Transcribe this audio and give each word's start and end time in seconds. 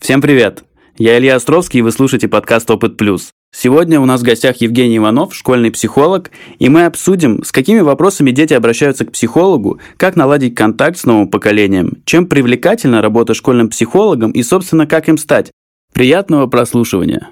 Всем 0.00 0.22
привет! 0.22 0.64
Я 0.96 1.18
Илья 1.18 1.36
Островский, 1.36 1.80
и 1.80 1.82
вы 1.82 1.92
слушаете 1.92 2.26
подкаст 2.26 2.70
«Опыт 2.70 2.96
плюс». 2.96 3.32
Сегодня 3.54 4.00
у 4.00 4.06
нас 4.06 4.22
в 4.22 4.24
гостях 4.24 4.56
Евгений 4.62 4.96
Иванов, 4.96 5.34
школьный 5.34 5.70
психолог, 5.70 6.30
и 6.58 6.70
мы 6.70 6.86
обсудим, 6.86 7.44
с 7.44 7.52
какими 7.52 7.80
вопросами 7.80 8.30
дети 8.30 8.54
обращаются 8.54 9.04
к 9.04 9.12
психологу, 9.12 9.78
как 9.98 10.16
наладить 10.16 10.54
контакт 10.54 10.96
с 10.96 11.04
новым 11.04 11.28
поколением, 11.28 11.98
чем 12.06 12.26
привлекательна 12.26 13.02
работа 13.02 13.34
школьным 13.34 13.68
психологом 13.68 14.30
и, 14.30 14.42
собственно, 14.42 14.86
как 14.86 15.10
им 15.10 15.18
стать. 15.18 15.50
Приятного 15.92 16.46
прослушивания! 16.46 17.28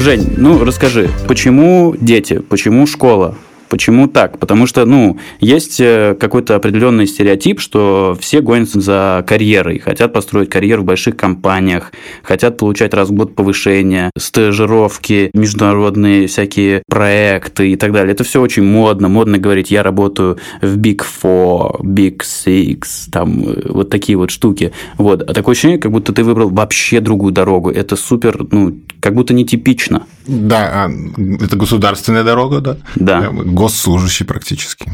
Жень, 0.00 0.32
ну 0.38 0.64
расскажи, 0.64 1.10
почему 1.28 1.94
дети, 1.94 2.38
почему 2.38 2.86
школа? 2.86 3.34
Почему 3.70 4.08
так? 4.08 4.38
Потому 4.38 4.66
что, 4.66 4.84
ну, 4.84 5.16
есть 5.38 5.80
э, 5.80 6.16
какой-то 6.18 6.56
определенный 6.56 7.06
стереотип, 7.06 7.60
что 7.60 8.16
все 8.20 8.40
гонятся 8.40 8.80
за 8.80 9.24
карьерой, 9.24 9.78
хотят 9.78 10.12
построить 10.12 10.50
карьеру 10.50 10.82
в 10.82 10.86
больших 10.86 11.16
компаниях, 11.16 11.92
хотят 12.24 12.56
получать 12.56 12.92
раз 12.94 13.10
в 13.10 13.12
год 13.12 13.36
повышения, 13.36 14.10
стажировки, 14.18 15.30
международные 15.34 16.26
всякие 16.26 16.82
проекты 16.88 17.70
и 17.70 17.76
так 17.76 17.92
далее. 17.92 18.12
Это 18.12 18.24
все 18.24 18.40
очень 18.40 18.64
модно. 18.64 19.08
Модно 19.08 19.38
говорить, 19.38 19.70
я 19.70 19.84
работаю 19.84 20.38
в 20.60 20.76
Big 20.76 21.04
Four, 21.22 21.80
Big 21.82 22.22
Six, 22.22 23.08
там 23.12 23.44
э, 23.48 23.68
вот 23.68 23.88
такие 23.88 24.18
вот 24.18 24.32
штуки. 24.32 24.72
Вот. 24.98 25.22
А 25.22 25.32
такое 25.32 25.52
ощущение, 25.52 25.78
как 25.78 25.92
будто 25.92 26.12
ты 26.12 26.24
выбрал 26.24 26.50
вообще 26.50 26.98
другую 26.98 27.32
дорогу. 27.32 27.70
Это 27.70 27.94
супер, 27.94 28.44
ну, 28.50 28.76
как 28.98 29.14
будто 29.14 29.32
нетипично. 29.32 30.06
Да, 30.26 30.86
а, 30.86 30.90
это 31.40 31.56
государственная 31.56 32.24
дорога, 32.24 32.60
да? 32.60 32.76
Да 32.96 33.30
госслужащий 33.60 34.24
практически. 34.24 34.90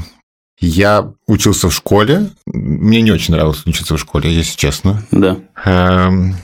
Я 0.58 1.12
учился 1.28 1.68
в 1.68 1.74
школе. 1.74 2.30
Мне 2.46 3.00
не 3.00 3.12
очень 3.12 3.32
нравилось 3.32 3.62
учиться 3.64 3.96
в 3.96 4.00
школе, 4.00 4.34
если 4.34 4.56
честно. 4.56 5.04
Да. 5.12 5.36
Эм, 5.64 6.34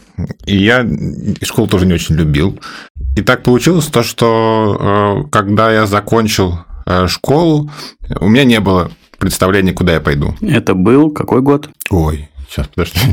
и 0.47 0.57
я 0.57 0.87
школу 1.43 1.67
тоже 1.67 1.85
не 1.87 1.95
очень 1.95 2.15
любил. 2.15 2.61
И 3.17 3.23
так 3.23 3.43
получилось 3.43 3.87
то, 3.87 4.05
что 4.05 5.25
э, 5.27 5.31
когда 5.31 5.73
я 5.73 5.87
закончил 5.87 6.61
э, 6.87 7.09
школу, 7.09 7.73
у 8.21 8.29
меня 8.29 8.45
не 8.45 8.61
было 8.61 8.93
представления, 9.19 9.73
куда 9.73 9.95
я 9.95 10.01
пойду. 10.01 10.37
Это 10.43 10.75
был 10.75 11.11
какой 11.11 11.41
год? 11.41 11.71
Ой, 11.91 12.29
сейчас, 12.49 12.69
подожди. 12.69 13.01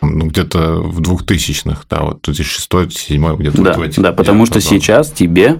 Ну, 0.00 0.26
где-то 0.26 0.80
в 0.80 1.00
двухтысячных, 1.00 1.84
да, 1.90 2.02
вот 2.02 2.22
2006 2.22 2.70
2007 2.70 3.36
где-то. 3.36 3.62
Да, 3.62 3.72
вот 3.72 3.94
да, 3.96 4.12
потому 4.12 4.46
что 4.46 4.60
потом. 4.60 4.70
сейчас 4.70 5.10
тебе 5.10 5.58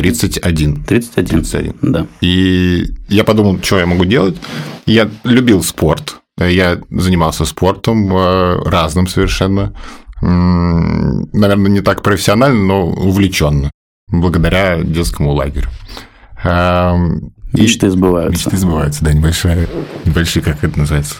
31. 0.00 0.84
31. 0.84 1.42
31. 1.42 1.74
Да. 1.82 2.06
И 2.20 2.86
я 3.08 3.24
подумал, 3.24 3.58
что 3.62 3.78
я 3.78 3.86
могу 3.86 4.04
делать. 4.04 4.36
Я 4.86 5.10
любил 5.24 5.62
спорт. 5.62 6.16
Я 6.38 6.78
занимался 6.90 7.44
спортом 7.44 8.10
э, 8.16 8.62
разным 8.64 9.06
совершенно. 9.06 9.74
Наверное, 10.22 11.70
не 11.70 11.80
так 11.80 12.02
профессионально, 12.02 12.64
но 12.64 12.86
увлеченно. 12.86 13.70
Благодаря 14.08 14.82
детскому 14.82 15.32
лагерю. 15.32 15.68
Эм, 16.44 17.32
мечты 17.52 17.90
сбываются. 17.90 18.32
Мечты 18.32 18.56
сбываются, 18.56 19.04
да, 19.04 19.12
небольшая, 19.12 19.68
небольшие, 20.04 20.42
как 20.42 20.64
это 20.64 20.78
называется. 20.78 21.16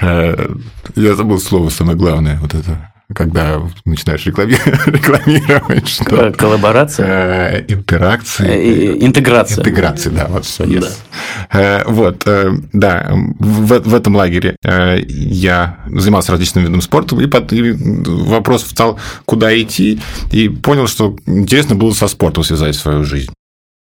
Э, 0.00 0.48
я 0.96 1.14
забыл 1.14 1.38
слово 1.38 1.68
самое 1.68 1.96
главное, 1.96 2.38
вот 2.40 2.54
это 2.54 2.91
когда 3.14 3.62
начинаешь 3.84 4.26
рекламировать, 4.86 5.88
что... 5.88 6.32
Коллаборация? 6.32 7.06
Э, 7.06 7.64
интеракции. 7.68 8.46
Э, 8.46 8.96
интеграция. 9.04 9.60
Интеграция, 9.60 10.12
да, 10.12 10.26
вот 10.28 10.44
все, 10.44 10.64
yes. 10.64 10.80
да. 10.80 11.58
Э, 11.58 11.84
вот, 11.86 12.26
да, 12.72 13.12
в, 13.38 13.80
в 13.80 13.94
этом 13.94 14.16
лагере 14.16 14.56
я 14.62 15.78
занимался 15.86 16.32
различными 16.32 16.64
видами 16.64 16.80
спорта, 16.80 17.16
и, 17.16 17.26
под, 17.26 17.52
и 17.52 17.72
вопрос 17.72 18.64
стал, 18.64 18.98
куда 19.24 19.58
идти, 19.60 20.00
и 20.30 20.48
понял, 20.48 20.86
что 20.86 21.16
интересно 21.26 21.74
было 21.74 21.92
со 21.92 22.08
спортом 22.08 22.44
связать 22.44 22.74
свою 22.74 23.04
жизнь 23.04 23.32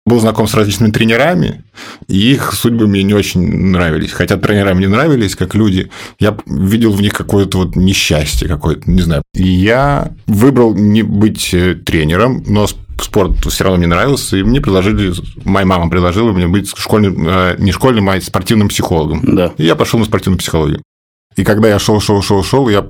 был 0.06 0.20
знаком 0.20 0.48
с 0.48 0.54
различными 0.54 0.92
тренерами, 0.92 1.64
и 2.08 2.34
их 2.34 2.54
судьбы 2.54 2.88
мне 2.88 3.04
не 3.04 3.14
очень 3.14 3.42
нравились. 3.70 4.12
Хотя 4.12 4.38
тренера 4.38 4.74
мне 4.74 4.88
нравились 4.88 5.36
как 5.36 5.54
люди, 5.54 5.92
я 6.20 6.36
видел 6.48 6.92
в 6.92 7.02
них 7.02 7.14
какое-то 7.14 7.60
вот 7.60 7.76
несчастье 7.76 8.48
какое-то, 8.48 8.90
не 8.90 9.02
знаю. 9.02 9.24
И 9.34 9.48
я 9.48 10.12
выбрал 10.26 10.74
не 10.76 11.04
быть 11.04 11.54
э, 11.54 11.76
тренером, 11.76 12.44
но 12.48 12.68
спорт 13.00 13.46
все 13.46 13.64
равно 13.64 13.78
мне 13.78 13.88
нравился, 13.88 14.38
и 14.38 14.44
мне 14.44 14.60
предложили, 14.60 15.14
моя 15.44 15.66
мама 15.66 15.90
предложила 15.90 16.32
мне 16.32 16.48
быть 16.48 16.76
школьным, 16.76 17.28
э, 17.28 17.56
не 17.60 17.72
школьным, 17.72 18.10
а 18.10 18.20
спортивным 18.22 18.70
психологом. 18.70 19.22
Да. 19.24 19.54
И 19.58 19.66
я 19.66 19.76
пошел 19.76 20.00
на 20.00 20.06
спортивную 20.06 20.40
психологию. 20.40 20.82
И 21.36 21.44
когда 21.44 21.70
я 21.70 21.80
шел, 21.80 22.02
шел, 22.02 22.22
шел, 22.22 22.44
шел, 22.44 22.68
я 22.70 22.86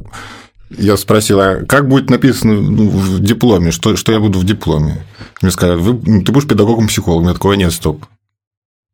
я 0.78 0.98
спросил, 0.98 1.40
а 1.40 1.66
как 1.66 1.88
будет 1.88 2.10
написано 2.10 2.54
ну, 2.54 2.90
в 2.90 3.20
дипломе, 3.20 3.72
что, 3.72 3.96
что 3.96 4.12
я 4.12 4.20
буду 4.20 4.40
в 4.40 4.46
дипломе? 4.46 5.06
Мне 5.42 5.52
сказали, 5.52 5.80
Вы, 5.80 6.00
ну, 6.06 6.24
ты 6.24 6.32
будешь 6.32 6.48
педагогом-психологом. 6.48 7.28
Я 7.28 7.34
такого 7.34 7.54
нет, 7.54 7.74
стоп. 7.74 8.06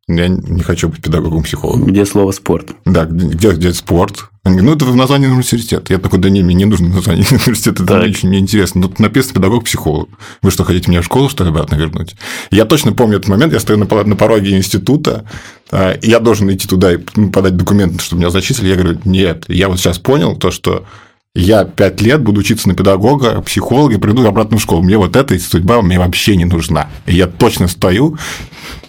Я 0.09 0.29
не 0.29 0.63
хочу 0.63 0.87
быть 0.87 1.01
педагогом-психологом. 1.01 1.85
Где 1.85 2.05
слово 2.05 2.31
спорт? 2.31 2.69
Да, 2.85 3.03
где, 3.03 3.51
где 3.51 3.73
спорт? 3.73 4.29
Они 4.43 4.55
говорят, 4.55 4.79
ну, 4.79 4.85
это 4.85 4.93
в 4.93 4.95
названии 4.95 5.27
университета. 5.27 5.91
Я 5.91 5.99
такой, 5.99 6.19
да 6.19 6.29
не, 6.29 6.41
мне 6.43 6.55
не 6.55 6.63
нужно 6.63 6.87
название 6.87 7.25
университета, 7.31 7.83
это 7.83 7.93
так. 7.93 8.03
очень 8.03 8.29
неинтересно. 8.29 8.83
Тут 8.83 8.99
написано 8.99 9.33
педагог-психолог. 9.33 10.07
Вы 10.41 10.51
что, 10.51 10.63
хотите 10.63 10.89
меня 10.89 11.01
в 11.01 11.05
школу, 11.05 11.27
что 11.27 11.43
ли, 11.43 11.49
обратно 11.49 11.75
вернуть? 11.75 12.15
Я 12.51 12.63
точно 12.63 12.93
помню 12.93 13.17
этот 13.17 13.27
момент, 13.27 13.51
я 13.51 13.59
стою 13.59 13.79
на, 13.79 13.85
пороге 13.85 14.55
института, 14.55 15.25
а, 15.71 15.91
и 15.91 16.09
я 16.09 16.21
должен 16.21 16.49
идти 16.53 16.69
туда 16.69 16.93
и 16.93 16.97
подать 16.97 17.57
документы, 17.57 17.99
чтобы 17.99 18.21
меня 18.21 18.29
зачислили. 18.29 18.69
Я 18.69 18.75
говорю, 18.75 19.01
нет, 19.03 19.43
я 19.49 19.67
вот 19.67 19.77
сейчас 19.77 19.99
понял 19.99 20.37
то, 20.37 20.51
что 20.51 20.85
я 21.39 21.65
пять 21.65 22.01
лет 22.01 22.21
буду 22.21 22.39
учиться 22.39 22.67
на 22.67 22.75
педагога, 22.75 23.41
психолога, 23.41 23.99
приду 23.99 24.25
обратно 24.25 24.57
в 24.57 24.61
школу. 24.61 24.81
Мне 24.81 24.97
вот 24.97 25.15
эта 25.15 25.37
судьба 25.39 25.81
мне 25.81 25.99
вообще 25.99 26.35
не 26.35 26.45
нужна. 26.45 26.89
И 27.05 27.15
я 27.15 27.27
точно 27.27 27.67
стою, 27.67 28.17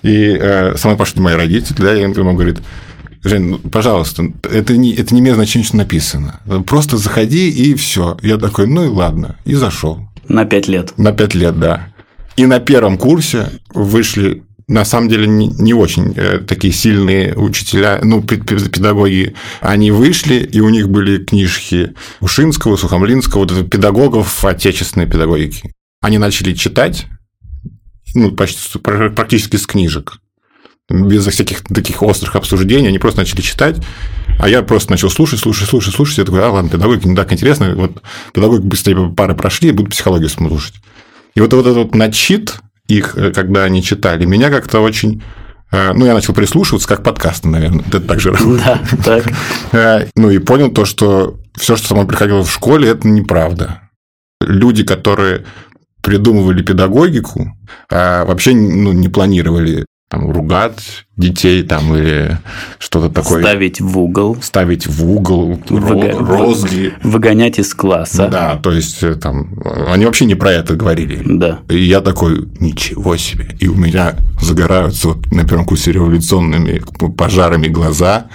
и 0.03 0.37
э, 0.41 0.77
со 0.77 0.89
мной 0.89 0.97
пошли 0.97 1.21
мои 1.21 1.35
родители, 1.35 1.77
да, 1.77 1.95
и 1.95 2.05
он 2.05 2.13
говорит, 2.13 2.59
Жень, 3.23 3.51
ну, 3.51 3.59
пожалуйста, 3.59 4.33
это 4.51 4.77
не, 4.77 4.95
это 4.95 5.13
не 5.13 5.21
имеет 5.21 5.37
значения, 5.37 5.65
что 5.65 5.77
написано. 5.77 6.41
Просто 6.67 6.97
заходи, 6.97 7.51
и 7.51 7.75
все. 7.75 8.17
Я 8.23 8.39
такой, 8.39 8.67
ну 8.67 8.85
и 8.85 8.89
ладно, 8.89 9.37
и 9.45 9.55
зашел. 9.55 10.09
На 10.29 10.45
пять 10.45 10.69
лет. 10.69 10.95
На 10.97 11.13
пять 11.13 11.35
лет, 11.35 11.59
да. 11.59 11.89
И 12.37 12.47
на 12.47 12.61
первом 12.61 12.97
курсе 12.97 13.51
вышли 13.75 14.45
на 14.69 14.85
самом 14.85 15.09
деле 15.09 15.27
не, 15.27 15.73
очень 15.73 16.13
э, 16.15 16.39
такие 16.39 16.75
сильные 16.75 17.35
учителя, 17.35 18.01
ну, 18.03 18.23
педагоги, 18.23 19.35
они 19.61 19.91
вышли, 19.91 20.35
и 20.35 20.61
у 20.61 20.69
них 20.69 20.91
были 20.91 21.25
книжки 21.25 21.95
Ушинского, 22.21 22.77
Сухомлинского, 22.77 23.47
вот 23.47 23.71
педагогов 23.71 24.45
отечественной 24.45 25.07
педагогики. 25.07 25.73
Они 26.03 26.19
начали 26.19 26.53
читать, 26.53 27.07
ну, 28.15 28.31
почти, 28.33 28.79
практически 28.79 29.57
с 29.57 29.67
книжек, 29.67 30.19
без 30.91 31.27
всяких 31.27 31.65
таких 31.65 32.03
острых 32.03 32.37
обсуждений, 32.37 32.89
они 32.89 32.99
просто 32.99 33.21
начали 33.21 33.41
читать, 33.41 33.77
а 34.39 34.51
я 34.51 34.63
просто 34.63 34.91
начал 34.91 35.09
слушать, 35.09 35.41
слушать, 35.41 35.69
слушать, 35.69 35.95
слушать, 35.95 36.19
я 36.19 36.25
такой, 36.25 36.45
а, 36.45 36.51
ладно, 36.51 36.69
педагогика 36.69 37.09
не 37.09 37.17
так 37.17 37.33
интересно, 37.33 37.75
вот 37.75 38.03
педагоги 38.35 38.63
быстрее 38.63 39.11
пары 39.17 39.35
прошли, 39.35 39.73
буду 39.73 39.91
психологию 39.91 40.29
слушать. 40.29 40.75
И 41.35 41.41
вот, 41.41 41.53
вот 41.55 41.67
этот 41.67 41.77
вот 41.77 41.95
начит, 41.95 42.57
их, 42.89 43.17
э, 43.17 43.33
когда 43.33 43.65
они 43.65 43.83
читали, 43.83 44.25
меня 44.25 44.51
как-то 44.51 44.81
очень 44.81 45.23
э, 45.71 45.93
ну, 45.93 46.07
я 46.07 46.15
начал 46.15 46.35
прислушиваться, 46.35 46.89
как 46.89 47.03
подкасты, 47.03 47.49
наверное. 47.49 47.85
Это 47.87 48.01
так 48.01 48.21
же 48.21 48.33
Да, 48.33 48.81
так. 49.05 49.25
Э, 49.73 50.09
ну, 50.17 50.31
и 50.31 50.39
понял 50.39 50.71
то, 50.71 50.85
что 50.85 51.39
все, 51.55 51.77
что 51.77 51.89
со 51.89 51.95
мной 51.95 52.07
приходило 52.07 52.43
в 52.43 52.51
школе, 52.51 52.89
это 52.89 53.07
неправда. 53.07 53.83
Люди, 54.41 54.85
которые 54.85 55.45
придумывали 56.03 56.63
педагогику, 56.63 57.55
вообще 57.91 58.55
ну, 58.55 58.93
не 58.93 59.09
планировали 59.09 59.85
там, 60.09 60.31
ругать 60.31 61.07
детей 61.17 61.63
там, 61.63 61.95
или 61.95 62.39
что-то 62.79 63.11
такое. 63.11 63.43
Ставить 63.43 63.81
в 63.81 63.99
угол. 63.99 64.39
Ставить 64.41 64.87
в 64.87 65.05
угол, 65.05 65.61
Выго... 65.69 66.13
розги. 66.19 66.95
Выгонять 67.03 67.59
из 67.59 67.75
класса. 67.75 68.29
Да, 68.29 68.57
то 68.57 68.73
есть 68.73 69.03
э, 69.03 69.17
там 69.17 69.61
они 69.89 70.07
вообще 70.07 70.25
не 70.25 70.35
про 70.35 70.53
это 70.53 70.77
говорили. 70.77 71.21
Да. 71.25 71.61
И 71.69 71.79
я 71.79 72.01
такой, 72.01 72.49
ничего 72.59 73.17
себе. 73.19 73.55
И 73.61 73.69
у 73.69 73.75
меня 73.75 74.17
загораются 74.41 75.09
вот 75.09 75.31
на 75.31 75.47
первом 75.47 75.67
курсе 75.67 75.93
революционными 75.93 76.81
пожарами 77.17 77.69
глаза, 77.69 78.29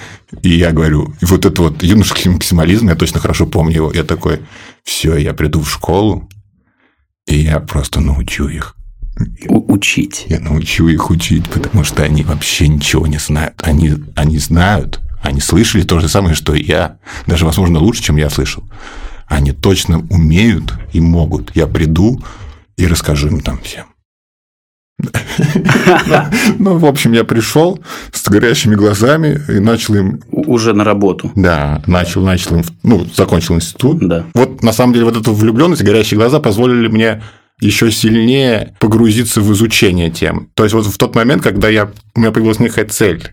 и 0.44 0.50
я 0.50 0.72
говорю, 0.72 1.14
и 1.22 1.26
вот 1.26 1.46
это 1.46 1.62
вот 1.64 1.82
юношеский 1.82 2.30
максимализм, 2.30 2.90
я 2.90 2.96
точно 2.96 3.20
хорошо 3.20 3.48
помню 3.48 3.76
его, 3.76 3.92
я 3.94 4.04
такой, 4.04 4.42
все, 4.84 5.16
я 5.18 5.34
приду 5.34 5.62
в 5.62 5.70
школу, 5.72 6.30
и 7.26 7.38
я 7.38 7.60
просто 7.60 8.00
научу 8.00 8.48
их 8.48 8.76
учить. 9.48 10.26
Я 10.30 10.40
научу 10.40 10.88
их 10.88 11.10
учить, 11.10 11.50
потому 11.50 11.84
что 11.84 12.04
они 12.04 12.24
вообще 12.24 12.68
ничего 12.68 13.08
не 13.08 13.20
знают. 13.20 13.62
Они, 13.64 13.94
они 14.16 14.38
знают, 14.38 15.00
Они 15.24 15.40
слышали 15.40 15.84
то 15.84 16.00
же 16.00 16.10
самое, 16.10 16.36
что 16.36 16.54
и 16.54 16.64
я. 16.64 16.98
Даже, 17.28 17.46
возможно, 17.46 17.80
лучше, 17.80 18.04
чем 18.04 18.18
я 18.18 18.30
слышал. 18.30 18.64
Они 19.28 19.54
точно 19.54 20.00
умеют 20.10 20.74
и 20.92 21.00
могут. 21.00 21.56
Я 21.56 21.66
приду 21.66 22.22
и 22.76 22.86
расскажу 22.86 23.30
им 23.30 23.40
там 23.40 23.60
всем. 23.62 23.86
Ну, 26.60 26.78
в 26.78 26.86
общем, 26.86 27.14
я 27.14 27.24
пришел 27.24 27.80
с 28.12 28.28
горящими 28.28 28.76
глазами 28.76 29.42
и 29.50 29.60
начал 29.60 29.96
им... 29.96 30.22
Уже 30.32 30.74
на 30.74 30.84
работу. 30.84 31.32
Да, 31.36 31.82
начал, 31.88 32.24
начал 32.24 32.58
им... 32.58 32.64
Ну, 32.84 33.06
закончил 33.16 33.56
институт. 33.56 34.00
Да. 34.00 34.26
Вот, 34.34 34.62
на 34.62 34.72
самом 34.74 34.94
деле, 34.94 35.06
вот 35.06 35.18
эта 35.18 35.32
влюбленность, 35.32 35.84
горящие 35.84 36.18
глаза 36.18 36.40
позволили 36.40 36.88
мне 36.88 37.24
еще 37.62 37.92
сильнее 37.92 38.76
погрузиться 38.80 39.42
в 39.42 39.52
изучение 39.54 40.10
тем. 40.10 40.50
То 40.56 40.64
есть, 40.64 40.74
вот 40.74 40.86
в 40.86 40.98
тот 40.98 41.16
момент, 41.16 41.42
когда 41.44 41.70
я, 41.70 41.92
у 42.16 42.20
меня 42.20 42.32
появилась 42.32 42.60
некая 42.60 42.86
цель 42.86 43.30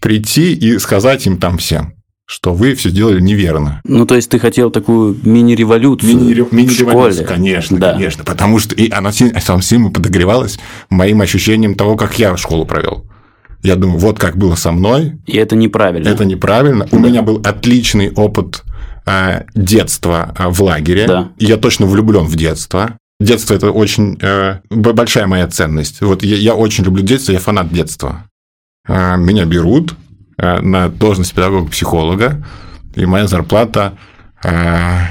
прийти 0.00 0.54
и 0.54 0.78
сказать 0.78 1.26
им 1.26 1.38
там 1.38 1.58
всем, 1.58 1.94
что 2.26 2.52
вы 2.54 2.74
все 2.74 2.90
сделали 2.90 3.20
неверно. 3.20 3.80
Ну, 3.84 4.04
то 4.06 4.14
есть 4.16 4.30
ты 4.30 4.38
хотел 4.38 4.70
такую 4.70 5.16
мини-революцию 5.22 6.12
Мини- 6.16 6.42
в 6.42 6.52
Мини-революция, 6.52 7.24
школе. 7.24 7.36
конечно, 7.36 7.78
Да. 7.78 7.92
конечно. 7.94 8.24
Потому 8.24 8.58
что 8.58 8.74
и 8.74 8.90
она 8.90 9.12
сам 9.12 9.62
сильно 9.62 9.90
подогревалась 9.90 10.58
моим 10.90 11.20
ощущением 11.20 11.74
того, 11.74 11.96
как 11.96 12.18
я 12.18 12.36
школу 12.36 12.64
провел. 12.66 13.04
Я 13.62 13.74
думаю, 13.74 13.98
вот 13.98 14.18
как 14.20 14.36
было 14.36 14.54
со 14.54 14.70
мной, 14.70 15.14
И 15.26 15.36
это 15.36 15.56
неправильно. 15.56 16.06
это 16.08 16.24
неправильно. 16.24 16.86
У 16.92 16.98
меня 16.98 17.22
был 17.22 17.40
отличный 17.44 18.12
опыт 18.12 18.62
а, 19.04 19.44
детства 19.54 20.34
а, 20.38 20.50
в 20.50 20.60
лагере. 20.62 21.06
Да. 21.06 21.30
Я 21.38 21.56
точно 21.56 21.86
влюблен 21.86 22.24
в 22.24 22.36
детство. 22.36 22.98
Детство 23.20 23.54
это 23.54 23.72
очень 23.72 24.16
э, 24.20 24.60
большая 24.70 25.26
моя 25.26 25.48
ценность. 25.48 26.00
Вот 26.00 26.22
я, 26.22 26.36
я 26.36 26.54
очень 26.54 26.84
люблю 26.84 27.02
детство, 27.02 27.32
я 27.32 27.40
фанат 27.40 27.72
детства. 27.72 28.28
А, 28.86 29.16
Меня 29.16 29.44
берут 29.44 29.96
а, 30.36 30.62
на 30.62 30.88
должность 30.88 31.34
педагога-психолога, 31.34 32.46
и 32.94 33.06
моя 33.06 33.26
зарплата 33.26 33.98
а, 34.44 35.10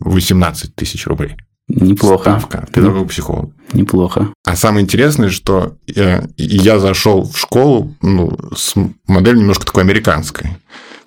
18 0.00 0.74
тысяч 0.74 1.06
рублей. 1.06 1.36
Неплохо. 1.68 2.38
Ставка 2.38 2.66
педагога-психолога. 2.72 3.52
Неплохо. 3.74 4.32
А 4.44 4.56
самое 4.56 4.84
интересное, 4.84 5.30
что 5.30 5.76
э, 5.94 6.22
я 6.36 6.78
зашел 6.78 7.24
в 7.24 7.38
школу 7.38 7.94
ну, 8.02 8.36
с 8.54 8.74
моделью 9.06 9.40
немножко 9.40 9.66
такой 9.66 9.82
американской. 9.84 10.56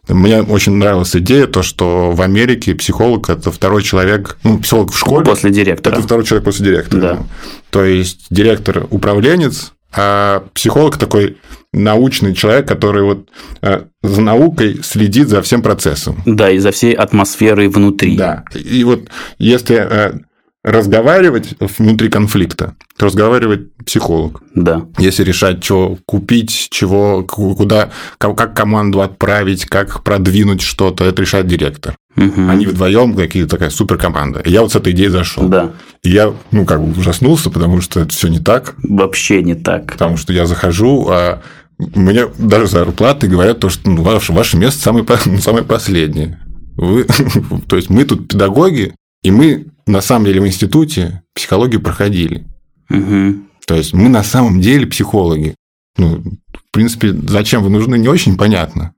Мне 0.07 0.41
очень 0.41 0.73
нравилась 0.73 1.15
идея, 1.15 1.47
то, 1.47 1.63
что 1.63 2.11
в 2.11 2.21
Америке 2.21 2.75
психолог– 2.75 3.29
это 3.31 3.51
второй 3.51 3.83
человек, 3.83 4.37
ну, 4.43 4.59
психолог 4.59 4.91
в 4.91 4.97
школе. 4.97 5.25
После 5.25 5.51
директора. 5.51 5.93
Это 5.93 6.03
второй 6.03 6.25
человек 6.25 6.45
после 6.45 6.65
директора. 6.65 7.01
Да. 7.01 7.23
То 7.69 7.83
есть, 7.83 8.27
директор– 8.29 8.87
управленец, 8.89 9.73
а 9.91 10.43
психолог– 10.53 10.97
такой 10.99 11.37
научный 11.75 12.33
человек, 12.33 12.67
который 12.67 13.03
вот 13.03 13.29
э, 13.61 13.83
за 14.01 14.21
наукой 14.21 14.79
следит 14.83 15.27
за 15.27 15.41
всем 15.41 15.61
процессом. 15.61 16.21
Да, 16.25 16.49
и 16.49 16.57
за 16.57 16.71
всей 16.71 16.93
атмосферой 16.93 17.67
внутри. 17.67 18.15
Да. 18.15 18.45
И 18.53 18.83
вот 18.83 19.09
если 19.37 19.77
э, 19.77 20.13
разговаривать 20.65 21.53
внутри 21.77 22.09
конфликта, 22.09 22.75
то 22.97 23.05
разговаривает 23.05 23.71
психолог. 23.85 24.41
Да. 24.55 24.85
Если 24.97 25.23
решать, 25.23 25.63
что 25.63 25.97
купить, 26.07 26.69
чего, 26.71 27.23
ку- 27.23 27.55
куда, 27.55 27.91
ка- 28.17 28.33
как 28.33 28.55
команду 28.55 29.01
отправить, 29.01 29.65
как 29.65 30.03
продвинуть 30.03 30.61
что-то, 30.61 31.05
это 31.05 31.21
решает 31.21 31.45
директор. 31.45 31.95
Мгм. 32.15 32.49
Они 32.49 32.65
вдвоем 32.65 33.13
какие-то 33.15 33.49
такая 33.51 33.69
суперкоманда. 33.69 34.39
И 34.39 34.49
я 34.49 34.61
вот 34.61 34.71
с 34.71 34.75
этой 34.75 34.93
идеей 34.93 35.09
зашел. 35.09 35.47
Да. 35.47 35.73
И 36.01 36.09
я, 36.09 36.33
ну, 36.51 36.65
как 36.65 36.81
бы 36.83 36.99
ужаснулся, 36.99 37.51
потому 37.51 37.79
что 37.81 37.99
это 37.99 38.09
все 38.09 38.27
не 38.27 38.39
так. 38.39 38.73
Вообще 38.81 39.43
не 39.43 39.53
так. 39.53 39.91
Потому 39.91 40.17
что 40.17 40.33
я 40.33 40.47
захожу, 40.47 41.07
а 41.11 41.43
мне 41.77 42.25
даже 42.39 42.67
зарплаты 42.67 43.27
говорят 43.27 43.59
то, 43.59 43.69
что 43.69 43.87
ну, 43.89 44.01
ваше, 44.01 44.33
ваше 44.33 44.57
место 44.57 44.81
самое, 44.81 45.05
самое 45.41 45.63
последнее. 45.63 46.39
Вы, 46.75 47.05
то 47.67 47.75
есть 47.75 47.91
мы 47.91 48.03
тут 48.05 48.29
педагоги, 48.29 48.95
и 49.25 49.31
мы 49.31 49.65
на 49.87 50.01
самом 50.01 50.25
деле 50.25 50.39
в 50.39 50.45
институте 50.45 51.23
психологию 51.33 51.81
проходили. 51.81 52.45
Мгм. 52.89 53.47
То 53.65 53.73
есть 53.73 53.91
мы 53.91 54.07
на 54.07 54.23
самом 54.23 54.61
деле 54.61 54.85
психологи. 54.85 55.55
Ну, 55.97 56.21
в 56.53 56.71
принципе, 56.71 57.11
зачем 57.11 57.63
вы 57.63 57.71
нужны, 57.71 57.97
не 57.97 58.07
очень 58.07 58.37
понятно. 58.37 58.93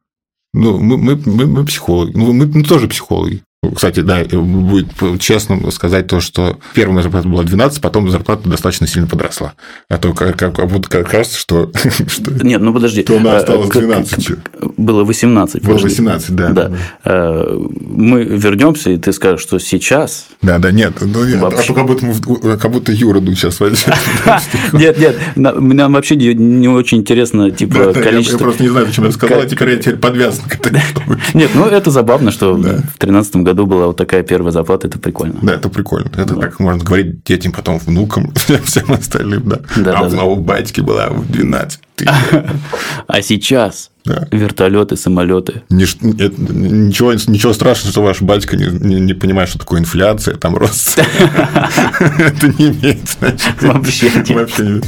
Ну, 0.54 0.80
мы, 0.80 0.98
мы, 0.98 1.16
мы, 1.26 1.46
мы 1.46 1.66
психологи. 1.66 2.12
Ну, 2.14 2.34
мы, 2.34 2.46
мы 2.46 2.64
тоже 2.64 2.90
психологи. 2.90 3.42
Кстати, 3.76 4.00
да, 4.02 4.24
будет 4.32 4.88
честно 5.20 5.70
сказать 5.72 6.08
то, 6.08 6.20
что 6.20 6.58
первая 6.74 7.04
зарплата 7.04 7.28
была 7.28 7.44
12, 7.44 7.82
потом 7.82 8.10
зарплата 8.10 8.48
достаточно 8.50 8.88
сильно 8.88 9.08
подросла. 9.08 9.54
А 9.90 9.98
то 9.98 10.14
как, 10.14 10.38
как, 10.38 10.54
будто 10.70 10.90
кажется, 11.04 11.38
что, 11.38 11.72
что 12.08 12.32
Нет, 12.44 12.62
ну 12.62 12.74
подожди. 12.74 13.04
То 13.04 13.14
у 13.16 13.20
нас 13.20 13.34
Э, 13.34 13.38
осталось 13.38 13.70
к- 13.70 13.74
12. 13.78 14.26
к- 14.28 14.38
Было 14.78 15.04
18. 15.04 15.62
было 15.64 15.76
подожди. 15.76 15.90
18, 16.02 16.36
да. 16.36 16.50
Да. 16.50 16.72
Э, 17.06 17.58
Мы 17.80 18.24
вернемся, 18.24 18.92
и 18.92 18.98
ты 18.98 19.12
скажешь, 19.14 19.42
что 19.42 19.60
сейчас. 19.60 20.28
Да, 20.42 20.58
да, 20.60 20.72
нет, 20.72 20.94
ну, 21.02 21.26
нет. 21.26 21.40
Вообще. 21.40 21.60
А 21.60 21.64
то 21.68 21.74
как 21.74 21.86
будто, 21.88 22.06
мы 22.06 22.14
в- 22.14 22.58
как 22.58 22.72
будто 22.72 22.92
Юра 22.92 23.20
сейчас. 23.22 23.60
Нет, 24.74 24.98
нет, 25.00 25.16
на- 25.36 25.54
нам 25.54 25.94
вообще 25.94 26.16
не 26.16 26.68
очень 26.68 27.00
интересно, 27.00 27.52
типа, 27.52 27.92
да, 27.94 28.00
я- 28.00 28.06
количество. 28.06 28.38
просто 28.38 28.64
не 28.64 28.70
знаю, 28.70 28.86
зачем 28.88 29.06
я 29.06 29.12
сказал, 29.12 29.40
а 29.42 29.46
теперь 29.46 29.70
я 29.72 29.78
теперь 29.78 29.96
подвязан 29.98 30.44
к. 30.46 30.58
Нет, 31.34 31.52
ну 31.56 31.66
это 31.66 31.92
забавно, 31.92 32.32
что 32.32 32.54
в 32.54 32.62
2013 32.62 33.38
году 33.38 33.57
была 33.66 33.88
вот 33.88 33.98
такая 33.98 34.24
первая 34.24 34.52
зарплата, 34.52 34.88
это 34.88 35.00
прикольно. 35.00 35.40
Да, 35.42 35.54
это 35.56 35.70
прикольно. 35.70 36.10
Это 36.16 36.36
так 36.36 36.60
можно 36.60 36.84
говорить 36.84 37.24
детям, 37.24 37.52
потом 37.52 37.80
внукам, 37.80 38.32
всем 38.66 38.92
остальным, 38.94 39.44
да. 39.50 39.60
Да, 39.76 40.00
а, 40.00 40.10
да, 40.10 40.24
у- 40.24 40.36
да. 40.36 40.42
батьки 40.42 40.82
была 40.82 41.08
в 41.10 41.32
12 41.32 41.80
тысяч. 41.96 42.12
А 43.08 43.22
сейчас 43.22 43.90
Да. 44.06 44.28
вертолеты, 44.32 44.96
самолеты. 44.98 45.64
Нич- 45.72 45.98
Ничего, 46.02 47.14
ничего 47.14 47.54
страшного, 47.54 47.92
что 47.92 48.04
ваш 48.04 48.22
батька 48.22 48.56
не, 48.56 48.66
не- 48.68 49.00
не 49.00 49.14
понимает, 49.14 49.50
что 49.50 49.60
такое 49.60 49.80
инфляция, 49.80 50.36
там 50.36 50.56
рост. 50.56 51.00
Это 52.00 52.48
не 52.60 52.70
имеет 52.70 53.10
значения. 53.10 53.72
Вообще 53.74 54.12
нет. 54.28 54.84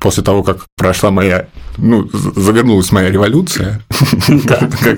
После 0.00 0.22
того, 0.22 0.42
как 0.42 0.66
прошла 0.76 1.10
моя, 1.10 1.48
ну, 1.76 2.08
завернулась 2.12 2.92
моя 2.92 3.10
революция, 3.10 3.82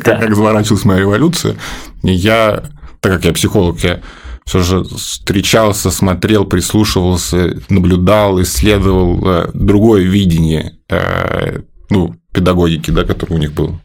как 0.04 0.34
заворачивалась 0.34 0.84
моя 0.84 1.00
революция, 1.00 1.56
я, 2.02 2.64
так 3.00 3.12
как 3.12 3.24
я 3.24 3.32
психолог, 3.32 3.80
я 3.80 4.00
все 4.44 4.62
же 4.62 4.84
встречался, 4.84 5.90
смотрел, 5.90 6.44
прислушивался, 6.44 7.56
наблюдал, 7.68 8.42
исследовал 8.42 9.24
э, 9.24 9.50
другое 9.54 10.02
видение 10.02 10.78
э, 10.88 11.60
ну, 11.88 12.14
педагогики, 12.32 12.90
да, 12.90 13.04
которое 13.04 13.36
у 13.36 13.38
них 13.38 13.52
было. 13.52 13.80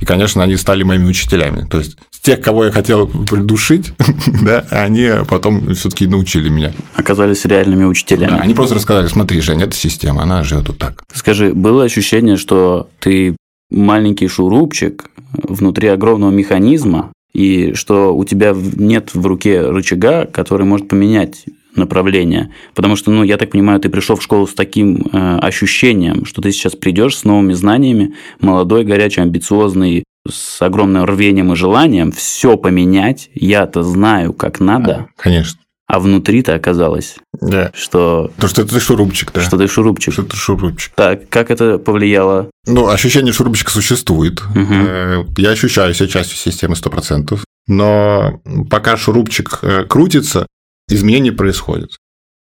И, 0.00 0.04
конечно, 0.04 0.42
они 0.42 0.56
стали 0.56 0.82
моими 0.82 1.06
учителями. 1.06 1.66
То 1.68 1.78
есть, 1.78 1.96
тех, 2.22 2.40
кого 2.40 2.66
я 2.66 2.70
хотел 2.70 3.06
придушить, 3.06 3.92
да, 4.42 4.64
они 4.70 5.10
потом 5.28 5.74
все-таки 5.74 6.06
научили 6.06 6.48
меня. 6.48 6.72
Оказались 6.94 7.44
реальными 7.44 7.84
учителями. 7.84 8.30
Да, 8.30 8.38
они 8.38 8.54
просто 8.54 8.74
рассказали, 8.74 9.08
смотри, 9.08 9.40
Женя, 9.40 9.64
это 9.64 9.74
система, 9.74 10.22
она 10.22 10.42
живет 10.42 10.68
вот 10.68 10.78
так. 10.78 11.02
Скажи, 11.12 11.52
было 11.52 11.84
ощущение, 11.84 12.36
что 12.36 12.88
ты 12.98 13.36
маленький 13.70 14.28
шурупчик 14.28 15.06
внутри 15.32 15.88
огромного 15.88 16.30
механизма, 16.30 17.12
и 17.32 17.74
что 17.74 18.14
у 18.14 18.24
тебя 18.24 18.54
нет 18.54 19.14
в 19.14 19.24
руке 19.24 19.62
рычага, 19.62 20.26
который 20.26 20.66
может 20.66 20.88
поменять 20.88 21.44
направление. 21.76 22.52
Потому 22.74 22.96
что, 22.96 23.10
ну, 23.10 23.22
я 23.22 23.36
так 23.36 23.50
понимаю, 23.50 23.80
ты 23.80 23.88
пришел 23.88 24.16
в 24.16 24.22
школу 24.22 24.46
с 24.46 24.54
таким 24.54 25.06
э, 25.12 25.38
ощущением, 25.38 26.24
что 26.26 26.42
ты 26.42 26.52
сейчас 26.52 26.74
придешь 26.76 27.16
с 27.16 27.24
новыми 27.24 27.52
знаниями, 27.52 28.14
молодой, 28.40 28.84
горячий, 28.84 29.20
амбициозный, 29.22 30.04
с 30.28 30.60
огромным 30.60 31.04
рвением 31.04 31.52
и 31.52 31.56
желанием 31.56 32.12
все 32.12 32.56
поменять. 32.56 33.30
Я-то 33.34 33.82
знаю, 33.82 34.32
как 34.34 34.60
надо, 34.60 35.06
Конечно. 35.16 35.60
а 35.86 35.98
внутри-то 35.98 36.54
оказалось, 36.54 37.16
Да. 37.40 37.70
что, 37.74 38.30
То, 38.38 38.46
что 38.48 38.62
это 38.62 38.78
шурупчик, 38.78 39.32
да. 39.32 39.40
что 39.40 39.56
ты 39.56 39.66
шурупчик. 39.66 40.12
Что 40.12 40.22
это 40.22 40.36
шурупчик. 40.36 40.92
Так, 40.94 41.28
как 41.30 41.50
это 41.50 41.78
повлияло? 41.78 42.50
Ну, 42.66 42.88
ощущение 42.88 43.32
шурупчика 43.32 43.70
существует. 43.70 44.42
Э, 44.54 45.24
Я 45.38 45.50
ощущаю 45.50 45.94
себя 45.94 46.08
частью 46.08 46.36
системы 46.36 46.74
100%. 46.74 47.38
Но 47.66 48.40
пока 48.68 48.96
шурупчик 48.96 49.60
э, 49.62 49.84
крутится, 49.84 50.46
изменений 50.92 51.30
происходят. 51.30 51.90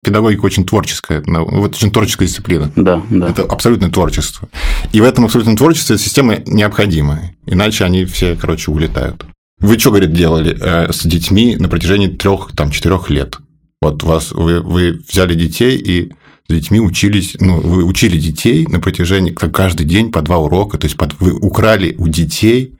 Педагогика 0.03 0.45
очень 0.45 0.65
творческая, 0.65 1.23
вот 1.25 1.75
очень 1.75 1.91
творческая 1.91 2.27
дисциплина. 2.27 2.71
Да, 2.75 3.01
да. 3.09 3.29
Это 3.29 3.43
абсолютное 3.43 3.89
творчество. 3.89 4.47
И 4.93 5.01
в 5.01 5.03
этом 5.03 5.25
абсолютном 5.25 5.57
творчестве 5.57 5.97
система 5.97 6.37
необходима. 6.45 7.31
Иначе 7.45 7.83
они 7.83 8.05
все, 8.05 8.35
короче, 8.35 8.71
улетают. 8.71 9.25
Вы 9.59 9.79
что, 9.79 9.89
говорит, 9.89 10.13
делали 10.13 10.55
э, 10.59 10.93
с 10.93 11.03
детьми 11.03 11.55
на 11.57 11.67
протяжении 11.67 12.07
трех, 12.07 12.51
там, 12.55 12.69
четырех 12.69 13.09
лет? 13.09 13.37
Вот 13.81 14.03
вас, 14.03 14.31
вы, 14.31 14.61
вы 14.61 15.01
взяли 15.09 15.33
детей 15.33 15.77
и 15.77 16.11
с 16.47 16.53
детьми 16.53 16.79
учились, 16.79 17.35
ну, 17.39 17.59
вы 17.59 17.83
учили 17.83 18.19
детей 18.19 18.67
на 18.67 18.79
протяжении 18.79 19.31
каждый 19.31 19.85
день 19.85 20.11
по 20.11 20.21
два 20.21 20.37
урока, 20.37 20.77
то 20.77 20.85
есть 20.85 20.95
под- 20.95 21.19
вы 21.19 21.33
украли 21.33 21.95
у 21.97 22.07
детей 22.07 22.75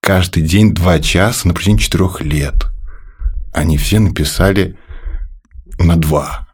каждый 0.00 0.42
день 0.42 0.74
два 0.74 1.00
часа 1.00 1.48
на 1.48 1.54
протяжении 1.54 1.80
четырех 1.80 2.20
лет. 2.20 2.66
Они 3.52 3.76
все 3.78 3.98
написали 3.98 4.76
на 5.78 5.96
два. 5.96 6.46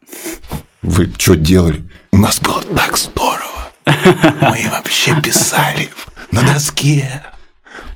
Вы 0.83 1.12
что 1.19 1.35
делали? 1.35 1.83
У 2.12 2.19
нас 2.19 2.40
было 2.40 2.62
так 2.62 2.97
здорово. 2.97 3.73
Мы 3.87 4.69
вообще 4.71 5.21
писали 5.21 5.88
на 6.31 6.43
доске. 6.43 7.23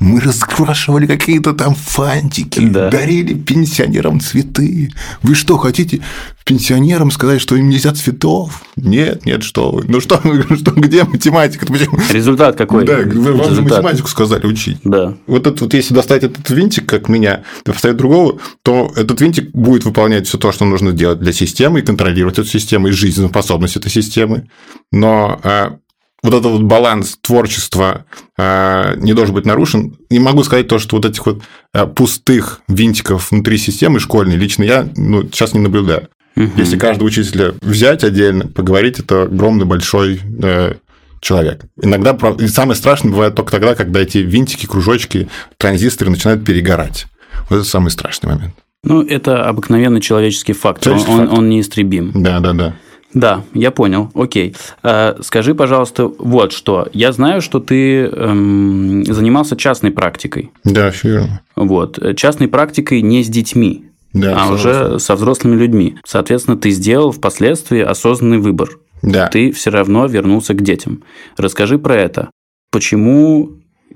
Мы 0.00 0.20
раскрашивали 0.20 1.06
какие-то 1.06 1.52
там 1.54 1.74
фантики, 1.74 2.60
Да. 2.60 2.90
дарили 2.90 3.34
пенсионерам 3.34 4.20
цветы. 4.20 4.90
Вы 5.22 5.34
что, 5.34 5.56
хотите 5.58 6.00
пенсионерам 6.44 7.10
сказать, 7.10 7.40
что 7.40 7.56
им 7.56 7.68
нельзя 7.68 7.92
цветов? 7.92 8.62
Нет, 8.76 9.26
нет, 9.26 9.42
что 9.42 9.70
вы. 9.70 9.84
Ну 9.86 10.00
что, 10.00 10.16
что 10.56 10.70
где 10.72 11.04
математика? 11.04 11.66
Результат 12.10 12.56
какой? 12.56 12.84
Да, 12.84 12.98
вы 12.98 13.32
вам 13.34 13.54
же 13.54 13.62
математику 13.62 14.08
сказали 14.08 14.46
учить. 14.46 14.78
Да. 14.84 15.14
Вот 15.26 15.46
этот 15.46 15.60
вот, 15.60 15.74
если 15.74 15.94
достать 15.94 16.22
этот 16.24 16.48
винтик, 16.50 16.86
как 16.86 17.08
меня, 17.08 17.42
и 17.66 17.70
поставить 17.70 17.96
другого, 17.96 18.38
то 18.62 18.92
этот 18.96 19.20
винтик 19.20 19.50
будет 19.52 19.84
выполнять 19.84 20.26
все 20.26 20.38
то, 20.38 20.52
что 20.52 20.64
нужно 20.64 20.92
делать 20.92 21.18
для 21.18 21.32
системы, 21.32 21.80
и 21.80 21.82
контролировать 21.82 22.38
эту 22.38 22.48
систему, 22.48 22.88
и 22.88 22.92
жизнеспособность 22.92 23.76
этой 23.76 23.90
системы. 23.90 24.48
Но 24.90 25.40
э, 25.42 25.70
вот 26.22 26.34
этот 26.34 26.46
вот 26.46 26.62
баланс 26.62 27.16
творчества 27.20 28.04
э, 28.36 28.94
не 28.96 29.14
должен 29.14 29.34
быть 29.34 29.46
нарушен. 29.46 29.96
Не 30.10 30.18
могу 30.18 30.42
сказать 30.42 30.68
то, 30.68 30.78
что 30.78 30.96
вот 30.96 31.04
этих 31.04 31.24
вот 31.26 31.42
э, 31.72 31.86
пустых 31.86 32.60
винтиков 32.68 33.30
внутри 33.30 33.56
системы 33.58 34.00
школьной 34.00 34.36
лично 34.36 34.64
я 34.64 34.88
ну, 34.96 35.22
сейчас 35.24 35.54
не 35.54 35.60
наблюдаю. 35.60 36.08
Мгм. 36.34 36.52
Если 36.56 36.78
каждого 36.78 37.06
учителя 37.06 37.52
взять 37.60 38.04
отдельно, 38.04 38.46
поговорить, 38.46 38.98
это 38.98 39.22
огромный 39.22 39.64
большой 39.64 40.20
э, 40.42 40.74
человек. 41.20 41.62
Иногда, 41.80 42.16
и 42.38 42.48
самое 42.48 42.76
страшное 42.76 43.10
бывает 43.10 43.34
только 43.34 43.52
тогда, 43.52 43.74
когда 43.74 44.00
эти 44.00 44.18
винтики, 44.18 44.66
кружочки, 44.66 45.28
транзисторы 45.56 46.10
начинают 46.10 46.44
перегорать. 46.44 47.06
Вот 47.48 47.56
это 47.56 47.64
самый 47.64 47.90
страшный 47.90 48.34
момент. 48.34 48.54
Ну, 48.84 49.02
это 49.02 49.44
обыкновенный 49.48 50.00
человеческий 50.00 50.52
фактор. 50.52 50.84
Человеческий 50.84 51.12
он, 51.12 51.18
фактор. 51.20 51.38
он 51.38 51.48
неистребим. 51.48 52.12
Да, 52.14 52.40
да, 52.40 52.52
да. 52.52 52.74
Да, 53.14 53.42
я 53.54 53.70
понял. 53.70 54.10
Окей. 54.14 54.54
Э, 54.82 55.14
Скажи, 55.22 55.54
пожалуйста, 55.54 56.06
вот 56.18 56.52
что. 56.52 56.88
Я 56.92 57.12
знаю, 57.12 57.40
что 57.40 57.58
ты 57.58 58.02
эм, 58.04 59.04
занимался 59.04 59.56
частной 59.56 59.90
практикой. 59.90 60.50
Да, 60.64 60.90
все 60.90 61.08
верно. 61.08 61.40
Вот. 61.56 61.98
Э, 61.98 62.14
Частной 62.14 62.48
практикой 62.48 63.00
не 63.00 63.22
с 63.24 63.28
детьми, 63.28 63.86
Да, 64.12 64.36
а 64.36 64.44
всё 64.44 64.54
уже 64.54 64.98
со 64.98 65.14
взрослыми 65.14 65.56
людьми. 65.56 65.96
Соответственно, 66.06 66.58
ты 66.58 66.70
сделал 66.70 67.12
впоследствии 67.12 67.80
осознанный 67.80 68.38
выбор. 68.38 68.78
Да. 69.02 69.28
Ты 69.28 69.52
все 69.52 69.70
равно 69.70 70.06
вернулся 70.06 70.54
к 70.54 70.62
детям. 70.62 71.02
Расскажи 71.36 71.78
про 71.78 71.94
это. 71.96 72.30
Почему 72.70 73.52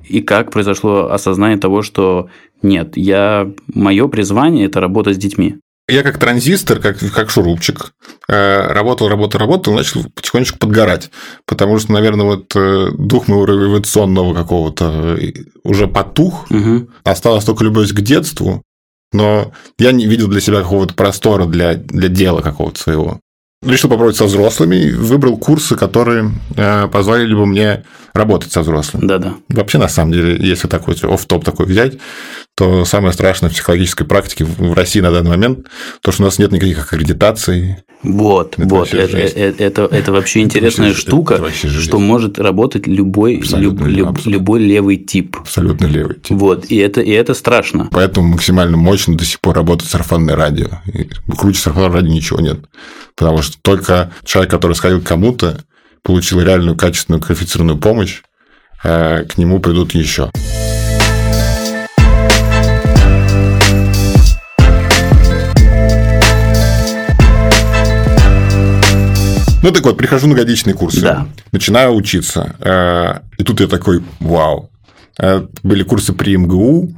и 0.08 0.20
как 0.20 0.50
произошло 0.50 1.10
осознание 1.10 1.58
того, 1.58 1.82
что 1.82 2.28
нет, 2.62 2.96
я 2.96 3.50
мое 3.74 4.08
призвание 4.08 4.66
это 4.66 4.80
работа 4.80 5.12
с 5.12 5.18
детьми. 5.18 5.56
Я 5.88 6.02
как 6.04 6.18
транзистор, 6.18 6.78
как, 6.78 6.98
как 7.12 7.28
шурупчик, 7.30 7.92
э, 8.28 8.66
работал, 8.68 9.08
работал, 9.08 9.40
работал, 9.40 9.74
начал 9.74 10.04
потихонечку 10.14 10.58
подгорать. 10.58 11.10
Потому 11.44 11.78
что, 11.78 11.92
наверное, 11.92 12.24
вот 12.24 12.54
э, 12.54 12.90
дух 12.96 13.26
моего 13.26 13.44
революционного 13.44 14.32
какого-то 14.32 15.16
э, 15.20 15.32
уже 15.64 15.88
потух, 15.88 16.48
Мгм. 16.50 16.88
осталась 17.02 17.44
только 17.44 17.64
любовь 17.64 17.90
к 17.92 18.00
детству, 18.00 18.62
но 19.12 19.52
я 19.78 19.90
не 19.92 20.06
видел 20.06 20.28
для 20.28 20.40
себя 20.40 20.62
какого-то 20.62 20.94
простора 20.94 21.46
для, 21.46 21.74
для 21.74 22.08
дела 22.08 22.42
какого-то 22.42 22.80
своего. 22.80 23.20
Решил 23.64 23.90
попробовать 23.90 24.16
со 24.16 24.24
взрослыми, 24.24 24.90
выбрал 24.92 25.36
курсы, 25.36 25.76
которые 25.76 26.30
позволили 26.90 27.34
бы 27.34 27.46
мне 27.46 27.84
работать 28.14 28.52
со 28.52 28.60
взрослыми. 28.62 29.06
Да-да. 29.06 29.34
Вообще, 29.48 29.78
на 29.78 29.88
самом 29.88 30.12
деле, 30.12 30.36
если 30.38 30.68
такой 30.68 30.94
офф-топ 30.94 31.44
такой 31.44 31.66
взять, 31.66 31.98
то 32.54 32.84
самое 32.84 33.12
страшное 33.12 33.48
в 33.48 33.52
психологической 33.54 34.06
практике 34.06 34.44
в 34.44 34.74
России 34.74 35.00
на 35.00 35.10
данный 35.10 35.30
момент, 35.30 35.66
то, 36.02 36.12
что 36.12 36.22
у 36.22 36.26
нас 36.26 36.38
нет 36.38 36.52
никаких 36.52 36.78
аккредитаций. 36.84 37.76
Вот, 38.02 38.54
Это 38.58 38.68
вот, 38.68 38.92
это, 38.92 39.16
это, 39.16 39.62
это, 39.64 39.82
это 39.84 40.12
вообще 40.12 40.40
интересная 40.40 40.88
вообще- 40.88 41.00
штука, 41.02 41.34
это 41.34 41.68
что 41.68 41.98
может 42.00 42.38
работать 42.38 42.86
любой, 42.88 43.38
Абсолютно, 43.38 43.84
люб- 43.86 43.96
люб- 43.96 44.08
абсолютно. 44.08 44.30
любой 44.30 44.60
левый 44.60 44.96
тип. 44.96 45.36
Абсолютно 45.40 45.86
левый. 45.86 46.16
тип. 46.16 46.30
Вот, 46.36 46.66
и 46.66 46.76
это, 46.78 47.00
и 47.00 47.10
это 47.12 47.32
страшно. 47.34 47.88
Поэтому 47.92 48.26
максимально 48.28 48.76
мощно 48.76 49.16
до 49.16 49.24
сих 49.24 49.40
пор 49.40 49.54
работает 49.54 49.88
сарафанное 49.90 50.34
радио. 50.34 50.68
И 50.92 51.08
круче 51.36 51.60
сарафанного 51.60 51.94
радио 51.94 52.10
ничего 52.12 52.40
нет. 52.40 52.58
Потому 53.16 53.40
что 53.42 53.56
только 53.62 54.10
человек, 54.24 54.50
который 54.50 54.74
сходил 54.74 55.00
к 55.00 55.04
кому-то, 55.06 55.62
получил 56.02 56.40
реальную, 56.40 56.76
качественную, 56.76 57.20
квалифицированную 57.22 57.78
помощь, 57.78 58.22
э, 58.84 59.24
к 59.24 59.38
нему 59.38 59.60
придут 59.60 59.94
еще. 59.94 60.30
Ну, 69.64 69.70
так 69.70 69.84
вот, 69.84 69.96
прихожу 69.96 70.26
на 70.26 70.34
годичные 70.34 70.74
курсы. 70.74 71.00
Да. 71.00 71.28
Начинаю 71.52 71.94
учиться. 71.94 72.56
э, 72.58 73.20
И 73.38 73.44
тут 73.44 73.60
я 73.60 73.68
такой, 73.68 74.02
вау. 74.18 74.70
Э, 75.20 75.46
Были 75.62 75.84
курсы 75.84 76.12
при 76.12 76.36
МГУ, 76.36 76.92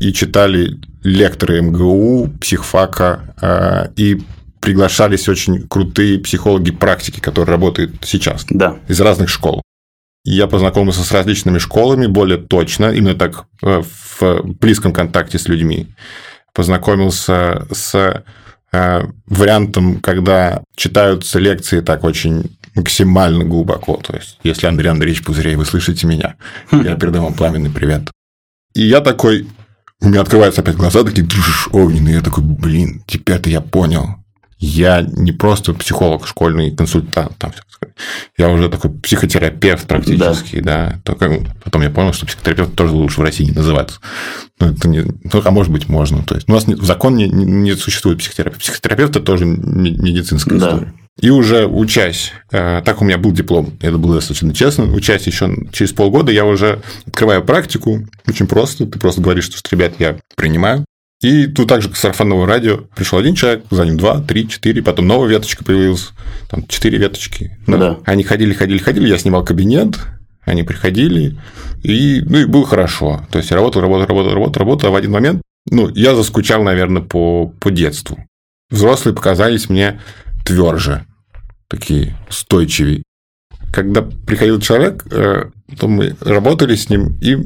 и 0.00 0.12
читали 0.12 0.80
лекторы 1.04 1.60
МГУ, 1.62 2.30
психфака, 2.40 3.92
и 3.94 4.20
приглашались 4.60 5.28
очень 5.28 5.66
крутые 5.66 6.18
психологи 6.18 6.70
практики, 6.70 7.20
которые 7.20 7.52
работают 7.52 7.92
сейчас 8.02 8.44
Да. 8.50 8.76
из 8.88 9.00
разных 9.00 9.28
школ. 9.28 9.62
Я 10.24 10.46
познакомился 10.46 11.02
с 11.02 11.12
различными 11.12 11.58
школами 11.58 12.06
более 12.06 12.38
точно, 12.38 12.92
именно 12.92 13.14
так 13.14 13.46
э, 13.62 13.82
в 14.20 14.42
близком 14.60 14.92
контакте 14.92 15.38
с 15.38 15.48
людьми. 15.48 15.88
Познакомился 16.52 17.66
с 17.72 18.22
э, 18.72 19.02
вариантом, 19.26 20.00
когда 20.00 20.62
читаются 20.76 21.38
лекции 21.38 21.80
так 21.80 22.04
очень 22.04 22.56
максимально 22.74 23.44
глубоко. 23.44 23.96
То 23.96 24.14
есть, 24.14 24.38
если 24.44 24.66
Андрей 24.66 24.88
Андреевич 24.90 25.24
Пузырей, 25.24 25.56
вы 25.56 25.64
слышите 25.64 26.06
меня, 26.06 26.36
я 26.70 26.96
передам 26.96 27.24
вам 27.24 27.34
пламенный 27.34 27.70
привет. 27.70 28.10
И 28.74 28.82
я 28.82 29.00
такой, 29.00 29.48
у 30.00 30.08
меня 30.08 30.20
открываются 30.20 30.60
опять 30.60 30.76
глаза, 30.76 31.02
такие 31.02 31.26
«Тш, 31.26 31.68
огненные. 31.72 32.16
Я 32.16 32.20
такой, 32.20 32.44
блин, 32.44 33.02
теперь-то 33.06 33.48
я 33.50 33.60
понял. 33.60 34.16
Я 34.62 35.00
не 35.02 35.32
просто 35.32 35.72
психолог, 35.72 36.26
школьный 36.26 36.70
консультант, 36.70 37.36
там, 37.38 37.52
я 38.36 38.50
уже 38.50 38.68
такой 38.68 38.90
психотерапевт 38.90 39.86
практически, 39.86 40.60
да. 40.60 41.00
Только 41.02 41.40
потом 41.64 41.80
я 41.82 41.88
понял, 41.90 42.12
что 42.12 42.26
психотерапевт 42.26 42.74
тоже 42.74 42.92
лучше 42.92 43.20
в 43.20 43.24
России 43.24 43.44
не 43.44 43.52
называться. 43.52 44.00
Ну, 44.60 44.66
это 44.72 44.86
не, 44.88 45.00
ну, 45.00 45.42
а 45.42 45.50
может 45.50 45.72
быть, 45.72 45.88
можно. 45.88 46.22
То 46.24 46.34
есть, 46.34 46.46
у 46.48 46.52
нас 46.52 46.66
не- 46.66 46.74
в 46.74 46.84
законе 46.84 47.26
не, 47.28 47.44
не 47.46 47.74
существует 47.74 48.18
психотерапевт. 48.18 48.60
Психотерапевт– 48.60 49.10
это 49.16 49.20
тоже 49.24 49.46
ме- 49.46 49.92
медицинская 49.96 50.58
Да. 50.58 50.68
история. 50.68 50.92
И 51.20 51.28
уже 51.30 51.66
учась, 51.66 52.32
э, 52.50 52.80
так 52.84 53.02
у 53.02 53.04
меня 53.04 53.18
был 53.18 53.32
диплом, 53.32 53.72
это 53.80 53.98
было 53.98 54.14
достаточно 54.16 54.54
честно, 54.54 54.84
учась 54.94 55.26
еще 55.26 55.54
через 55.72 55.92
полгода, 55.92 56.32
я 56.32 56.44
уже 56.46 56.80
открываю 57.06 57.44
практику, 57.44 58.06
очень 58.26 58.46
просто, 58.46 58.86
ты 58.86 58.98
просто 58.98 59.20
говоришь, 59.20 59.44
что, 59.52 59.58
ребят, 59.74 59.94
я 59.98 60.18
принимаю. 60.36 60.84
И 61.22 61.48
тут 61.48 61.68
также 61.68 61.90
к 61.90 61.96
сарафанному 61.96 62.46
радио 62.46 62.78
пришел 62.96 63.18
один 63.18 63.34
человек, 63.34 63.64
за 63.70 63.84
ним 63.84 63.98
два, 63.98 64.20
три, 64.22 64.48
четыре, 64.48 64.82
потом 64.82 65.06
новая 65.06 65.28
веточка 65.28 65.62
появилась, 65.64 66.10
там 66.48 66.66
четыре 66.66 66.96
веточки. 66.96 67.58
Да. 67.66 67.98
Они 68.06 68.22
ходили, 68.22 68.54
ходили, 68.54 68.78
ходили, 68.78 69.08
я 69.08 69.18
снимал 69.18 69.44
кабинет, 69.44 69.98
они 70.42 70.62
приходили, 70.62 71.38
и, 71.82 72.22
ну, 72.24 72.38
и 72.38 72.44
было 72.46 72.66
хорошо. 72.66 73.26
То 73.30 73.38
есть, 73.38 73.52
работал, 73.52 73.82
работал, 73.82 74.06
работал, 74.06 74.32
работал, 74.32 74.60
работал, 74.60 74.88
а 74.88 74.92
в 74.92 74.96
один 74.96 75.10
момент, 75.10 75.42
ну, 75.70 75.90
я 75.90 76.14
заскучал, 76.14 76.62
наверное, 76.62 77.02
по, 77.02 77.48
по 77.60 77.70
детству. 77.70 78.24
Взрослые 78.70 79.14
показались 79.14 79.68
мне 79.68 80.00
тверже, 80.46 81.04
такие 81.68 82.16
устойчивее. 82.30 83.02
Когда 83.72 84.00
приходил 84.00 84.58
человек, 84.58 85.04
э, 85.10 85.50
то 85.78 85.86
мы 85.86 86.16
работали 86.20 86.76
с 86.76 86.88
ним, 86.88 87.18
и 87.20 87.36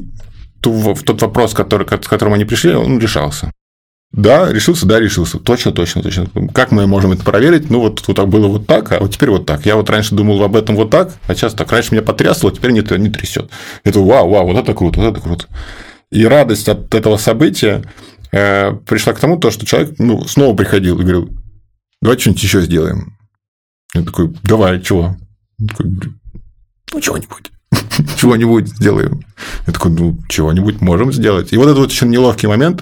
в 0.63 1.03
тот 1.03 1.21
вопрос, 1.21 1.53
который, 1.53 1.85
с 1.85 2.07
которым 2.07 2.33
они 2.33 2.45
пришли, 2.45 2.73
он 2.73 2.99
решался. 2.99 3.51
Да, 4.15 4.49
решился, 4.49 4.85
да, 4.85 4.97
решился. 4.97 5.39
Точно, 5.39 5.73
точно, 5.73 6.01
точно. 6.01 6.27
Как 6.53 6.71
мы 6.71 6.87
можем 6.87 7.11
это 7.11 7.25
проверить? 7.25 7.69
Ну, 7.69 7.81
вот, 7.81 8.01
вот 8.07 8.15
так 8.15 8.29
было 8.29 8.47
вот 8.47 8.65
так, 8.65 8.93
а 8.93 8.99
вот 8.99 9.11
теперь 9.11 9.29
вот 9.29 9.45
так. 9.45 9.65
Я 9.65 9.75
вот 9.75 9.89
раньше 9.89 10.15
думал 10.15 10.41
об 10.41 10.55
этом 10.55 10.77
вот 10.77 10.89
так, 10.89 11.11
а 11.27 11.35
сейчас 11.35 11.53
так. 11.53 11.69
Раньше 11.69 11.91
меня 11.91 12.01
потрясло, 12.01 12.49
а 12.49 12.53
теперь 12.53 12.71
не, 12.71 12.79
не 12.97 13.09
трясет. 13.09 13.49
Это 13.83 13.99
вау, 13.99 14.29
вау, 14.29 14.47
вот 14.47 14.55
это 14.57 14.73
круто, 14.73 15.01
вот 15.01 15.11
это 15.11 15.19
круто. 15.19 15.47
И 16.11 16.25
радость 16.25 16.69
от 16.69 16.95
этого 16.95 17.17
события 17.17 17.83
э, 18.31 18.71
пришла 18.87 19.11
к 19.11 19.19
тому, 19.19 19.35
то, 19.35 19.51
что 19.51 19.65
человек 19.65 19.95
ну, 19.99 20.23
снова 20.25 20.55
приходил 20.55 20.97
и 20.97 21.01
говорил, 21.01 21.29
давай 22.01 22.17
что-нибудь 22.17 22.43
еще 22.43 22.61
сделаем. 22.61 23.17
Я 23.93 24.03
такой, 24.03 24.33
давай, 24.43 24.81
чего? 24.81 25.17
Он 25.59 25.67
такой, 25.67 25.91
ну, 26.93 27.01
чего-нибудь. 27.01 27.51
Чего-нибудь 28.17 28.69
сделаем. 28.69 29.25
Я 29.67 29.73
такой, 29.73 29.91
ну, 29.91 30.17
чего-нибудь 30.29 30.79
можем 30.79 31.11
сделать. 31.11 31.51
И 31.51 31.57
вот 31.57 31.67
это 31.67 31.79
вот 31.81 31.91
еще 31.91 32.05
неловкий 32.05 32.47
момент, 32.47 32.81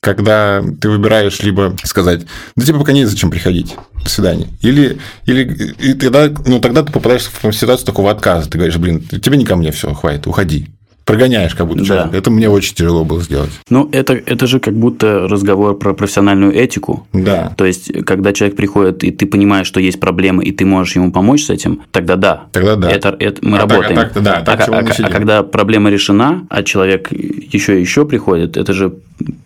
когда 0.00 0.62
ты 0.80 0.88
выбираешь 0.88 1.40
либо 1.40 1.76
сказать, 1.84 2.22
да 2.56 2.64
тебе 2.64 2.78
пока 2.78 2.92
незачем 2.92 3.30
приходить, 3.30 3.76
до 4.02 4.08
свидания. 4.08 4.48
Или, 4.62 4.98
или 5.26 5.74
и 5.78 5.94
тогда, 5.94 6.30
ну, 6.46 6.60
тогда 6.60 6.82
ты 6.82 6.90
попадаешь 6.90 7.30
в 7.30 7.52
ситуацию 7.52 7.86
такого 7.86 8.10
отказа. 8.10 8.50
Ты 8.50 8.56
говоришь, 8.56 8.78
блин, 8.78 9.00
тебе 9.00 9.36
не 9.36 9.44
ко 9.44 9.56
мне, 9.56 9.72
все, 9.72 9.92
хватит, 9.92 10.26
уходи. 10.26 10.70
Прогоняешь 11.04 11.54
как 11.54 11.66
будто 11.66 11.80
Да. 11.80 11.86
человека. 11.86 12.16
Это 12.16 12.30
мне 12.30 12.48
очень 12.48 12.74
тяжело 12.74 13.04
было 13.04 13.20
сделать. 13.22 13.50
Ну, 13.68 13.88
это, 13.92 14.12
это 14.14 14.46
же 14.46 14.60
как 14.60 14.74
будто 14.74 15.26
разговор 15.28 15.76
про 15.78 15.92
профессиональную 15.94 16.54
этику. 16.54 17.06
Да. 17.12 17.52
То 17.56 17.64
есть, 17.64 17.90
когда 18.04 18.32
человек 18.32 18.56
приходит, 18.56 19.02
и 19.04 19.10
ты 19.10 19.26
понимаешь, 19.26 19.66
что 19.66 19.80
есть 19.80 19.98
проблемы, 20.00 20.44
и 20.44 20.52
ты 20.52 20.64
можешь 20.64 20.96
ему 20.96 21.10
помочь 21.12 21.44
с 21.44 21.50
этим, 21.50 21.80
тогда 21.90 22.16
да. 22.16 22.42
Тогда 22.52 22.76
да. 22.76 22.90
Это, 22.90 23.16
это 23.18 23.38
мы 23.44 23.58
А 23.58 23.60
так- 23.62 23.70
работаем. 23.70 23.98
а 23.98 24.02
так-то 24.02 24.20
да, 24.20 24.40
так 24.42 24.60
а, 24.68 24.72
а- 24.72 24.78
а 24.78 24.92
сидим? 24.92 25.10
когда 25.10 25.42
проблема 25.42 25.90
решена, 25.90 26.46
а 26.48 26.62
человек 26.62 27.08
еще 27.10 27.78
и 27.78 27.80
еще 27.80 28.04
приходит, 28.04 28.56
это 28.56 28.72
же 28.72 28.92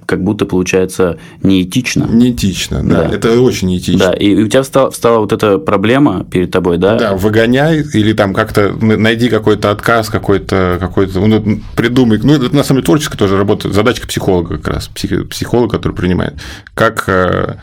как 0.07 0.23
будто 0.23 0.45
получается 0.47 1.19
неэтично. 1.43 2.07
Неэтично, 2.11 2.83
да. 2.85 3.09
Да. 3.09 3.15
Это 3.17 3.41
очень 3.41 3.69
неэтично. 3.69 4.11
Да, 4.11 4.13
и 4.13 4.35
у 4.37 4.47
тебя 4.49 4.63
встала, 4.63 4.91
встала 4.91 5.19
вот 5.21 5.33
эта 5.33 5.59
проблема 5.59 6.25
перед 6.31 6.51
тобой, 6.51 6.79
да? 6.79 6.97
Да, 6.97 7.15
выгоняй 7.15 7.83
или 7.95 8.13
там 8.13 8.35
как-то 8.35 8.73
найди 8.81 9.29
какой-то 9.29 9.71
отказ, 9.71 10.11
какой-то, 10.11 10.77
какой-то, 10.79 11.19
ну, 11.27 11.43
придумай. 11.77 12.19
Ну, 12.23 12.35
это 12.35 12.55
на 12.55 12.63
самом 12.65 12.79
деле 12.81 12.87
творческая 12.87 13.19
тоже 13.19 13.37
работа, 13.37 13.73
задачка 13.73 14.07
психолога 14.07 14.57
как 14.59 14.69
раз, 14.69 14.89
псих- 14.95 15.29
психолог, 15.29 15.71
который 15.71 15.93
принимает. 15.93 16.35
Как, 16.75 17.05
э, 17.09 17.57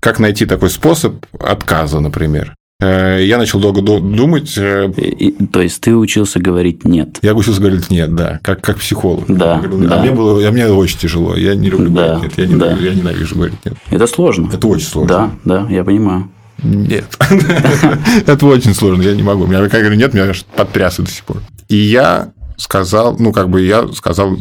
как 0.00 0.18
найти 0.18 0.46
такой 0.46 0.70
способ 0.70 1.24
отказа, 1.38 2.00
например. 2.00 2.54
Э, 2.80 3.20
Я 3.24 3.38
начал 3.38 3.60
долго 3.60 3.80
ду- 3.80 4.00
думать, 4.00 4.54
э, 4.56 4.90
И- 4.96 5.28
и- 5.28 5.46
то 5.46 5.62
есть 5.62 5.80
ты 5.80 5.94
учился 5.94 6.40
говорить 6.40 6.84
нет. 6.84 7.18
я 7.22 7.32
учился 7.34 7.60
говорить 7.60 7.90
нет, 7.90 8.12
да, 8.16 8.40
как, 8.42 8.60
как 8.60 8.78
психолог. 8.78 9.24
Да, 9.28 9.58
говорю, 9.60 9.88
да. 9.88 9.98
А 9.98 10.02
мне 10.02 10.10
было, 10.10 10.48
а 10.48 10.50
мне 10.50 10.66
очень 10.66 10.98
тяжело, 10.98 11.36
я 11.36 11.54
не 11.54 11.70
люблю 11.70 11.90
Да, 11.90 12.14
говорить 12.16 12.36
нет, 12.36 12.48
я, 12.48 12.52
не 12.54 12.58
да. 12.60 12.70
люблю- 12.72 12.90
я 12.90 12.94
ненавижу 12.96 13.36
говорить 13.36 13.64
нет. 13.64 13.74
Это 13.90 14.06
сложно. 14.08 14.50
Это 14.52 14.66
очень 14.66 14.86
сложно. 14.86 15.32
Да, 15.44 15.60
да, 15.62 15.70
я 15.70 15.84
понимаю. 15.84 16.28
Нет. 16.64 17.04
Это 18.26 18.46
очень 18.46 18.74
сложно, 18.74 19.02
я 19.02 19.14
не 19.14 19.22
могу. 19.22 19.50
Я 19.50 19.66
говорю, 19.66 19.94
нет, 19.94 20.14
меня 20.14 20.32
подтрясывает 20.56 21.08
до 21.10 21.14
сих 21.16 21.24
пор. 21.24 21.38
И 21.68 21.76
я 21.76 22.32
сказал, 22.62 23.16
ну, 23.18 23.32
как 23.32 23.48
бы 23.48 23.62
я 23.62 23.88
сказал 23.92 24.38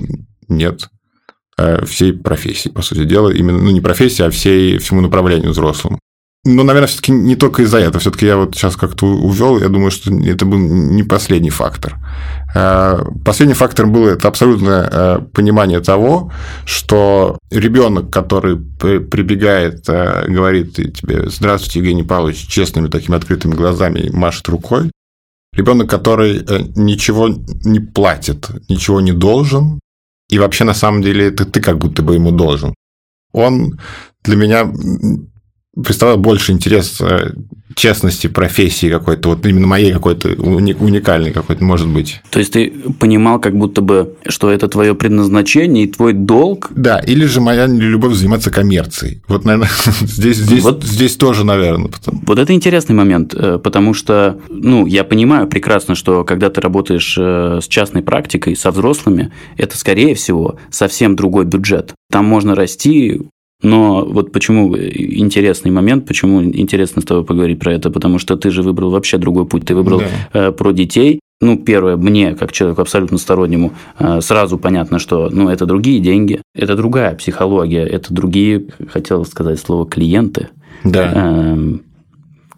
нет 0.48 0.90
э, 1.58 1.84
всей 1.86 2.14
профессии, 2.14 2.70
по 2.70 2.82
сути 2.82 3.04
дела. 3.06 3.30
Именно, 3.30 3.60
ну, 3.60 3.72
не 3.72 3.82
профессии, 3.82 4.24
а 4.24 4.30
всей, 4.30 4.78
всему 4.78 5.02
направлению 5.02 5.52
взрослому. 5.52 6.00
Ну, 6.44 6.64
наверное, 6.64 6.88
все-таки 6.88 7.12
не 7.12 7.36
только 7.36 7.62
из-за 7.62 7.78
этого. 7.78 8.00
Все-таки 8.00 8.26
я 8.26 8.36
вот 8.36 8.56
сейчас 8.56 8.76
как-то 8.76 9.06
увел, 9.06 9.60
я 9.60 9.70
думаю, 9.70 9.92
что 9.92 10.12
это 10.12 10.46
был 10.46 10.58
не 10.58 11.04
последний 11.04 11.52
фактор. 11.52 11.98
Э, 12.56 13.04
Последним 13.26 13.56
фактором 13.56 13.92
было 13.92 14.10
это 14.10 14.28
абсолютное 14.28 14.90
э, 14.92 15.20
понимание 15.34 15.80
того, 15.82 16.32
что 16.66 17.38
ребенок, 17.52 18.12
который 18.12 18.58
при- 18.58 19.00
прибегает, 19.00 19.86
говорит 19.88 20.76
тебе 20.76 21.30
«Здравствуйте, 21.30 21.80
Евгений 21.80 22.04
Павлович», 22.04 22.48
честными 22.48 22.88
такими 22.88 23.18
открытыми 23.18 23.54
глазами 23.56 24.10
машет 24.12 24.48
рукой, 24.48 24.92
ребенок, 25.54 25.90
который 25.90 26.38
э, 26.38 26.64
ничего 26.76 27.30
не 27.66 27.80
платит, 27.80 28.50
ничего 28.70 29.02
не 29.02 29.12
должен, 29.12 29.80
и 30.30 30.40
вообще 30.40 30.64
на 30.64 30.74
самом 30.74 31.02
деле 31.02 31.28
это 31.28 31.46
ты 31.46 31.62
как 31.62 31.78
будто 31.78 32.02
бы 32.04 32.16
ему 32.16 32.32
должен. 32.32 32.74
Он 33.34 33.80
для 34.24 34.36
меня 34.36 34.72
представлял 35.84 36.18
больше 36.18 36.52
интерес 36.52 37.00
э, 37.02 37.32
честности 37.76 38.28
профессии 38.28 38.90
какой-то, 38.90 39.30
вот 39.30 39.46
именно 39.46 39.68
моей 39.68 39.92
какой-то 39.94 40.30
уни- 40.30 40.76
уникальной 40.78 41.32
какой-то, 41.32 41.64
может 41.64 41.88
быть. 41.88 42.22
То 42.30 42.40
есть 42.40 42.54
ты 42.54 42.70
понимал 43.00 43.40
как 43.40 43.56
будто 43.58 43.82
бы, 43.82 44.16
что 44.28 44.50
это 44.50 44.68
твое 44.68 44.94
предназначение 44.96 45.86
и 45.86 45.88
твой 45.88 46.14
долг. 46.14 46.70
Да, 46.76 47.00
или 47.00 47.26
же 47.26 47.40
моя 47.42 47.68
любовь 47.68 48.14
заниматься 48.14 48.52
коммерцией. 48.52 49.22
Вот, 49.28 49.46
наверное, 49.46 49.70
здесь, 50.02 50.38
здесь, 50.38 50.64
Вот. 50.64 50.84
здесь 50.84 51.16
тоже, 51.16 51.46
наверное. 51.46 51.90
потому- 51.90 52.22
Вот 52.26 52.40
это 52.40 52.54
интересный 52.54 52.96
момент, 52.96 53.34
э, 53.34 53.58
потому 53.64 53.94
что, 53.94 54.38
ну, 54.50 54.86
я 54.86 55.04
понимаю 55.04 55.48
прекрасно, 55.48 55.96
что 55.96 56.24
когда 56.24 56.50
ты 56.50 56.60
работаешь 56.62 57.16
э, 57.18 57.60
с 57.62 57.68
частной 57.68 58.02
практикой, 58.02 58.56
со 58.56 58.72
взрослыми, 58.72 59.32
это, 59.58 59.78
скорее 59.78 60.16
всего, 60.16 60.58
совсем 60.70 61.16
другой 61.16 61.46
бюджет. 61.46 61.94
Там 62.12 62.26
можно 62.26 62.54
расти, 62.56 63.22
но 63.62 64.06
вот 64.06 64.32
почему 64.32 64.76
интересный 64.78 65.72
момент, 65.72 66.06
почему 66.08 66.44
интересно 66.44 67.02
с 67.02 67.06
тобой 67.06 67.24
поговорить 67.24 67.60
про 67.60 67.74
это, 67.74 67.90
потому 67.90 68.20
что 68.20 68.36
ты 68.36 68.50
же 68.52 68.62
выбрал 68.64 68.90
вообще 68.92 69.18
другой 69.18 69.46
путь, 69.46 69.66
ты 69.66 69.76
выбрал 69.76 70.00
Да. 70.34 70.48
э, 70.48 70.52
про 70.52 70.72
детей. 70.72 71.20
Ну, 71.44 71.58
первое, 71.58 71.98
мне, 71.98 72.36
как 72.36 72.52
человеку 72.52 72.82
абсолютно 72.82 73.18
стороннему, 73.18 73.74
э, 73.98 74.22
сразу 74.22 74.58
понятно, 74.60 75.00
что 75.00 75.30
ну, 75.32 75.50
это 75.50 75.66
другие 75.66 76.00
деньги, 76.00 76.42
это 76.56 76.76
другая 76.76 77.16
психология, 77.16 77.84
это 77.84 78.14
другие, 78.14 78.68
хотел 78.90 79.26
сказать 79.26 79.60
слово, 79.60 79.88
клиенты. 79.88 80.50
Да. 80.84 81.12
Эм, 81.16 81.82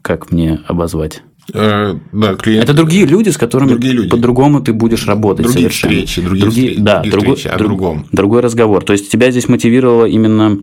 как 0.02 0.32
мне 0.34 0.60
обозвать? 0.68 1.24
Э, 1.54 1.96
да, 2.12 2.36
клиент. 2.36 2.64
Это 2.66 2.74
другие 2.74 3.06
люди, 3.06 3.30
с 3.30 3.38
которыми 3.38 3.70
Другие 3.70 4.10
по-другому 4.10 4.62
ты 4.62 4.72
будешь 4.74 5.06
работать 5.08 5.46
Другие 5.46 5.70
совершенно. 5.70 5.94
встречи, 5.94 6.22
другие 6.22 6.50
встречи, 6.50 6.82
да, 6.82 6.94
другие 7.02 7.12
другой, 7.12 7.36
встречи, 7.36 7.54
о 7.54 7.58
друг- 7.58 7.68
другом. 7.70 8.06
другой 8.12 8.42
разговор. 8.42 8.84
То 8.84 8.94
есть 8.94 9.10
тебя 9.12 9.32
здесь 9.32 9.48
мотивировало 9.50 10.06
именно 10.06 10.60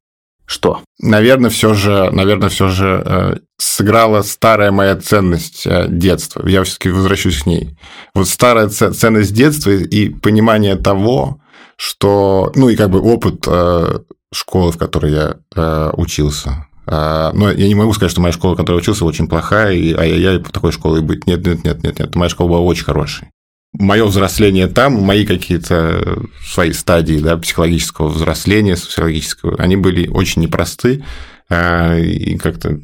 что? 0.51 0.83
Наверное, 1.01 1.49
все 1.49 1.75
же, 1.75 2.11
наверное, 2.11 2.49
все 2.49 2.67
же 2.69 3.03
э, 3.07 3.37
сыграла 3.57 4.23
старая 4.23 4.73
моя 4.73 4.97
ценность 4.97 5.65
э, 5.65 5.87
детства. 5.89 6.45
Я 6.45 6.65
все-таки 6.65 6.89
возвращусь 6.91 7.45
к 7.45 7.47
ней. 7.47 7.79
Вот 8.15 8.27
старая 8.27 8.69
ценность 8.69 9.33
детства 9.33 9.71
и 9.71 10.09
понимание 10.09 10.75
того, 10.75 11.41
что, 11.77 12.51
ну 12.57 12.69
и 12.69 12.75
как 12.75 12.91
бы 12.91 13.01
опыт 13.01 13.45
э, 13.47 14.01
школы, 14.35 14.73
в 14.73 14.77
которой 14.77 15.13
я 15.13 15.37
э, 15.55 15.91
учился. 15.97 16.67
Э, 16.85 17.31
но 17.33 17.53
я 17.53 17.69
не 17.69 17.77
могу 17.77 17.93
сказать, 17.93 18.11
что 18.11 18.21
моя 18.21 18.33
школа, 18.33 18.55
в 18.55 18.57
которой 18.57 18.79
я 18.79 18.83
учился, 18.83 19.05
очень 19.05 19.29
плохая, 19.29 19.75
и 19.75 19.95
ай-яй-яй, 19.95 20.41
такой 20.41 20.73
школой 20.73 21.01
быть. 21.01 21.29
Нет, 21.29 21.47
нет, 21.47 21.63
нет, 21.63 21.85
нет, 21.85 22.01
нет. 22.01 22.17
Моя 22.17 22.29
школа 22.29 22.49
была 22.49 22.61
очень 22.61 22.85
хорошей. 22.85 23.29
Мое 23.73 24.05
взросление 24.05 24.67
там, 24.67 24.95
мои 24.95 25.25
какие-то 25.25 26.23
свои 26.45 26.73
стадии 26.73 27.21
да, 27.21 27.37
психологического 27.37 28.09
взросления, 28.09 28.75
психологического, 28.75 29.57
они 29.59 29.77
были 29.77 30.09
очень 30.09 30.43
непросты, 30.43 31.05
э, 31.49 32.01
и 32.01 32.37
как-то 32.37 32.81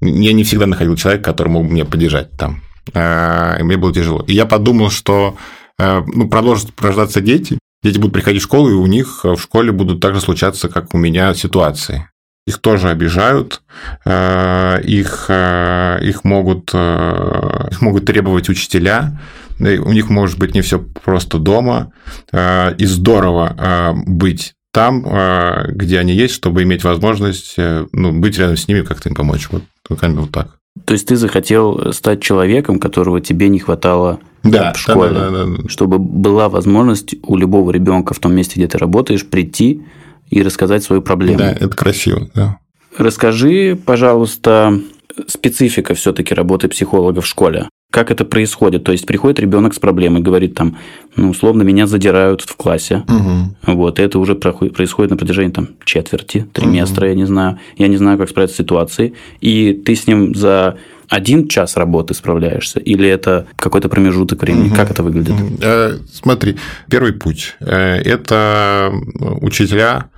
я 0.00 0.32
не 0.32 0.44
всегда 0.44 0.66
находил 0.66 0.96
человека, 0.96 1.24
который 1.24 1.48
мог 1.48 1.66
бы 1.66 1.72
меня 1.72 1.84
поддержать 1.84 2.30
там. 2.38 2.62
Э, 2.94 3.58
И 3.60 3.62
мне 3.62 3.76
было 3.76 3.92
тяжело. 3.92 4.24
И 4.26 4.32
я 4.32 4.46
подумал, 4.46 4.90
что 4.90 5.36
э, 5.78 6.02
ну, 6.06 6.28
продолжат 6.30 6.70
рождаться 6.80 7.20
дети, 7.20 7.58
дети 7.82 7.98
будут 7.98 8.14
приходить 8.14 8.40
в 8.40 8.46
школу, 8.46 8.70
и 8.70 8.74
у 8.74 8.86
них 8.86 9.24
в 9.24 9.38
школе 9.38 9.72
будут 9.72 10.00
также 10.00 10.22
случаться, 10.22 10.70
как 10.70 10.94
у 10.94 10.98
меня, 10.98 11.34
ситуации. 11.34 12.08
Их 12.46 12.58
тоже 12.58 12.88
обижают, 12.88 13.60
э, 14.06 14.80
их, 14.84 15.26
э, 15.28 15.98
их, 16.02 16.24
могут, 16.24 16.70
э, 16.72 17.68
их 17.70 17.82
могут 17.82 18.06
требовать 18.06 18.48
учителя, 18.48 19.20
у 19.60 19.92
них 19.92 20.08
может 20.08 20.38
быть 20.38 20.54
не 20.54 20.60
все 20.60 20.78
просто 20.78 21.38
дома, 21.38 21.92
э, 22.32 22.74
и 22.76 22.86
здорово 22.86 23.54
э, 23.58 23.92
быть 24.06 24.54
там, 24.72 25.04
э, 25.06 25.72
где 25.72 25.98
они 25.98 26.12
есть, 26.12 26.34
чтобы 26.34 26.62
иметь 26.62 26.84
возможность 26.84 27.54
э, 27.58 27.86
ну, 27.92 28.18
быть 28.18 28.38
рядом 28.38 28.56
с 28.56 28.68
ними, 28.68 28.82
как-то 28.82 29.08
им 29.08 29.14
помочь. 29.14 29.48
Вот, 29.50 29.62
вот 29.88 30.30
так. 30.30 30.56
То 30.84 30.94
есть 30.94 31.08
ты 31.08 31.16
захотел 31.16 31.92
стать 31.92 32.22
человеком, 32.22 32.78
которого 32.78 33.20
тебе 33.20 33.48
не 33.48 33.58
хватало 33.58 34.20
Да, 34.44 34.72
в 34.72 34.78
школе, 34.78 35.14
да, 35.14 35.30
да, 35.30 35.44
да, 35.44 35.56
да. 35.56 35.68
чтобы 35.68 35.98
была 35.98 36.48
возможность 36.48 37.16
у 37.22 37.36
любого 37.36 37.70
ребенка 37.72 38.14
в 38.14 38.18
том 38.20 38.34
месте, 38.34 38.54
где 38.56 38.68
ты 38.68 38.78
работаешь, 38.78 39.26
прийти 39.26 39.82
и 40.30 40.42
рассказать 40.42 40.84
свою 40.84 41.02
проблему. 41.02 41.38
Да, 41.38 41.50
это 41.50 41.70
красиво, 41.70 42.30
да. 42.34 42.58
Расскажи, 42.96 43.78
пожалуйста, 43.84 44.80
специфика 45.26 45.94
все-таки 45.94 46.34
работы 46.34 46.68
психолога 46.68 47.20
в 47.20 47.26
школе. 47.26 47.68
Как 47.90 48.10
это 48.10 48.24
происходит? 48.24 48.84
То 48.84 48.92
есть 48.92 49.04
приходит 49.04 49.40
ребенок 49.40 49.74
с 49.74 49.78
проблемой, 49.78 50.22
говорит 50.22 50.54
там, 50.54 50.78
ну, 51.16 51.30
условно, 51.30 51.62
меня 51.62 51.86
задирают 51.86 52.42
в 52.42 52.54
классе. 52.56 53.04
Угу. 53.08 53.74
Вот, 53.74 53.98
это 53.98 54.18
уже 54.18 54.36
происходит 54.36 55.10
на 55.10 55.16
протяжении 55.16 55.50
там, 55.50 55.70
четверти, 55.84 56.46
триместра, 56.52 57.08
я 57.08 57.14
не 57.14 57.26
знаю. 57.26 57.58
Я 57.76 57.88
не 57.88 57.96
знаю, 57.96 58.16
как 58.16 58.30
справиться 58.30 58.56
с 58.56 58.58
ситуацией. 58.58 59.14
И 59.40 59.72
ты 59.72 59.96
с 59.96 60.06
ним 60.06 60.34
за 60.34 60.78
один 61.08 61.48
час 61.48 61.76
работы 61.76 62.14
справляешься? 62.14 62.78
Или 62.78 63.08
это 63.08 63.48
какой-то 63.56 63.88
промежуток 63.88 64.40
времени? 64.40 64.72
Как 64.72 64.92
это 64.92 65.02
выглядит? 65.02 65.34
Э, 65.60 65.98
Смотри, 66.12 66.56
первый 66.88 67.12
путь– 67.12 67.56
это 67.60 68.92
учителя, 69.40 70.10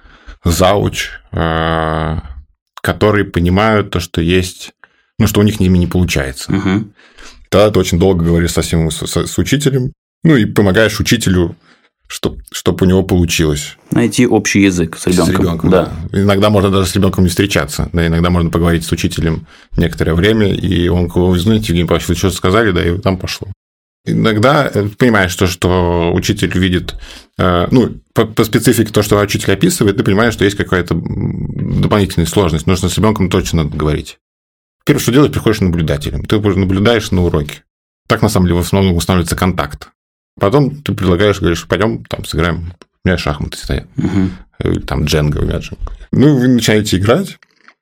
зауч, 0.44 1.08
э, 1.32 2.18
которые 2.82 3.24
понимают 3.24 3.90
то, 3.90 4.00
что 4.00 4.20
есть, 4.20 4.72
ну, 5.18 5.26
что 5.26 5.40
у 5.40 5.44
них 5.44 5.60
ними 5.60 5.78
не 5.78 5.86
получается. 5.86 6.52
Мгм. 6.52 6.92
Тогда 7.52 7.70
ты 7.70 7.78
очень 7.78 7.98
долго 7.98 8.24
говоришь 8.24 8.52
совсем 8.52 8.90
с, 8.90 9.06
с- 9.06 9.26
с 9.26 9.36
учителем, 9.38 9.92
ну, 10.24 10.36
и 10.36 10.46
помогаешь 10.46 10.98
учителю, 10.98 11.54
чтобы 12.08 12.86
у 12.86 12.88
него 12.88 13.02
получилось. 13.02 13.76
Найти 13.90 14.26
общий 14.26 14.62
язык 14.62 14.96
с 14.98 15.06
ребенком. 15.06 15.26
С 15.26 15.38
ребенком, 15.38 15.70
да. 15.70 15.92
Иногда 16.12 16.48
можно 16.48 16.70
даже 16.70 16.88
с 16.88 16.94
ребенком 16.96 17.24
не 17.24 17.30
встречаться. 17.30 17.90
Да, 17.92 18.06
иногда 18.06 18.30
можно 18.30 18.48
поговорить 18.48 18.84
с 18.86 18.92
учителем 18.92 19.46
некоторое 19.76 20.14
время, 20.14 20.50
и 20.50 20.88
он 20.88 21.08
говорит, 21.08 21.42
знаете, 21.42 21.66
Евгений 21.68 21.86
Павлович, 21.86 22.08
вы 22.08 22.14
что-то 22.14 22.36
сказали, 22.36 22.70
да, 22.72 22.82
и 22.86 22.96
там 22.98 23.18
пошло. 23.18 23.48
Иногда 24.06 24.70
э, 24.72 24.88
понимаешь 24.98 25.36
то, 25.36 25.46
что 25.46 26.10
учитель 26.14 26.58
видит, 26.58 26.94
э, 27.38 27.68
ну, 27.70 28.00
по, 28.14 28.24
по 28.24 28.44
специфике 28.44 28.92
то, 28.92 29.02
что 29.02 29.20
учитель 29.20 29.52
описывает, 29.52 29.98
ты 29.98 30.02
понимаешь, 30.04 30.32
что 30.32 30.44
есть 30.44 30.56
какая-то 30.56 30.94
дополнительная 30.94 32.26
сложность. 32.26 32.66
Нужно 32.66 32.88
с 32.88 32.96
ребенком 32.96 33.28
точно 33.30 33.64
надо 33.64 33.76
говорить. 33.76 34.18
Первое, 34.84 35.02
что 35.02 35.12
делаешь, 35.12 35.32
приходишь 35.32 35.60
наблюдателем. 35.60 36.24
Ты 36.24 36.40
наблюдаешь 36.40 37.10
на 37.10 37.24
уроке. 37.24 37.64
Так, 38.08 38.22
на 38.22 38.28
самом 38.28 38.46
деле, 38.46 38.58
в 38.58 38.64
основном 38.64 38.94
устанавливается 38.94 39.36
контакт. 39.36 39.88
Потом 40.38 40.82
ты 40.82 40.92
предлагаешь, 40.94 41.40
говоришь, 41.40 41.66
пойдем 41.66 42.04
там 42.04 42.24
сыграем. 42.24 42.74
У 43.04 43.08
меня 43.08 43.18
шахматы 43.18 43.58
стоят. 43.58 43.86
Угу. 43.96 44.70
Или 44.70 44.80
там 44.80 45.04
дженга 45.04 45.38
у 45.38 45.42
меня 45.42 45.58
дженга. 45.58 45.92
Ну, 46.12 46.38
вы 46.38 46.48
начинаете 46.48 46.98
играть, 46.98 47.38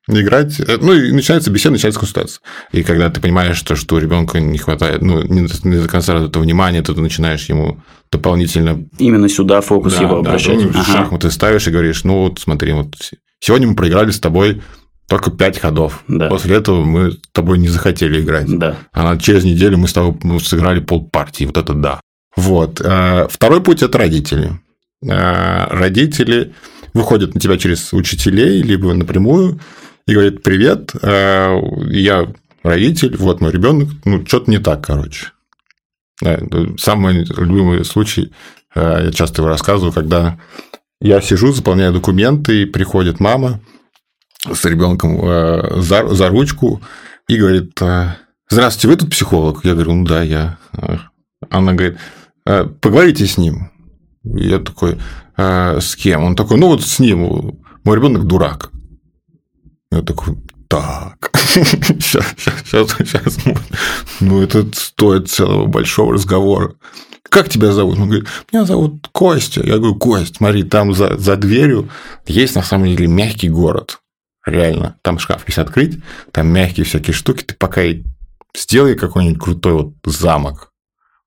играть, 0.08 0.58
э, 0.60 0.78
ну 0.80 0.92
и 0.92 1.12
начинается 1.12 1.50
беседа, 1.50 1.72
начинается 1.72 2.00
консультация. 2.00 2.40
И 2.72 2.82
когда 2.82 3.10
ты 3.10 3.20
понимаешь, 3.20 3.56
что, 3.56 3.76
что 3.76 3.98
ребенку 3.98 4.38
не 4.38 4.58
хватает, 4.58 5.02
ну, 5.02 5.22
не, 5.22 5.42
не 5.68 5.82
до 5.82 5.88
конца 5.88 6.24
этого 6.24 6.42
внимания, 6.42 6.82
то 6.82 6.94
ты 6.94 7.00
начинаешь 7.00 7.48
ему 7.48 7.80
дополнительно... 8.10 8.84
Именно 8.98 9.28
сюда 9.28 9.60
фокус 9.60 9.94
да, 9.94 10.02
его 10.02 10.20
да, 10.22 10.30
обращать. 10.30 10.56
ну, 10.62 10.70
Ага. 10.70 10.84
шахматы 10.84 11.30
ставишь 11.30 11.66
и 11.68 11.70
говоришь, 11.70 12.04
ну 12.04 12.22
вот 12.22 12.38
смотри, 12.40 12.72
вот 12.72 12.94
сегодня 13.40 13.68
мы 13.68 13.76
проиграли 13.76 14.10
с 14.10 14.20
тобой 14.20 14.62
только 15.10 15.32
пять 15.32 15.58
ходов. 15.58 16.04
Да. 16.06 16.28
После 16.28 16.56
этого 16.56 16.84
мы 16.84 17.10
с 17.10 17.18
тобой 17.32 17.58
не 17.58 17.66
захотели 17.66 18.20
играть. 18.20 18.46
Да. 18.46 18.76
А 18.92 19.18
через 19.18 19.42
неделю 19.42 19.76
мы 19.76 19.88
с 19.88 19.92
тобой 19.92 20.16
ну, 20.22 20.38
сыграли 20.38 20.78
полпартии. 20.78 21.44
Вот 21.46 21.56
это 21.56 21.74
да. 21.74 22.00
Вот. 22.36 22.80
А, 22.80 23.26
Второй 23.28 23.60
путь– 23.60 23.82
это 23.82 23.98
родители. 23.98 24.60
А, 25.10 25.66
Родители 25.68 26.54
выходят 26.94 27.34
на 27.34 27.40
тебя 27.40 27.58
через 27.58 27.92
учителей, 27.92 28.62
либо 28.62 28.94
напрямую, 28.94 29.58
и 30.06 30.14
говорят, 30.14 30.44
привет, 30.44 30.92
а, 31.02 31.58
я 31.88 32.32
родитель, 32.62 33.16
вот 33.16 33.40
мой 33.40 33.50
ребенок, 33.50 33.88
ну, 34.04 34.24
что-то 34.24 34.48
не 34.48 34.58
так, 34.58 34.86
короче. 34.86 35.32
Самый 36.78 37.24
любимый 37.24 37.84
случай, 37.84 38.30
я 38.76 39.10
часто 39.10 39.42
его 39.42 39.48
рассказываю, 39.48 39.92
когда 39.92 40.38
я 41.00 41.20
сижу, 41.20 41.52
заполняю 41.52 41.92
документы, 41.92 42.62
и 42.62 42.66
приходит 42.66 43.18
мама 43.18 43.60
с 44.44 44.64
ребенком 44.64 45.20
э, 45.22 45.80
за, 45.80 46.08
за 46.08 46.28
ручку 46.28 46.80
и 47.28 47.36
говорит, 47.36 47.80
э, 47.82 48.14
здравствуйте, 48.48 48.88
вы 48.88 48.96
тут 48.96 49.10
психолог? 49.10 49.64
Я 49.64 49.74
говорю, 49.74 49.94
ну 49.94 50.06
да, 50.06 50.22
я. 50.22 50.58
Э, 50.72 50.96
Она 51.50 51.72
говорит, 51.72 51.98
«Э, 52.46 52.64
поговорите 52.64 53.26
с 53.26 53.36
ним. 53.38 53.70
Я 54.24 54.58
такой, 54.58 54.98
«Э, 55.36 55.78
с 55.80 55.96
кем? 55.96 56.24
Он 56.24 56.36
такой, 56.36 56.58
ну 56.58 56.68
вот 56.68 56.82
с 56.82 56.98
ним, 56.98 57.60
мой 57.84 57.96
ребенок 57.96 58.24
дурак. 58.24 58.70
Я 59.92 60.02
такой, 60.02 60.36
так, 60.68 61.30
сейчас, 61.34 62.24
сейчас, 62.36 62.96
сейчас. 62.96 63.38
Ну, 64.20 64.40
это 64.40 64.66
стоит 64.72 65.28
целого 65.28 65.66
большого 65.66 66.14
разговора. 66.14 66.74
Как 67.28 67.48
тебя 67.48 67.72
зовут? 67.72 67.98
Он 67.98 68.06
говорит, 68.06 68.28
меня 68.52 68.64
зовут 68.64 69.08
Костя. 69.12 69.62
Я 69.64 69.78
говорю, 69.78 69.96
Кость, 69.96 70.36
смотри, 70.36 70.62
там 70.62 70.94
за, 70.94 71.16
за 71.18 71.36
дверью 71.36 71.88
есть 72.26 72.54
на 72.54 72.62
самом 72.62 72.86
деле 72.86 73.06
мягкий 73.06 73.48
город. 73.48 74.00
Реально. 74.50 74.96
Там 75.02 75.18
шкаф 75.18 75.44
если 75.46 75.60
открыть, 75.60 75.98
там 76.32 76.48
мягкие 76.48 76.84
всякие 76.84 77.14
штуки. 77.14 77.44
Ты 77.44 77.54
пока 77.54 77.82
сделай 78.56 78.96
какой-нибудь 78.96 79.40
крутой 79.40 79.72
вот 79.74 79.94
замок. 80.04 80.72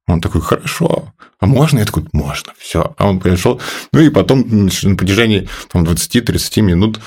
Он 0.08 0.20
такой, 0.20 0.42
хорошо. 0.42 1.14
А 1.40 1.46
можно? 1.46 1.80
Я 1.80 1.86
такой, 1.86 2.06
можно. 2.12 2.54
Все. 2.58 2.94
А 2.98 3.08
он 3.08 3.22
пришел. 3.22 3.62
Ну 3.94 4.02
и 4.02 4.10
потом 4.10 4.46
на 4.50 4.96
протяжении 4.98 5.48
там, 5.72 5.84
20-30 5.84 6.62
минут 6.62 7.00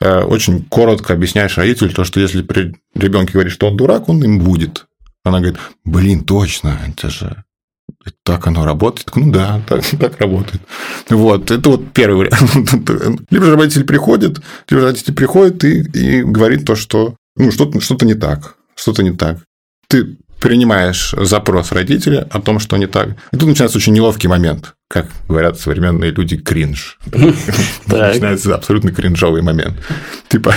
э, 0.00 0.20
очень 0.20 0.64
коротко 0.64 1.14
объясняешь 1.14 1.58
родителю 1.58 1.92
то, 1.92 2.04
что 2.04 2.20
если 2.20 2.42
при 2.42 2.76
ребенке 2.94 3.32
говорит, 3.32 3.52
что 3.52 3.66
он 3.66 3.76
дурак, 3.76 4.08
он 4.08 4.22
им 4.22 4.38
будет. 4.38 4.86
Она 5.24 5.40
говорит, 5.40 5.58
блин, 5.84 6.22
точно, 6.22 6.78
это 6.86 7.10
же 7.10 7.43
так 8.22 8.46
оно 8.46 8.64
работает. 8.64 9.10
Ну 9.14 9.32
да, 9.32 9.60
так, 9.66 9.84
так 10.00 10.20
работает. 10.20 10.62
Вот, 11.08 11.50
это 11.50 11.70
вот 11.70 11.92
первый 11.92 12.26
вариант. 12.28 12.72
Либо 13.30 13.46
же 13.46 13.56
родитель 13.56 13.84
приходит, 13.84 14.40
либо 14.68 14.82
родитель 14.82 15.14
приходит 15.14 15.64
и, 15.64 15.80
и 15.80 16.22
говорит 16.22 16.64
то, 16.64 16.76
что 16.76 17.16
ну, 17.36 17.50
что-то, 17.50 17.80
что-то 17.80 18.06
не 18.06 18.14
так. 18.14 18.56
Что-то 18.76 19.02
не 19.02 19.12
так. 19.12 19.38
Ты 19.88 20.16
принимаешь 20.40 21.14
запрос 21.16 21.72
родителя 21.72 22.28
о 22.30 22.40
том, 22.40 22.58
что 22.58 22.76
не 22.76 22.86
так. 22.86 23.10
И 23.32 23.36
тут 23.36 23.48
начинается 23.48 23.78
очень 23.78 23.94
неловкий 23.94 24.28
момент. 24.28 24.74
Как 24.88 25.08
говорят 25.26 25.58
современные 25.58 26.10
люди, 26.10 26.36
кринж. 26.36 26.98
Начинается 27.86 28.54
абсолютно 28.54 28.92
кринжовый 28.92 29.42
момент. 29.42 29.74
Ты, 30.28 30.40
по- 30.40 30.54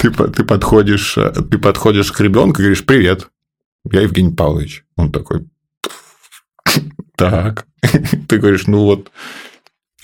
ты 0.00 0.44
подходишь, 0.44 1.16
э, 1.16 1.32
ты 1.50 1.58
подходишь 1.58 2.10
к 2.10 2.20
ребенку 2.20 2.60
и 2.60 2.64
говоришь, 2.64 2.84
привет, 2.84 3.28
я 3.90 4.00
Евгений 4.00 4.34
Павлович. 4.34 4.84
Он 4.96 5.12
такой, 5.12 5.46
так. 7.16 7.66
Ты 8.28 8.38
говоришь, 8.38 8.66
ну 8.66 8.84
вот, 8.84 9.10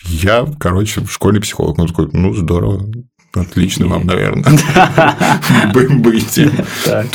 я, 0.04 0.46
короче, 0.58 1.04
школьный 1.06 1.40
психолог. 1.40 1.78
Он 1.78 1.88
такой, 1.88 2.08
ну, 2.12 2.34
здорово, 2.34 2.90
отлично 3.34 3.86
вам, 3.86 4.06
наверное, 4.06 4.44
Бы- 5.74 5.88
быть. 5.88 6.34
Ты 6.34 6.50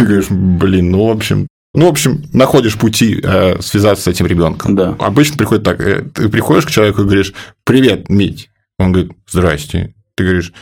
говоришь, 0.06 0.30
блин, 0.30 0.92
ну, 0.92 1.08
в 1.08 1.12
общем, 1.12 1.48
ну, 1.74 1.86
в 1.86 1.90
общем, 1.90 2.24
находишь 2.34 2.78
пути 2.78 3.20
э, 3.22 3.62
связаться 3.62 4.06
с 4.06 4.08
этим 4.08 4.26
ребенком. 4.26 4.76
Да. 4.76 4.96
Обычно 5.00 5.38
приходит 5.38 5.64
так, 5.64 5.80
э, 5.82 6.02
ты 6.14 6.30
приходишь 6.30 6.66
к 6.66 6.72
человеку 6.72 7.02
и 7.02 7.06
говоришь, 7.06 7.34
привет, 7.66 8.10
Мить. 8.10 8.50
Он 8.80 8.92
говорит, 8.92 9.12
здрасте. 9.30 9.94
Ты 10.16 10.24
говоришь, 10.24 10.54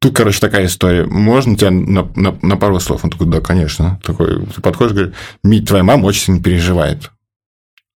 тут, 0.00 0.14
короче, 0.14 0.38
такая 0.38 0.66
история. 0.66 1.06
Можно 1.06 1.56
тебя 1.56 1.70
на, 1.72 2.08
на, 2.14 2.38
на 2.40 2.56
пару 2.56 2.78
слов? 2.78 3.04
Он 3.04 3.10
такой, 3.10 3.26
да, 3.26 3.40
конечно. 3.40 4.00
Такой, 4.04 4.46
ты 4.46 4.60
подходишь 4.60 4.92
и 4.92 4.94
говоришь, 4.94 5.14
Мить, 5.42 5.66
твоя 5.66 5.82
мама 5.82 6.04
очень 6.04 6.20
сильно 6.20 6.42
переживает. 6.42 7.10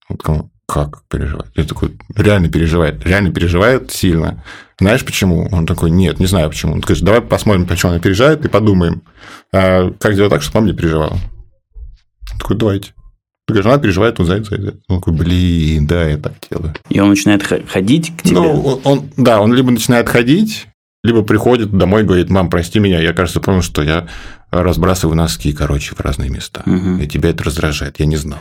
Он 0.10 0.18
такой, 0.18 0.50
как 0.68 1.04
переживает? 1.10 1.52
Я 1.56 1.64
такой, 1.64 1.98
реально 2.16 2.50
переживает, 2.50 3.04
реально 3.06 3.32
переживает 3.32 3.92
сильно. 3.92 4.44
Знаешь 4.80 5.04
почему? 5.06 5.48
Он 5.52 5.66
такой, 5.66 5.90
нет, 5.90 6.20
не 6.20 6.26
знаю 6.28 6.50
почему. 6.50 6.74
Он 6.74 6.82
говорит, 6.82 7.04
давай 7.04 7.22
посмотрим, 7.22 7.66
почему 7.66 7.94
она 7.94 8.02
переживает, 8.02 8.46
и 8.46 8.50
подумаем, 8.50 9.02
а 9.54 9.92
как 9.92 10.14
сделать 10.14 10.32
так, 10.32 10.42
чтобы 10.42 10.60
мама 10.60 10.68
не 10.72 10.78
переживала. 10.78 11.18
Он 12.34 12.40
такой, 12.40 12.58
давайте. 12.58 12.94
Ты 13.48 13.54
говоришь, 13.54 13.66
она 13.72 13.78
переживает, 13.82 14.20
он 14.20 14.26
за 14.26 14.36
это, 14.36 14.44
за 14.50 14.56
это. 14.56 14.78
Он 14.90 15.00
такой, 15.00 15.14
блин, 15.14 15.88
да, 15.88 16.06
я 16.06 16.18
так 16.18 16.34
делаю. 16.52 16.76
И 16.90 17.00
он 17.00 17.10
начинает 17.10 17.44
ходить 17.44 18.12
к 18.18 18.24
тебе. 18.24 18.36
Ну, 18.42 18.62
он, 18.62 18.82
он- 18.84 19.10
да, 19.16 19.40
он 19.40 19.54
либо 19.54 19.72
начинает 19.72 20.10
ходить, 20.10 20.68
либо 21.08 21.24
приходит 21.24 21.72
домой 21.72 22.02
и 22.02 22.06
говорит, 22.06 22.30
мам, 22.30 22.50
прости 22.50 22.80
меня, 22.80 23.00
я, 23.00 23.14
кажется, 23.14 23.40
понял, 23.40 23.62
что 23.62 23.82
я 23.82 24.08
разбрасываю 24.52 25.16
носки, 25.16 25.52
короче, 25.54 25.96
в 25.96 26.00
разные 26.00 26.30
места. 26.30 26.64
Мгм. 26.66 27.00
И 27.00 27.08
тебя 27.08 27.30
это 27.30 27.44
раздражает, 27.44 28.00
я 28.00 28.06
не 28.06 28.16
знал. 28.16 28.40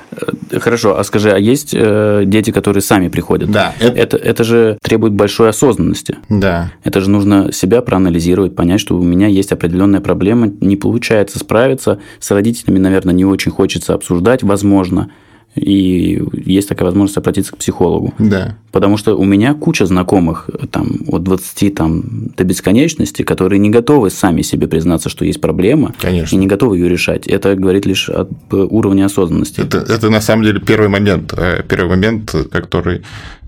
Хорошо, 0.53 0.99
а 0.99 1.05
скажи, 1.05 1.31
а 1.33 1.39
есть 1.39 1.75
э, 1.75 2.23
дети, 2.27 2.51
которые 2.51 2.83
сами 2.83 3.09
приходят? 3.09 3.51
Да, 3.51 3.73
Это, 3.81 4.17
это 4.17 4.45
же 4.45 4.79
требует 4.83 5.15
большой 5.15 5.49
осознанности. 5.49 6.17
Да. 6.29 6.73
Это 6.85 7.01
же 7.01 7.11
нужно 7.11 7.53
себя 7.53 7.83
проанализировать, 7.83 8.55
понять, 8.55 8.81
что 8.81 8.97
у 8.97 9.03
меня 9.03 9.27
есть 9.27 9.53
определенная 9.53 10.01
проблема, 10.01 10.53
не 10.61 10.77
получается 10.77 11.39
справиться 11.39 12.01
с 12.21 12.31
родителями, 12.31 12.79
наверное, 12.79 13.15
не 13.15 13.25
очень 13.25 13.51
хочется 13.51 13.95
обсуждать, 13.95 14.43
возможно, 14.43 15.11
и 15.57 16.23
есть 16.33 16.69
такая 16.69 16.87
возможность 16.87 17.17
обратиться 17.17 17.53
к 17.53 17.59
психологу. 17.59 18.15
Да. 18.19 18.57
Потому 18.73 18.97
что 18.99 19.17
у 19.17 19.25
меня 19.25 19.55
куча 19.55 19.87
знакомых, 19.87 20.51
там, 20.71 21.01
от 21.09 21.23
20 21.23 21.75
там, 21.75 22.03
до 22.37 22.45
бесконечности, 22.45 23.23
которые 23.23 23.59
не 23.59 23.71
готовы 23.71 24.11
сами 24.11 24.43
себе 24.43 24.69
признаться, 24.69 25.09
что 25.09 25.25
есть 25.25 25.41
проблема, 25.41 25.95
Конечно. 26.01 26.35
и 26.35 26.39
не 26.39 26.47
готовы 26.47 26.77
ее 26.77 26.89
решать. 26.89 27.27
Это 27.27 27.55
говорит 27.57 27.87
лишь 27.87 28.11
об 28.11 28.33
уровне 28.53 29.05
осознанности. 29.05 29.61
Это, 29.61 29.79
это 29.79 30.11
на 30.11 30.21
самом 30.21 30.45
деле 30.45 30.61
первый 30.61 30.89
момент, 30.89 31.33
э, 31.37 31.63
первый 31.67 31.89
момент, 31.89 32.35
который 32.51 33.03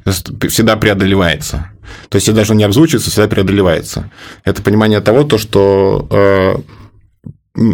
всегда 0.05 0.77
преодолевается. 0.77 1.71
То 2.09 2.17
есть, 2.17 2.33
даже 2.33 2.55
не 2.55 2.65
обзвучивается, 2.65 3.11
всегда 3.11 3.29
преодолевается. 3.29 4.11
Это 4.45 4.63
понимание 4.63 5.01
того, 5.01 5.25
то, 5.25 5.37
что 5.39 6.07
э, 6.11 6.57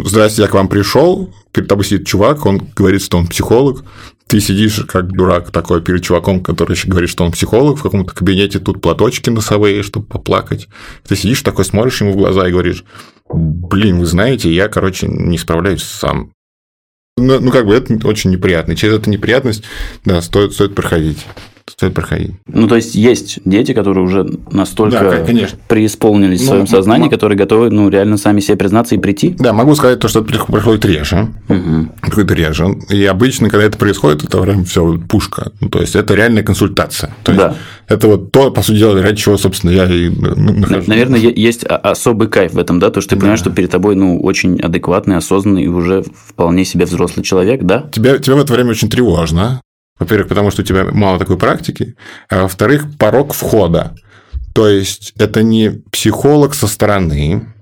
здрасте, 0.05 0.41
я 0.41 0.47
к 0.47 0.53
вам 0.53 0.67
пришел, 0.67 1.33
перед 1.51 1.67
тобой 1.67 1.85
сидит 1.85 2.07
чувак, 2.07 2.45
он 2.45 2.61
говорит, 2.75 3.01
что 3.01 3.17
он 3.17 3.27
психолог, 3.27 3.83
ты 4.27 4.39
сидишь 4.39 4.83
как 4.87 5.11
дурак 5.11 5.51
такой 5.51 5.81
перед 5.81 6.03
чуваком, 6.03 6.43
который 6.43 6.73
еще 6.73 6.87
говорит, 6.87 7.09
что 7.09 7.23
он 7.23 7.31
психолог, 7.31 7.77
в 7.77 7.83
каком-то 7.83 8.13
кабинете 8.13 8.59
тут 8.59 8.81
платочки 8.81 9.29
носовые, 9.29 9.83
чтобы 9.83 10.07
поплакать. 10.07 10.67
Ты 11.07 11.15
сидишь 11.15 11.41
такой, 11.41 11.65
смотришь 11.65 12.01
ему 12.01 12.13
в 12.13 12.17
глаза 12.17 12.47
и 12.47 12.51
говоришь, 12.51 12.83
блин, 13.29 13.99
вы 13.99 14.05
знаете, 14.05 14.51
я, 14.51 14.67
короче, 14.67 15.07
не 15.07 15.37
справляюсь 15.37 15.83
сам. 15.83 16.31
Ну, 17.17 17.39
ну, 17.39 17.51
как 17.51 17.65
бы 17.65 17.75
это 17.75 18.07
очень 18.07 18.31
неприятно. 18.31 18.75
Через 18.75 18.95
эту 18.95 19.09
неприятность, 19.09 19.63
да, 20.03 20.21
стоит, 20.21 20.53
стоит 20.53 20.75
проходить. 20.75 21.25
Стоит 21.75 21.93
проходить. 21.93 22.31
Ну, 22.47 22.67
то 22.69 22.77
есть, 22.77 22.95
есть 22.95 23.39
дети, 23.43 23.73
которые 23.73 24.05
уже 24.05 24.25
настолько 24.49 24.99
Да, 24.99 25.25
конечно. 25.25 25.57
преисполнились 25.67 26.39
в 26.39 26.43
Ну, 26.43 26.47
своем 26.47 26.61
м- 26.61 26.67
сознании, 26.67 27.05
м- 27.05 27.09
которые 27.09 27.37
готовы, 27.37 27.69
ну, 27.69 27.89
реально 27.89 28.15
сами 28.15 28.39
себе 28.39 28.55
признаться 28.55 28.95
и 28.95 28.97
прийти. 28.97 29.35
Да, 29.37 29.51
могу 29.51 29.75
сказать 29.75 29.99
то, 29.99 30.07
что 30.07 30.21
это 30.21 30.45
происходит 30.45 30.85
реже. 30.85 31.27
Мгм. 31.49 31.91
Происходит 31.99 32.31
реже. 32.31 32.67
И 32.89 33.03
обычно, 33.03 33.49
когда 33.49 33.65
это 33.65 33.77
происходит, 33.77 34.23
это 34.23 34.41
прям 34.41 34.63
все 34.63 34.97
пушка. 34.99 35.51
Ну, 35.59 35.67
то 35.67 35.81
есть, 35.81 35.97
это 35.97 36.13
реальная 36.15 36.43
консультация. 36.43 37.13
То 37.23 37.33
есть, 37.33 37.43
Да. 37.43 37.55
это 37.89 38.07
вот 38.07 38.31
то, 38.31 38.51
по 38.51 38.61
сути 38.61 38.77
дела, 38.77 39.01
ради 39.01 39.17
чего, 39.17 39.35
собственно, 39.37 39.71
я 39.71 39.83
и 39.85 40.07
ну, 40.09 40.53
нахожусь. 40.53 40.87
Наверное, 40.87 41.19
есть 41.19 41.65
особый 41.65 42.29
кайф 42.29 42.53
в 42.53 42.57
этом, 42.57 42.79
да, 42.79 42.89
то, 42.89 43.01
что 43.01 43.09
ты 43.11 43.15
понимаешь, 43.17 43.39
что 43.39 43.49
перед 43.49 43.69
тобой, 43.69 43.95
ну, 43.97 44.17
очень 44.21 44.61
адекватный, 44.61 45.17
осознанный 45.17 45.63
и 45.63 45.67
уже 45.67 46.05
вполне 46.29 46.63
себе 46.63 46.85
взрослый 46.85 47.25
человек, 47.25 47.63
да? 47.63 47.89
Тебе, 47.91 48.17
тебе 48.19 48.35
в 48.37 48.39
это 48.39 48.53
время 48.53 48.69
очень 48.71 48.89
тревожно. 48.89 49.59
Во-первых, 49.99 50.27
потому 50.27 50.51
что 50.51 50.61
у 50.61 50.65
тебя 50.65 50.85
мало 50.85 51.19
такой 51.19 51.37
практики. 51.37 51.95
А 52.29 52.43
во-вторых, 52.43 52.97
порог 52.97 53.33
входа. 53.33 53.95
То 54.53 54.67
есть, 54.67 55.13
это 55.17 55.43
не 55.43 55.81
психолог 55.91 56.53
со 56.53 56.67
стороны, 56.67 57.54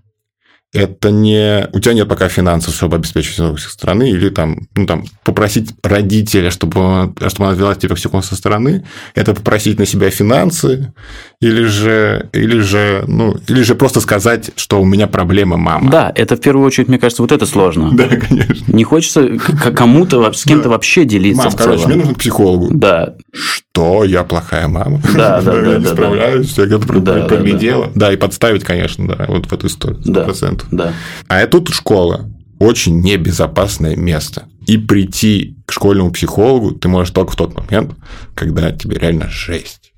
это 0.73 1.11
не... 1.11 1.69
У 1.71 1.79
тебя 1.79 1.93
нет 1.93 2.09
пока 2.09 2.29
финансов, 2.29 2.73
чтобы 2.73 2.95
обеспечить 2.95 3.33
все 3.33 3.55
стороны, 3.57 4.09
или 4.09 4.29
там, 4.29 4.67
ну, 4.75 4.87
там, 4.87 5.05
попросить 5.23 5.71
родителя, 5.83 6.49
чтобы, 6.49 7.13
чтобы 7.27 7.49
она 7.49 7.53
вела 7.55 7.75
тебя 7.75 7.93
всего 7.95 8.21
со 8.23 8.35
стороны, 8.35 8.83
это 9.13 9.35
попросить 9.35 9.77
на 9.77 9.85
себя 9.85 10.09
финансы, 10.09 10.91
или 11.39 11.63
же, 11.65 12.29
или 12.33 12.59
же, 12.59 13.03
ну, 13.07 13.35
или 13.47 13.61
же 13.61 13.75
просто 13.75 14.01
сказать, 14.01 14.49
что 14.55 14.81
у 14.81 14.85
меня 14.85 15.07
проблемы, 15.07 15.57
мама. 15.57 15.91
Да, 15.91 16.11
это 16.15 16.35
в 16.35 16.39
первую 16.39 16.65
очередь, 16.65 16.87
мне 16.87 16.97
кажется, 16.97 17.21
вот 17.21 17.31
это 17.31 17.45
сложно. 17.45 17.91
Да, 17.93 18.07
конечно. 18.07 18.65
Не 18.67 18.83
хочется 18.83 19.27
кому-то, 19.75 20.31
с 20.33 20.43
кем-то 20.43 20.69
вообще 20.69 21.05
делиться. 21.05 21.43
Мам, 21.43 21.53
короче, 21.53 21.85
мне 21.85 21.97
нужен 21.97 22.15
к 22.15 22.19
психологу. 22.19 22.69
Да. 22.71 23.15
Что? 23.31 24.03
Я 24.03 24.23
плохая 24.23 24.67
мама? 24.67 25.01
Да, 25.15 25.41
да, 25.41 25.51
да. 25.61 25.71
Я 25.71 25.77
не 25.77 25.85
справляюсь, 25.85 26.57
я 26.57 26.65
где-то 26.65 26.87
проглядела. 26.87 27.91
Да, 27.93 28.11
и 28.11 28.15
подставить, 28.15 28.63
конечно, 28.63 29.07
да, 29.07 29.25
вот 29.27 29.45
в 29.45 29.53
эту 29.53 29.67
историю. 29.67 30.01
100%. 30.01 30.62
Да. 30.71 30.93
А 31.27 31.45
тут 31.47 31.69
школа. 31.69 32.29
Очень 32.59 33.01
небезопасное 33.01 33.95
место. 33.95 34.47
И 34.67 34.77
прийти 34.77 35.57
к 35.65 35.73
школьному 35.73 36.11
психологу 36.11 36.71
ты 36.71 36.87
можешь 36.87 37.13
только 37.13 37.31
в 37.31 37.35
тот 37.35 37.55
момент, 37.55 37.95
когда 38.35 38.71
тебе 38.71 38.97
реально 38.97 39.29
жесть. 39.29 39.93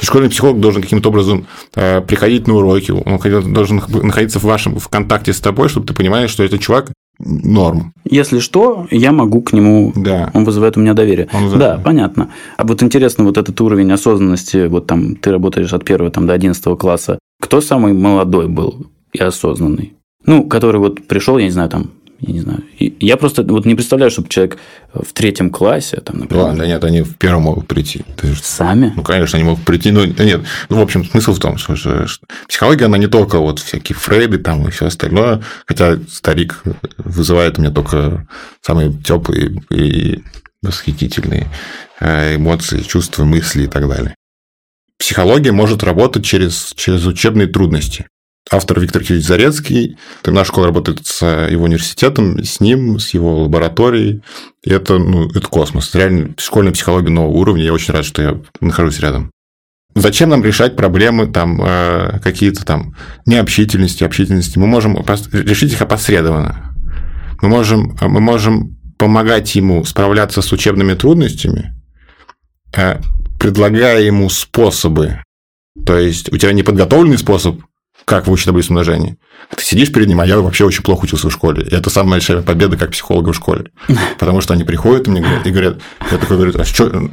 Школьный 0.00 0.30
психолог 0.30 0.60
должен 0.60 0.80
каким-то 0.80 1.08
образом 1.08 1.46
э, 1.74 2.00
приходить 2.00 2.46
на 2.46 2.54
уроки, 2.54 2.92
он 2.92 3.52
должен 3.52 3.82
находиться 4.02 4.38
в 4.38 4.44
вашем 4.44 4.78
в 4.78 4.88
контакте 4.88 5.32
с 5.32 5.40
тобой, 5.40 5.68
чтобы 5.68 5.86
ты 5.86 5.94
понимал, 5.94 6.28
что 6.28 6.44
этот 6.44 6.60
чувак 6.60 6.92
норм. 7.18 7.92
Если 8.04 8.38
что, 8.38 8.86
я 8.92 9.10
могу 9.10 9.42
к 9.42 9.52
нему, 9.52 9.92
да. 9.96 10.30
он 10.34 10.44
вызывает 10.44 10.76
у 10.76 10.80
меня 10.80 10.94
доверие. 10.94 11.28
Он 11.32 11.44
вызывает. 11.44 11.76
Да, 11.78 11.82
понятно. 11.82 12.30
А 12.56 12.64
вот 12.64 12.82
интересно 12.82 13.24
вот 13.24 13.38
этот 13.38 13.60
уровень 13.60 13.90
осознанности, 13.90 14.68
вот 14.68 14.86
там 14.86 15.16
ты 15.16 15.32
работаешь 15.32 15.72
от 15.72 15.84
первого 15.84 16.12
там, 16.12 16.26
до 16.28 16.32
одиннадцатого 16.32 16.76
класса, 16.76 17.18
кто 17.40 17.60
самый 17.60 17.92
молодой 17.92 18.46
был? 18.46 18.86
И 19.12 19.18
осознанный? 19.18 19.94
Ну, 20.24 20.46
который 20.48 20.78
вот 20.78 21.06
пришел, 21.06 21.38
я 21.38 21.44
не 21.44 21.50
знаю, 21.50 21.68
там, 21.70 21.92
я 22.20 22.32
не 22.32 22.40
знаю. 22.40 22.64
Я 22.78 23.16
просто 23.16 23.44
вот 23.44 23.64
не 23.64 23.76
представляю, 23.76 24.10
чтобы 24.10 24.28
человек 24.28 24.58
в 24.92 25.12
третьем 25.12 25.50
классе, 25.50 26.00
там, 26.04 26.18
например, 26.18 26.46
Ладно, 26.46 26.64
нет, 26.64 26.82
они 26.82 27.02
в 27.02 27.16
первом 27.16 27.42
могут 27.42 27.68
прийти. 27.68 28.04
Ты 28.16 28.28
же- 28.34 28.42
сами. 28.42 28.92
Ну, 28.96 29.02
конечно, 29.04 29.38
они 29.38 29.48
могут 29.48 29.64
прийти, 29.64 29.92
но 29.92 30.04
нет. 30.04 30.40
Ну, 30.68 30.78
в 30.78 30.80
общем, 30.82 31.04
смысл 31.04 31.32
в 31.34 31.38
том, 31.38 31.56
что, 31.58 31.76
что- 31.76 32.06
что 32.08 32.26
психология, 32.48 32.86
она 32.86 32.98
не 32.98 33.06
только 33.06 33.38
вот 33.38 33.60
всякие 33.60 33.96
Фрейды 33.96 34.38
там 34.38 34.66
и 34.66 34.70
все 34.72 34.86
остальное, 34.86 35.42
хотя 35.66 35.96
старик 36.10 36.62
вызывает 36.98 37.58
у 37.58 37.62
меня 37.62 37.70
только 37.70 38.26
самые 38.62 38.92
теплые 38.92 39.62
и 39.70 40.22
восхитительные 40.60 41.46
э, 42.00 42.34
эмоции, 42.36 42.80
чувства, 42.82 43.24
мысли 43.24 43.62
и 43.62 43.66
так 43.68 43.88
далее. 43.88 44.14
Психология 44.98 45.52
может 45.52 45.84
работать 45.84 46.24
через, 46.24 46.72
через 46.74 47.06
учебные 47.06 47.46
трудности. 47.46 48.06
Автор 48.50 48.80
Виктор 48.80 49.02
Кириллович 49.02 49.26
Зарецкий, 49.26 49.98
наша 50.24 50.48
школа 50.48 50.68
работает 50.68 51.06
с 51.06 51.22
его 51.50 51.64
университетом, 51.64 52.42
с 52.42 52.60
ним, 52.60 52.98
с 52.98 53.10
его 53.10 53.42
лабораторией. 53.42 54.22
И 54.64 54.70
это, 54.70 54.98
ну, 54.98 55.28
это 55.28 55.46
космос. 55.48 55.94
Реально 55.94 56.34
школьная 56.38 56.72
психология 56.72 57.10
нового 57.10 57.36
уровня. 57.36 57.64
Я 57.64 57.74
очень 57.74 57.92
рад, 57.92 58.06
что 58.06 58.22
я 58.22 58.40
нахожусь 58.60 59.00
рядом. 59.00 59.30
Зачем 59.94 60.30
нам 60.30 60.44
решать 60.44 60.76
проблемы 60.76 61.26
там 61.26 61.60
э, 61.62 62.20
какие-то 62.22 62.64
там 62.64 62.94
необщительности, 63.26 64.04
общительности? 64.04 64.58
Мы 64.58 64.66
можем 64.66 64.96
решить 65.32 65.72
их 65.72 65.82
опосредованно. 65.82 66.74
Мы 67.42 67.48
можем, 67.48 67.96
мы 68.00 68.20
можем 68.20 68.78
помогать 68.96 69.54
ему 69.54 69.84
справляться 69.84 70.40
с 70.40 70.52
учебными 70.52 70.94
трудностями, 70.94 71.74
э, 72.76 73.00
предлагая 73.38 74.02
ему 74.02 74.30
способы. 74.30 75.22
То 75.84 75.96
есть 75.98 76.32
у 76.32 76.36
тебя 76.36 76.52
неподготовленный 76.52 77.18
способ, 77.18 77.60
как 78.08 78.26
выучить 78.26 78.46
таблицу 78.46 78.70
умножения. 78.70 79.18
Ты 79.54 79.62
сидишь 79.62 79.92
перед 79.92 80.08
ним, 80.08 80.20
а 80.20 80.26
я 80.26 80.40
вообще 80.40 80.64
очень 80.64 80.82
плохо 80.82 81.04
учился 81.04 81.28
в 81.28 81.32
школе. 81.32 81.62
И 81.62 81.74
это 81.74 81.90
самая 81.90 82.12
большая 82.12 82.42
победа 82.42 82.76
как 82.76 82.90
психолога 82.90 83.32
в 83.32 83.36
школе. 83.36 83.70
Потому 84.18 84.40
что 84.40 84.54
они 84.54 84.64
приходят 84.64 85.06
и 85.06 85.10
мне 85.10 85.20
говорят, 85.20 85.46
и 85.46 85.50
говорят, 85.50 85.76
я 86.10 86.18
такой 86.18 86.36
говорю, 86.38 86.58
а 86.58 86.64
что, 86.64 87.10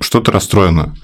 что 0.00 0.20
ты 0.20 0.32
расстроена? 0.32 0.94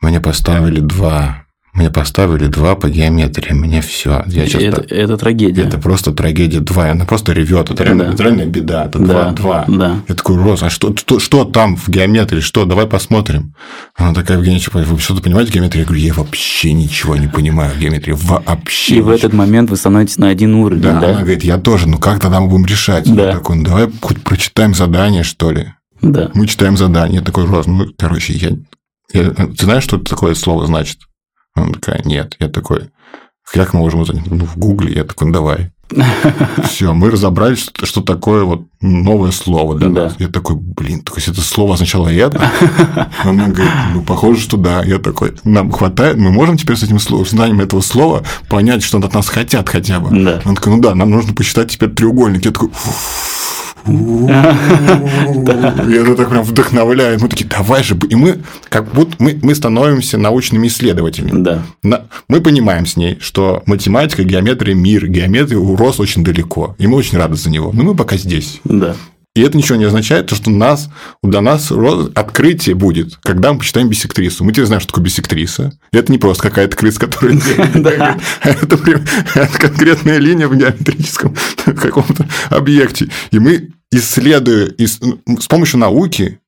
Мне 0.00 0.20
поставили 0.20 0.80
два. 0.80 1.45
Мне 1.76 1.90
поставили 1.90 2.46
два 2.46 2.74
по 2.74 2.88
геометрии. 2.88 3.52
Мне 3.52 3.82
все. 3.82 4.24
Я 4.28 4.46
сейчас 4.46 4.62
это, 4.62 4.80
это 4.94 5.16
трагедия. 5.18 5.62
это 5.62 5.76
просто 5.78 6.10
трагедия 6.12 6.60
2. 6.60 6.90
Она 6.90 7.04
просто 7.04 7.32
ревет. 7.32 7.70
Это 7.70 7.84
реально, 7.84 8.04
Да. 8.04 8.12
это 8.14 8.22
реально 8.22 8.46
беда. 8.46 8.84
Это 8.86 8.98
Да, 8.98 9.30
2, 9.32 9.32
2. 9.32 9.64
да. 9.68 10.00
Я 10.08 10.14
такой, 10.14 10.36
Рос, 10.36 10.62
а 10.62 10.70
что, 10.70 10.96
что, 10.96 11.18
что 11.18 11.44
там 11.44 11.76
в 11.76 11.88
геометрии? 11.88 12.40
Что? 12.40 12.64
Давай 12.64 12.86
посмотрим. 12.86 13.52
Она 13.94 14.14
такая, 14.14 14.38
Евгений 14.38 14.58
Чапаев, 14.58 14.88
вы 14.88 14.98
что-то 14.98 15.20
понимаете 15.22 15.50
в 15.52 15.54
геометрии? 15.54 15.80
Я 15.80 15.84
говорю, 15.84 16.00
я 16.02 16.14
вообще 16.14 16.72
ничего 16.72 17.14
не 17.16 17.28
понимаю 17.28 17.74
в 17.74 17.78
геометрии. 17.78 18.14
Вообще 18.16 18.94
И 18.96 19.00
в 19.00 19.04
ничего». 19.08 19.12
этот 19.14 19.32
момент 19.34 19.68
вы 19.70 19.76
становитесь 19.76 20.16
на 20.16 20.28
один 20.28 20.54
уровень, 20.54 20.80
Да, 20.80 20.98
да? 20.98 21.08
она 21.10 21.20
говорит, 21.20 21.44
я 21.44 21.58
тоже, 21.58 21.88
ну 21.88 21.98
как 21.98 22.20
тогда 22.20 22.40
мы 22.40 22.48
будем 22.48 22.64
решать? 22.64 23.04
Да. 23.14 23.26
Я 23.26 23.32
такой, 23.32 23.56
ну 23.56 23.64
давай 23.64 23.90
хоть 24.00 24.22
прочитаем 24.24 24.74
задание, 24.74 25.24
что 25.24 25.50
ли. 25.52 25.74
Да. 26.00 26.30
Мы 26.32 26.46
читаем 26.46 26.76
задание. 26.78 27.18
Я 27.20 27.22
такой, 27.24 27.44
Рос, 27.44 27.66
ну, 27.66 27.86
короче, 27.98 28.32
я... 28.32 28.50
я- 29.12 29.30
Ты 29.30 29.64
знаешь, 29.64 29.82
что 29.84 29.96
это 29.96 30.06
такое 30.06 30.34
слово 30.34 30.66
значит? 30.66 30.98
Она 31.56 31.72
такая, 31.72 32.02
нет. 32.04 32.36
Я 32.38 32.48
такой, 32.48 32.90
как 33.52 33.72
мы 33.74 33.80
можем 33.80 34.00
узнать? 34.00 34.24
Ну, 34.30 34.44
в 34.46 34.56
Гугле. 34.56 34.94
Я 34.94 35.02
такой, 35.04 35.26
ну, 35.28 35.32
давай. 35.32 35.72
Все, 36.68 36.92
мы 36.92 37.10
разобрались, 37.10 37.60
что, 37.60 37.86
что 37.86 38.00
такое 38.00 38.42
вот 38.44 38.66
новое 38.80 39.30
слово 39.30 39.76
для 39.78 39.88
Да. 39.88 40.04
нас. 40.04 40.14
Я 40.18 40.26
такой, 40.28 40.56
блин, 40.56 41.02
то 41.02 41.14
есть 41.14 41.28
это 41.28 41.40
слово 41.40 41.74
означало 41.74 42.08
это? 42.08 42.50
Она 43.24 43.46
говорит, 43.48 43.72
ну, 43.94 44.02
похоже, 44.02 44.40
что 44.40 44.56
да. 44.56 44.82
Я 44.82 44.98
такой, 44.98 45.34
нам 45.44 45.70
хватает, 45.70 46.16
мы 46.18 46.30
можем 46.32 46.56
теперь 46.56 46.76
с 46.76 46.82
этим 46.82 46.98
словом, 46.98 47.24
знанием 47.26 47.60
этого 47.60 47.80
слова 47.82 48.24
понять, 48.48 48.82
что 48.82 48.98
от 48.98 49.14
нас 49.14 49.28
хотят 49.28 49.68
хотя 49.68 50.00
бы. 50.00 50.10
Да. 50.10 50.40
Она 50.44 50.54
такая, 50.56 50.74
ну 50.74 50.80
да, 50.80 50.94
нам 50.96 51.10
нужно 51.10 51.32
посчитать 51.34 51.70
теперь 51.70 51.90
треугольник. 51.90 52.44
Я 52.44 52.50
такой, 52.50 52.70
и 55.88 55.92
это 55.92 56.16
так 56.16 56.30
прям 56.30 56.42
вдохновляет. 56.42 57.20
Мы 57.20 57.28
такие, 57.28 57.48
давай 57.48 57.82
же. 57.82 57.96
И 58.08 58.14
мы 58.14 58.40
как 58.68 58.92
будто 58.92 59.14
мы, 59.18 59.38
мы 59.42 59.54
становимся 59.54 60.18
научными 60.18 60.66
исследователями. 60.66 61.42
Да. 61.42 61.62
На- 61.82 62.06
Мы 62.28 62.40
понимаем 62.40 62.86
с 62.86 62.96
ней, 62.96 63.18
что 63.20 63.62
математика, 63.66 64.24
геометрия, 64.24 64.74
мир, 64.74 65.06
геометрия 65.06 65.58
урос 65.58 66.00
очень 66.00 66.24
далеко. 66.24 66.74
И 66.78 66.86
мы 66.86 66.96
очень 66.96 67.18
рады 67.18 67.36
за 67.36 67.50
него. 67.50 67.70
Но 67.72 67.84
мы 67.84 67.94
пока 67.94 68.16
здесь. 68.16 68.60
Да. 68.64 68.96
И 69.36 69.42
это 69.42 69.58
ничего 69.58 69.76
не 69.76 69.84
означает, 69.84 70.28
то, 70.28 70.34
что 70.34 70.50
нас, 70.50 70.88
для 71.22 71.42
нас 71.42 71.70
открытие 72.14 72.74
будет, 72.74 73.18
когда 73.22 73.52
мы 73.52 73.58
почитаем 73.58 73.90
биссектрису. 73.90 74.44
Мы 74.44 74.52
теперь 74.52 74.64
знаем, 74.64 74.80
что 74.80 74.88
такое 74.88 75.04
биссектриса. 75.04 75.78
И 75.92 75.96
это 75.98 76.10
не 76.10 76.16
просто 76.16 76.44
какая-то 76.44 76.74
крыса, 76.74 77.00
которая... 77.00 77.36
Это 78.42 78.78
конкретная 79.58 80.18
линия 80.18 80.48
в 80.48 80.56
геометрическом 80.56 81.34
каком-то 81.66 82.26
объекте. 82.48 83.08
И 83.30 83.38
мы, 83.38 83.72
исследуя, 83.92 84.66
ис- 84.68 85.40
с 85.40 85.46
помощью 85.46 85.78
науки, 85.80 86.40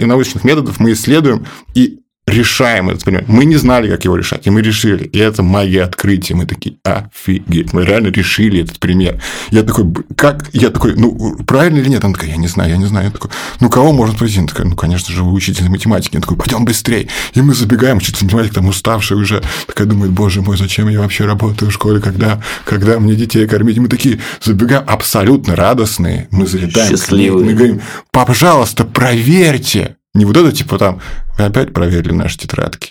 и 0.00 0.04
научных 0.04 0.44
методов, 0.44 0.78
мы 0.80 0.92
исследуем 0.92 1.46
и 1.74 2.00
решаем 2.28 2.90
этот 2.90 3.04
пример. 3.04 3.24
Мы 3.26 3.44
не 3.44 3.56
знали, 3.56 3.88
как 3.90 4.04
его 4.04 4.16
решать, 4.16 4.46
и 4.46 4.50
мы 4.50 4.62
решили. 4.62 5.04
И 5.04 5.18
это 5.18 5.42
магия 5.42 5.82
открытия. 5.84 6.34
Мы 6.34 6.46
такие, 6.46 6.76
офигеть, 6.84 7.72
мы 7.72 7.84
реально 7.84 8.08
решили 8.08 8.62
этот 8.62 8.78
пример. 8.78 9.20
Я 9.50 9.62
такой, 9.62 9.84
«Б- 9.84 10.02
как? 10.16 10.48
Я 10.52 10.70
такой, 10.70 10.94
ну, 10.96 11.36
правильно 11.46 11.78
или 11.78 11.88
нет? 11.88 12.04
Она 12.04 12.14
такая, 12.14 12.30
я 12.30 12.36
не 12.36 12.48
знаю, 12.48 12.70
я 12.70 12.76
не 12.76 12.86
знаю. 12.86 13.06
Я 13.06 13.10
такой, 13.12 13.30
ну, 13.60 13.68
кого 13.70 13.92
можно 13.92 14.14
спросить? 14.14 14.38
Она 14.38 14.46
такая, 14.48 14.66
ну, 14.66 14.76
конечно 14.76 15.14
же, 15.14 15.22
вы 15.22 15.32
учитель 15.32 15.68
математики. 15.68 16.14
Я 16.14 16.20
такой, 16.20 16.36
пойдем 16.36 16.64
быстрее. 16.64 17.08
И 17.34 17.40
мы 17.42 17.54
забегаем, 17.54 17.98
учитель 17.98 18.24
математики 18.24 18.54
там 18.54 18.68
уставший 18.68 19.16
уже. 19.16 19.42
Такая 19.66 19.86
думает, 19.86 20.12
боже 20.12 20.42
мой, 20.42 20.56
зачем 20.56 20.88
я 20.88 21.00
вообще 21.00 21.24
работаю 21.24 21.70
в 21.70 21.74
школе, 21.74 22.00
когда, 22.00 22.42
когда 22.64 22.98
мне 22.98 23.14
детей 23.14 23.46
кормить? 23.46 23.76
И 23.76 23.80
мы 23.80 23.88
такие 23.88 24.18
забегаем 24.42 24.84
абсолютно 24.86 25.56
радостные. 25.56 26.28
Мы 26.30 26.46
залетаем. 26.46 26.90
Счастливые. 26.90 27.44
Мы 27.44 27.54
говорим, 27.54 27.80
пожалуйста, 28.10 28.84
проверьте. 28.84 29.96
Не 30.18 30.24
вот 30.24 30.36
это, 30.36 30.50
типа 30.50 30.78
там, 30.78 31.00
вы 31.38 31.44
опять 31.44 31.72
проверили 31.72 32.12
наши 32.12 32.38
тетрадки. 32.38 32.90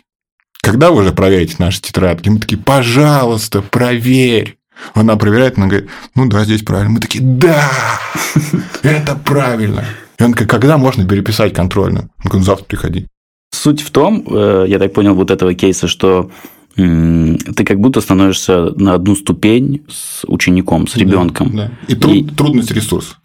Когда 0.62 0.92
вы 0.92 1.02
уже 1.02 1.12
проверите 1.12 1.56
наши 1.60 1.82
тетрадки? 1.82 2.30
Мы 2.30 2.40
такие, 2.40 2.58
пожалуйста, 2.58 3.62
проверь. 3.62 4.58
Она 4.94 5.18
проверяет, 5.18 5.58
она 5.58 5.68
говорит, 5.68 5.90
ну 6.16 6.30
да, 6.30 6.46
здесь 6.46 6.62
правильно. 6.64 6.92
Мы 6.92 7.00
такие, 7.02 7.22
да, 7.22 7.70
это 8.82 9.16
правильно. 9.16 9.84
И 10.18 10.24
она 10.24 10.32
такая, 10.32 10.48
когда 10.48 10.78
можно 10.78 11.06
переписать 11.06 11.54
контрольную? 11.54 12.10
Он 12.24 12.30
говорит, 12.30 12.46
завтра 12.46 12.64
приходи. 12.66 13.08
Суть 13.54 13.82
в 13.82 13.92
том, 13.92 14.24
э, 14.26 14.66
я 14.70 14.80
так 14.80 14.94
понял, 14.94 15.14
вот 15.14 15.30
этого 15.30 15.54
кейса, 15.54 15.88
что 15.90 16.32
ты 16.78 17.66
как 17.66 17.80
будто 17.80 18.00
становишься 18.02 18.70
на 18.80 18.94
одну 18.94 19.16
ступень 19.16 19.86
с 19.90 20.24
учеником, 20.28 20.88
с 20.88 20.96
ребенком. 20.96 21.58
Да. 21.58 21.72
И, 21.88 21.96
труд- 21.96 22.36
трудность 22.36 22.72
ресурс. 22.72 23.18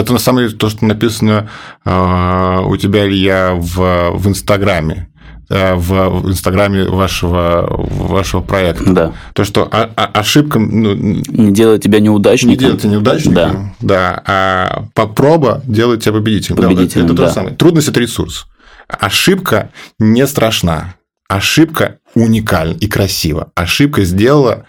Это 0.00 0.12
на 0.12 0.18
самом 0.18 0.40
деле 0.44 0.54
то, 0.56 0.68
что 0.68 0.84
написано 0.84 1.48
э, 1.84 2.60
у 2.66 2.76
тебя, 2.76 3.06
Илья, 3.06 3.52
в, 3.54 4.10
в 4.12 4.28
Инстаграме. 4.28 5.08
э, 5.50 5.74
В, 5.74 6.08
в 6.20 6.28
Инстаграме 6.30 6.84
вашего, 6.88 7.66
вашего 7.68 8.40
проекта. 8.40 8.92
Да. 8.92 9.12
То, 9.34 9.44
что 9.44 9.64
о- 9.64 9.90
о- 9.94 10.06
ошибка 10.20 10.58
ну, 10.58 10.94
Не 10.94 11.52
делает 11.52 11.82
тебя 11.82 12.00
не 12.00 12.06
неудачником. 12.06 12.58
делает 12.58 12.80
тебя 12.80 12.92
неудачником, 12.92 13.76
Да. 13.80 14.22
да, 14.24 14.86
а 14.96 15.06
проба 15.06 15.62
делает 15.64 16.02
тебя 16.02 16.14
победителем. 16.14 16.56
Да, 16.56 16.62
Победителем, 16.68 17.04
это, 17.04 17.12
это 17.12 17.16
то 17.16 17.22
да. 17.22 17.28
же 17.28 17.34
самое. 17.34 17.54
Трудность– 17.56 17.88
это 17.90 18.00
ресурс. 18.00 18.46
Ошибка 18.88 19.70
не 19.98 20.26
страшна. 20.26 20.94
Ошибка 21.28 21.98
уникально 22.14 22.74
и 22.74 22.86
красиво. 22.86 23.50
Ошибка 23.54 24.04
сделала 24.04 24.66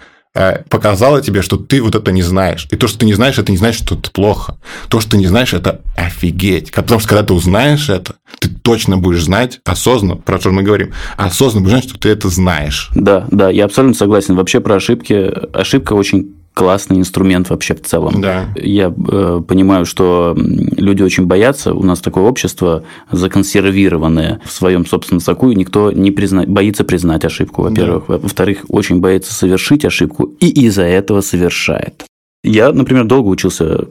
показала 0.70 1.22
тебе, 1.22 1.42
что 1.42 1.58
ты 1.58 1.82
вот 1.82 1.96
это 1.96 2.12
не 2.12 2.22
знаешь. 2.22 2.68
И 2.72 2.76
то, 2.76 2.88
что 2.88 3.00
ты 3.00 3.06
не 3.06 3.14
знаешь, 3.14 3.38
это 3.38 3.52
не 3.52 3.58
значит, 3.58 3.84
что 3.86 3.96
это 3.96 4.12
плохо. 4.12 4.58
То, 4.90 5.00
что 5.00 5.12
ты 5.12 5.18
не 5.18 5.28
знаешь, 5.28 5.54
это 5.54 5.82
офигеть. 5.96 6.72
Потому 6.74 7.00
что 7.00 7.10
когда 7.10 7.24
ты 7.24 7.34
узнаешь 7.34 7.90
это, 7.90 8.16
ты 8.40 8.50
точно 8.50 8.98
будешь 8.98 9.24
знать 9.24 9.62
осознанно, 9.64 10.18
про 10.18 10.40
что 10.40 10.52
мы 10.52 10.64
говорим, 10.64 10.92
осознанно 11.16 11.64
будешь 11.64 11.80
знать, 11.80 11.90
что 11.90 12.00
ты 12.00 12.10
это 12.10 12.30
знаешь. 12.30 12.92
Да, 12.96 13.28
да, 13.32 13.50
я 13.50 13.66
абсолютно 13.66 13.96
согласен. 13.96 14.36
Вообще 14.36 14.60
про 14.60 14.76
ошибки. 14.76 15.32
Ошибка 15.54 15.94
очень 15.94 16.35
классный 16.56 16.98
инструмент 16.98 17.50
вообще 17.50 17.76
в 17.76 17.82
целом. 17.82 18.22
Да. 18.22 18.46
Я 18.56 18.92
э, 18.96 19.42
понимаю, 19.48 19.86
что 19.86 20.36
люди 20.36 21.04
очень 21.04 21.26
боятся. 21.26 21.74
У 21.74 21.84
нас 21.84 22.00
такое 22.00 22.24
общество 22.24 22.84
законсервированное 23.12 24.40
в 24.44 24.52
своем 24.52 24.86
собственном 24.86 25.20
соку, 25.20 25.52
и 25.52 25.56
никто 25.56 25.92
не 25.92 26.12
призна... 26.12 26.46
боится 26.48 26.86
признать 26.86 27.26
ошибку, 27.26 27.62
во-первых. 27.62 28.06
Да. 28.08 28.18
Во-вторых, 28.18 28.60
очень 28.70 29.02
боится 29.02 29.34
совершить 29.34 29.84
ошибку, 29.84 30.32
и 30.40 30.48
из-за 30.66 30.84
этого 30.84 31.20
совершает. 31.22 32.06
Я, 32.46 32.72
например, 32.72 33.06
долго 33.06 33.30
учился 33.30 33.86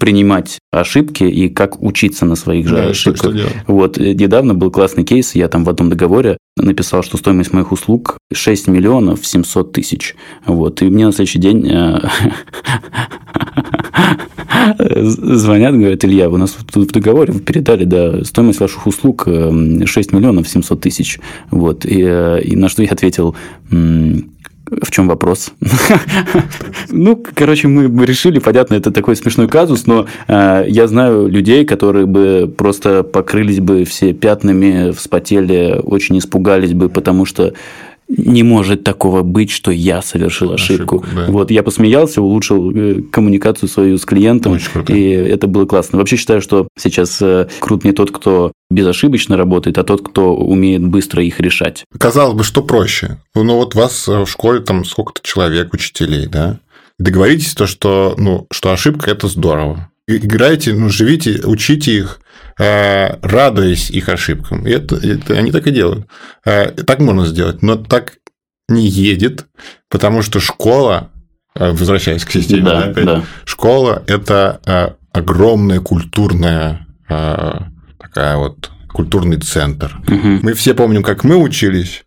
принимать 0.00 0.58
ошибки 0.72 1.22
и 1.22 1.48
как 1.48 1.80
учиться 1.80 2.26
на 2.26 2.34
своих 2.34 2.66
же 2.66 2.74
да, 2.74 2.86
ошибках. 2.88 3.34
Вот 3.68 3.98
э, 3.98 4.14
недавно 4.14 4.54
был 4.54 4.72
классный 4.72 5.04
кейс, 5.04 5.36
я 5.36 5.48
там 5.48 5.64
в 5.64 5.68
одном 5.68 5.90
договоре 5.90 6.36
написал, 6.56 7.04
что 7.04 7.16
стоимость 7.18 7.52
моих 7.52 7.70
услуг 7.70 8.18
6 8.32 8.66
миллионов 8.66 9.24
700 9.24 9.72
тысяч. 9.72 10.16
Вот, 10.44 10.82
и 10.82 10.86
мне 10.86 11.06
на 11.06 11.12
следующий 11.12 11.38
день 11.38 11.68
э, 11.70 12.00
звонят, 14.96 15.74
говорят, 15.76 16.04
Илья, 16.04 16.28
вы 16.28 16.38
нас 16.38 16.56
тут 16.72 16.90
в 16.90 16.92
договоре 16.92 17.34
передали, 17.34 17.84
да, 17.84 18.24
стоимость 18.24 18.58
ваших 18.58 18.88
услуг 18.88 19.28
6 19.28 19.28
э, 19.28 20.16
миллионов 20.16 20.48
700 20.48 20.80
тысяч. 20.80 21.20
Вот, 21.52 21.86
и, 21.86 22.00
и 22.00 22.56
на 22.56 22.68
что 22.68 22.82
я 22.82 22.90
ответил, 22.90 23.36
в 24.82 24.90
чем 24.90 25.08
вопрос? 25.08 25.52
ну, 26.90 27.22
короче, 27.34 27.68
мы 27.68 28.06
решили, 28.06 28.38
понятно, 28.38 28.74
это 28.74 28.90
такой 28.90 29.16
смешной 29.16 29.48
казус, 29.48 29.86
но 29.86 30.06
э, 30.28 30.64
я 30.68 30.86
знаю 30.86 31.28
людей, 31.28 31.64
которые 31.64 32.06
бы 32.06 32.52
просто 32.56 33.02
покрылись 33.02 33.60
бы 33.60 33.84
все 33.84 34.12
пятнами, 34.12 34.92
вспотели, 34.92 35.80
очень 35.82 36.18
испугались 36.18 36.72
бы, 36.72 36.88
потому 36.88 37.24
что 37.24 37.52
не 38.16 38.42
может 38.42 38.84
такого 38.84 39.22
быть, 39.22 39.50
что 39.50 39.70
я 39.70 40.02
совершил 40.02 40.52
ошибку. 40.52 41.02
ошибку 41.02 41.14
да. 41.14 41.26
Вот 41.28 41.50
я 41.50 41.62
посмеялся, 41.62 42.20
улучшил 42.20 42.70
э, 42.72 43.02
коммуникацию 43.02 43.68
свою 43.68 43.98
с 43.98 44.04
клиентом, 44.04 44.58
и 44.88 45.10
это 45.10 45.46
было 45.46 45.64
классно. 45.66 45.98
Вообще 45.98 46.16
считаю, 46.16 46.40
что 46.42 46.68
сейчас 46.78 47.22
э, 47.22 47.48
крут 47.60 47.84
не 47.84 47.92
тот, 47.92 48.10
кто 48.10 48.52
безошибочно 48.70 49.36
работает, 49.36 49.78
а 49.78 49.84
тот, 49.84 50.06
кто 50.06 50.34
умеет 50.34 50.84
быстро 50.84 51.22
их 51.22 51.40
решать. 51.40 51.84
Казалось 51.98 52.36
бы, 52.36 52.44
что 52.44 52.62
проще. 52.62 53.18
Ну 53.34 53.56
вот 53.56 53.74
вас 53.74 54.08
э, 54.08 54.24
в 54.24 54.26
школе 54.26 54.60
там 54.60 54.84
сколько-то 54.84 55.20
человек, 55.22 55.72
учителей, 55.72 56.26
да? 56.26 56.58
Договоритесь 56.98 57.54
то, 57.54 57.66
что, 57.66 58.14
ну, 58.18 58.46
что 58.52 58.72
ошибка– 58.72 59.10
это 59.12 59.26
здорово. 59.26 59.90
Играйте, 60.16 60.72
ну, 60.74 60.88
живите, 60.88 61.40
учите 61.44 61.96
их, 61.96 62.20
Э, 62.60 63.16
радуясь 63.22 63.88
их 63.88 64.10
ошибкам. 64.10 64.66
И 64.66 64.70
это, 64.70 64.96
это 64.96 65.32
они 65.32 65.50
так 65.50 65.66
и 65.66 65.70
делают. 65.70 66.06
Э, 66.44 66.70
так 66.70 67.00
можно 67.00 67.24
сделать, 67.24 67.62
но 67.62 67.76
так 67.76 68.18
не 68.68 68.86
едет, 68.86 69.46
потому 69.88 70.20
что 70.20 70.40
школа, 70.40 71.10
э, 71.54 71.70
возвращаясь 71.70 72.22
к 72.22 72.30
системе, 72.30 72.64
да, 72.64 72.72
да, 72.72 72.90
опять, 72.90 73.04
да. 73.06 73.24
школа– 73.46 74.02
это 74.06 74.96
огромная 75.12 75.80
культурная 75.80 76.86
такая 77.08 78.36
вот 78.36 78.70
культурный 78.92 79.38
центр. 79.38 79.98
Угу. 80.06 80.40
Мы 80.42 80.52
все 80.52 80.74
помним, 80.74 81.02
как 81.02 81.24
мы 81.24 81.36
учились, 81.36 82.04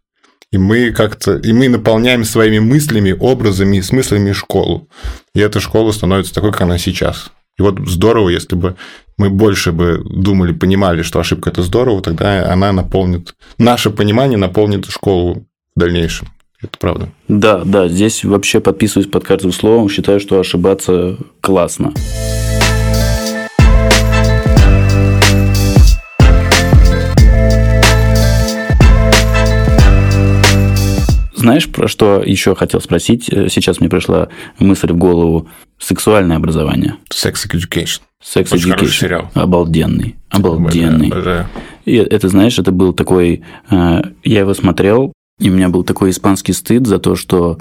и 0.52 0.60
мы 0.60 0.92
как-то 0.92 1.36
и 1.36 1.52
мы 1.52 1.68
наполняем 1.68 2.24
своими 2.24 2.60
мыслями, 2.60 3.12
образами 3.20 3.78
и 3.78 3.82
смыслами 3.82 4.34
школу. 4.34 4.88
И 5.34 5.40
эта 5.40 5.60
школа 5.60 5.92
становится 5.92 6.34
такой, 6.34 6.52
как 6.52 6.62
она 6.62 6.78
сейчас. 6.78 7.32
И 7.58 7.62
вот 7.62 7.80
здорово, 7.88 8.30
если 8.30 8.56
бы 8.56 8.76
мы 9.18 9.30
больше 9.30 9.72
бы 9.72 10.02
думали, 10.04 10.54
понимали, 10.54 11.04
что 11.04 11.20
ошибка 11.20 11.50
это 11.50 11.62
здорово, 11.62 12.02
тогда 12.02 12.52
она 12.52 12.72
наполнит, 12.72 13.36
наше 13.58 13.90
понимание 13.90 14.38
наполнит 14.38 14.88
школу 14.88 15.46
в 15.76 15.80
дальнейшем. 15.80 16.30
Это 16.62 16.78
правда. 16.80 17.10
Да, 17.28 17.64
да, 17.64 17.88
здесь 17.88 18.24
вообще 18.24 18.60
подписываюсь 18.60 19.10
под 19.10 19.26
каждым 19.26 19.52
словом, 19.52 19.90
считаю, 19.90 20.20
что 20.20 20.40
ошибаться 20.40 21.18
классно. 21.42 21.94
Знаешь, 31.44 31.70
про 31.70 31.90
что 31.90 32.24
еще 32.24 32.56
хотел 32.56 32.80
спросить? 32.80 33.28
Э, 33.30 33.50
сейчас 33.50 33.82
мне 33.82 33.90
пришла 33.90 34.30
мысль 34.60 34.94
в 34.94 34.96
голову. 34.96 35.50
Сексуальное 35.78 36.38
образование. 36.38 36.96
Sex 37.12 37.34
Education. 37.52 38.00
Sex 38.24 38.54
Очень 38.54 38.72
Education. 38.72 38.88
сериал. 38.88 39.32
Обалденный. 39.34 40.16
Обалденный. 40.30 41.08
Обожаю. 41.08 41.50
И 41.84 41.96
это, 41.96 42.30
знаешь, 42.30 42.58
это 42.60 42.72
был 42.72 42.94
такой... 42.94 43.44
Э, 43.70 44.04
я 44.24 44.40
его 44.40 44.54
смотрел, 44.54 45.12
и 45.38 45.50
у 45.50 45.54
меня 45.54 45.68
был 45.68 45.84
такой 45.84 46.12
испанский 46.12 46.54
стыд 46.54 46.88
за 46.88 46.98
то, 46.98 47.18
что 47.18 47.58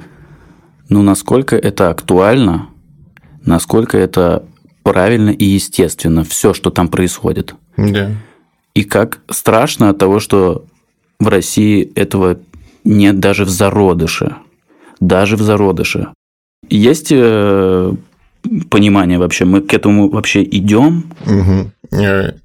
ну, 0.88 1.02
насколько 1.02 1.56
это 1.56 1.90
актуально, 1.90 2.68
насколько 3.44 3.98
это 3.98 4.44
правильно 4.84 5.30
и 5.30 5.44
естественно, 5.44 6.22
все, 6.22 6.54
что 6.54 6.70
там 6.70 6.86
происходит. 6.86 7.56
Да. 7.76 8.12
И 8.74 8.84
как 8.84 9.18
страшно 9.28 9.88
от 9.88 9.98
того, 9.98 10.20
что 10.20 10.66
в 11.18 11.26
России 11.26 11.92
этого 11.96 12.38
нет 12.84 13.20
даже 13.20 13.44
в 13.44 13.48
зародыше. 13.48 14.36
Даже 15.00 15.36
в 15.36 15.42
зародыше. 15.42 16.08
Есть 16.68 17.08
э, 17.10 17.92
понимание 18.70 19.18
вообще, 19.18 19.44
мы 19.44 19.60
к 19.60 19.74
этому 19.74 20.10
вообще 20.10 20.42
идем? 20.42 21.12
Угу. 21.26 21.70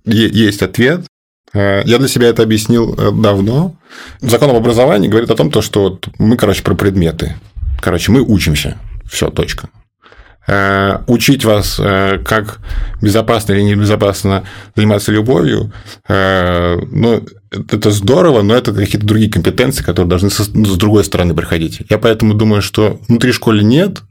Есть 0.05 0.61
ответ. 0.61 1.05
Э, 1.53 1.81
я 1.85 1.97
для 1.97 2.07
себя 2.07 2.27
это 2.27 2.43
объяснил 2.43 2.95
давно. 2.95 3.75
Закон 4.21 4.49
об 4.49 4.55
образовании 4.55 5.07
говорит 5.07 5.29
о 5.31 5.35
том, 5.35 5.51
что 5.61 5.99
мы, 6.19 6.35
короче, 6.37 6.63
про 6.63 6.75
предметы. 6.75 7.35
Короче, 7.81 8.11
мы 8.11 8.21
учимся. 8.21 8.77
Все, 9.05 9.29
точка. 9.29 9.69
Э, 10.49 10.99
учить 11.07 11.43
вас, 11.43 11.77
э, 11.77 12.19
как 12.23 12.59
безопасно 13.01 13.51
или 13.51 13.63
небезопасно 13.63 14.45
заниматься 14.77 15.11
любовью, 15.11 15.73
э, 16.07 16.77
ну, 16.89 17.21
это 17.51 17.91
здорово, 17.91 18.41
но 18.43 18.55
это 18.55 18.71
какие-то 18.73 19.05
другие 19.05 19.29
компетенции, 19.29 19.83
которые 19.83 20.09
должны 20.09 20.29
с 20.29 20.47
другой 20.47 21.03
стороны 21.03 21.33
приходить. 21.33 21.81
Я 21.89 21.97
поэтому 21.97 22.33
думаю, 22.33 22.61
что 22.61 23.01
внутри 23.09 23.33
школы 23.33 23.61
нет, 23.61 24.03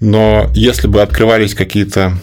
но 0.00 0.50
если 0.54 0.86
бы 0.88 1.02
открывались 1.02 1.54
какие-то 1.54 2.14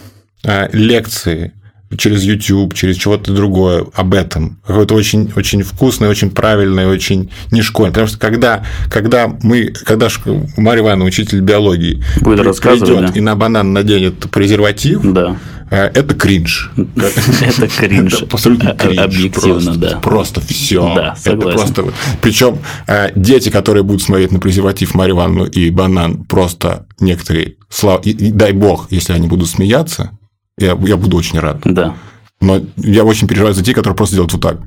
лекции 0.74 1.54
через 1.98 2.24
YouTube, 2.24 2.74
через 2.74 2.96
чего-то 2.98 3.34
другое 3.34 3.86
об 3.94 4.14
этом. 4.14 4.60
Какое-то 4.66 4.96
очень, 4.96 5.32
очень 5.36 5.64
вкусное, 5.64 6.10
очень 6.10 6.32
правильное, 6.32 6.88
очень 6.88 7.30
не 7.52 7.62
школьное. 7.62 7.92
Потому 7.92 8.08
что 8.08 8.20
когда, 8.20 8.64
когда 8.90 9.28
мы, 9.42 9.74
когда 9.86 10.08
Марья 10.58 10.82
Ивановна, 10.82 11.06
учитель 11.06 11.42
биологии, 11.42 12.04
Будет 12.22 12.42
рассказывать, 12.42 13.14
да? 13.14 13.20
и 13.20 13.22
на 13.22 13.36
банан 13.36 13.74
наденет 13.74 14.30
презерватив, 14.32 15.02
да. 15.04 15.38
Э, 15.72 15.86
это 15.94 16.14
кринж. 16.14 16.72
Это 16.76 17.68
кринж. 17.68 18.14
Это 18.14 18.26
абсолютно 18.36 18.76
кринж. 18.76 18.98
Объективно, 18.98 19.76
да. 19.78 20.00
Просто 20.00 20.42
все. 20.42 20.94
Да, 20.94 21.16
согласен. 21.16 21.58
просто... 21.58 21.86
Причем 22.22 22.60
э, 22.88 23.12
дети, 23.16 23.50
которые 23.50 23.84
будут 23.84 24.02
смотреть 24.02 24.32
на 24.32 24.40
презерватив 24.40 24.94
Марью 24.94 25.16
Ивановну 25.16 25.46
и 25.46 25.70
банан, 25.70 26.26
просто 26.26 26.86
некоторые, 27.00 27.56
дай 28.04 28.52
бог, 28.52 28.88
если 28.92 29.14
они 29.14 29.28
будут 29.28 29.48
смеяться, 29.48 30.12
я, 30.66 30.78
я 30.82 30.98
буду 30.98 31.18
очень 31.18 31.40
рад. 31.40 31.62
Да. 31.66 31.96
Но 32.40 32.62
я 32.78 33.04
очень 33.04 33.28
переживаю 33.28 33.54
за 33.54 33.64
те, 33.64 33.74
которые 33.74 33.96
просто 33.96 34.16
делают 34.16 34.34
вот 34.34 34.42
так. 34.42 34.58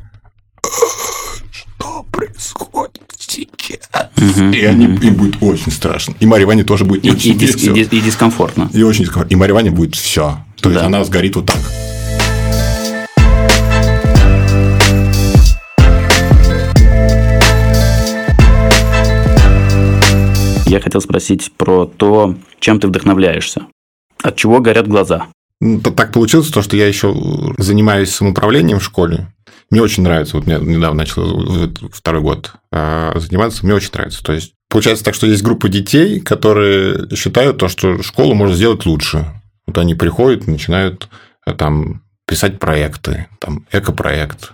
Что 1.51 2.05
происходит 2.11 3.03
сейчас? 3.19 3.89
Угу, 4.17 4.51
и 4.53 4.65
они, 4.65 4.87
угу. 4.87 5.03
им 5.03 5.15
будет 5.15 5.43
очень 5.43 5.73
страшно. 5.73 6.15
И 6.21 6.27
Марья 6.27 6.47
Ване 6.47 6.65
тоже 6.65 6.85
будет 6.85 7.05
и, 7.05 7.11
очень 7.11 7.33
и, 7.33 7.35
дис, 7.35 7.57
и, 7.57 7.69
и 7.69 8.01
дискомфортно. 8.01 8.71
И 8.73 8.83
очень 8.83 9.05
дискомфортно. 9.05 9.35
И 9.35 9.37
Марья 9.37 9.55
Ване 9.55 9.71
будет 9.71 9.97
все. 9.97 10.39
То 10.61 10.69
да. 10.69 10.71
есть 10.71 10.85
она 10.85 11.05
сгорит 11.05 11.37
вот 11.37 11.47
так. 11.47 11.59
Я 20.67 20.81
хотел 20.81 21.01
спросить 21.01 21.53
про 21.57 21.87
то, 21.87 22.35
чем 22.59 22.81
ты 22.81 22.89
вдохновляешься. 22.89 23.67
От 24.23 24.37
чего 24.37 24.61
горят 24.61 24.89
глаза? 24.89 25.29
Ну, 25.65 25.81
так 25.81 26.13
получилось, 26.13 26.49
то, 26.49 26.61
что 26.61 26.77
я 26.77 26.87
еще 26.87 27.17
занимаюсь 27.57 28.15
самоуправлением 28.15 28.81
в 28.81 28.85
школе. 28.85 29.29
Мне 29.71 29.81
очень 29.81 30.03
нравится. 30.03 30.37
Вот 30.37 30.47
я 30.47 30.59
недавно 30.59 30.99
начал 30.99 31.89
второй 31.91 32.21
год 32.21 32.53
а, 32.71 33.19
заниматься. 33.19 33.65
Мне 33.65 33.75
очень 33.75 33.89
нравится. 33.95 34.23
То 34.23 34.35
есть 34.35 34.53
получается 34.69 35.05
так, 35.05 35.15
что 35.15 35.27
есть 35.27 35.43
группа 35.43 35.71
детей, 35.71 36.21
которые 36.21 37.09
считают 37.17 37.57
то, 37.57 37.69
что 37.69 38.03
школу 38.03 38.35
можно 38.35 38.55
сделать 38.55 38.85
лучше. 38.85 39.25
Вот 39.67 39.79
они 39.79 39.95
приходят, 39.95 40.47
начинают 40.47 41.09
а, 41.47 41.55
там 41.55 42.03
писать 42.27 42.59
проекты, 42.59 43.29
там 43.39 43.67
экопроект, 43.73 44.53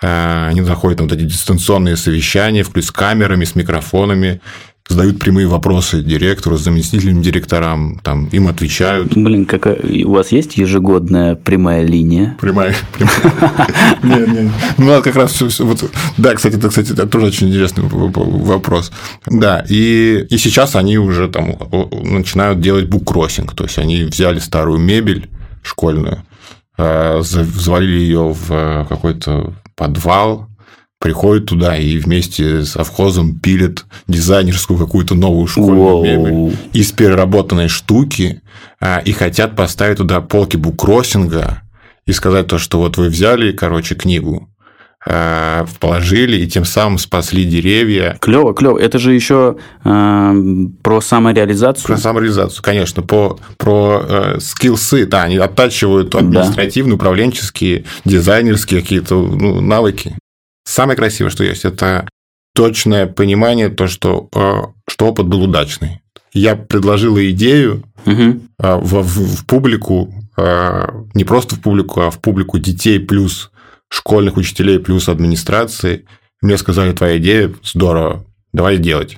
они 0.00 0.62
заходят 0.62 1.00
на 1.00 1.06
вот 1.06 1.12
эти 1.12 1.22
дистанционные 1.22 1.96
совещания, 1.96 2.64
с 2.64 2.90
камерами, 2.92 3.44
с 3.44 3.56
микрофонами, 3.56 4.40
задают 4.88 5.18
прямые 5.18 5.46
вопросы 5.46 6.02
директору, 6.02 6.56
заместителям 6.56 7.22
директорам, 7.22 8.00
там, 8.02 8.26
им 8.32 8.48
отвечают. 8.48 9.14
Блин, 9.14 9.44
как 9.44 9.66
у 9.66 10.10
вас 10.10 10.32
есть 10.32 10.56
ежегодная 10.56 11.34
прямая 11.34 11.84
линия? 11.84 12.36
Прямая. 12.40 12.74
Нет, 14.02 14.28
нет. 14.32 14.52
Ну, 14.78 15.02
как 15.02 15.14
раз 15.16 15.40
вот, 15.40 15.90
да, 16.16 16.34
кстати, 16.34 16.56
это, 16.56 16.68
кстати, 16.68 16.92
это 16.92 17.06
тоже 17.06 17.26
очень 17.26 17.48
интересный 17.48 17.84
вопрос. 17.86 18.90
Да, 19.26 19.64
и, 19.68 20.26
и 20.30 20.38
сейчас 20.38 20.74
они 20.74 20.98
уже 20.98 21.28
там 21.28 21.56
начинают 22.02 22.60
делать 22.60 22.88
буккроссинг, 22.88 23.54
то 23.54 23.64
есть 23.64 23.78
они 23.78 24.04
взяли 24.04 24.38
старую 24.38 24.78
мебель 24.78 25.28
школьную, 25.62 26.22
э, 26.78 27.20
завалили 27.22 27.98
ее 27.98 28.34
в 28.34 28.86
какой-то 28.88 29.52
подвал, 29.76 30.48
приходят 30.98 31.46
туда 31.46 31.76
и 31.76 31.98
вместе 31.98 32.62
с 32.62 32.70
совхозом 32.72 33.38
пилят 33.38 33.84
дизайнерскую 34.08 34.78
какую-то 34.78 35.14
новую 35.14 35.46
школьную 35.46 35.78
Воу. 35.78 36.04
мебель 36.04 36.56
из 36.72 36.92
переработанной 36.92 37.68
штуки 37.68 38.42
а, 38.80 38.98
и 38.98 39.12
хотят 39.12 39.54
поставить 39.56 39.98
туда 39.98 40.20
полки 40.20 40.56
буккроссинга 40.56 41.62
и 42.06 42.12
сказать 42.12 42.46
то, 42.46 42.58
что 42.58 42.78
вот 42.78 42.96
вы 42.96 43.08
взяли, 43.08 43.52
короче, 43.52 43.94
книгу, 43.94 44.48
а, 45.06 45.66
положили 45.78 46.38
и 46.38 46.48
тем 46.48 46.64
самым 46.64 46.98
спасли 46.98 47.44
деревья. 47.44 48.18
Клево, 48.20 48.52
клево. 48.52 48.78
Это 48.78 48.98
же 48.98 49.14
еще 49.14 49.56
э, 49.84 50.32
про 50.82 51.00
самореализацию. 51.00 51.86
Про 51.86 51.96
самореализацию, 51.96 52.62
конечно, 52.64 53.02
по, 53.02 53.38
про 53.56 54.02
э, 54.02 54.40
скиллсы, 54.40 55.06
да, 55.06 55.22
они 55.22 55.36
оттачивают 55.36 56.14
административные, 56.14 56.92
да. 56.92 56.96
управленческие, 56.96 57.84
дизайнерские 58.04 58.80
какие-то 58.80 59.14
ну, 59.14 59.60
навыки. 59.60 60.16
Самое 60.68 60.98
красивое, 60.98 61.30
что 61.30 61.44
есть, 61.44 61.64
это 61.64 62.06
точное 62.54 63.06
понимание, 63.06 63.70
то, 63.70 63.86
что, 63.86 64.28
э, 64.34 64.64
что 64.86 65.06
опыт 65.06 65.26
был 65.26 65.44
удачный. 65.44 66.02
Я 66.34 66.56
предложила 66.56 67.26
идею 67.30 67.84
угу. 68.04 68.42
в, 68.58 69.02
в, 69.02 69.36
в 69.36 69.46
публику, 69.46 70.12
э, 70.36 70.88
не 71.14 71.24
просто 71.24 71.54
в 71.54 71.62
публику, 71.62 72.02
а 72.02 72.10
в 72.10 72.20
публику 72.20 72.58
детей 72.58 73.00
плюс 73.00 73.50
школьных 73.88 74.36
учителей 74.36 74.78
плюс 74.78 75.08
администрации. 75.08 76.04
Мне 76.42 76.58
сказали, 76.58 76.92
твоя 76.92 77.16
идея 77.16 77.50
здорово, 77.64 78.26
давай 78.52 78.76
делать. 78.76 79.16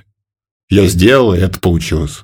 Я 0.69 0.87
сделал, 0.87 1.33
и 1.33 1.39
это 1.39 1.59
получилось. 1.59 2.21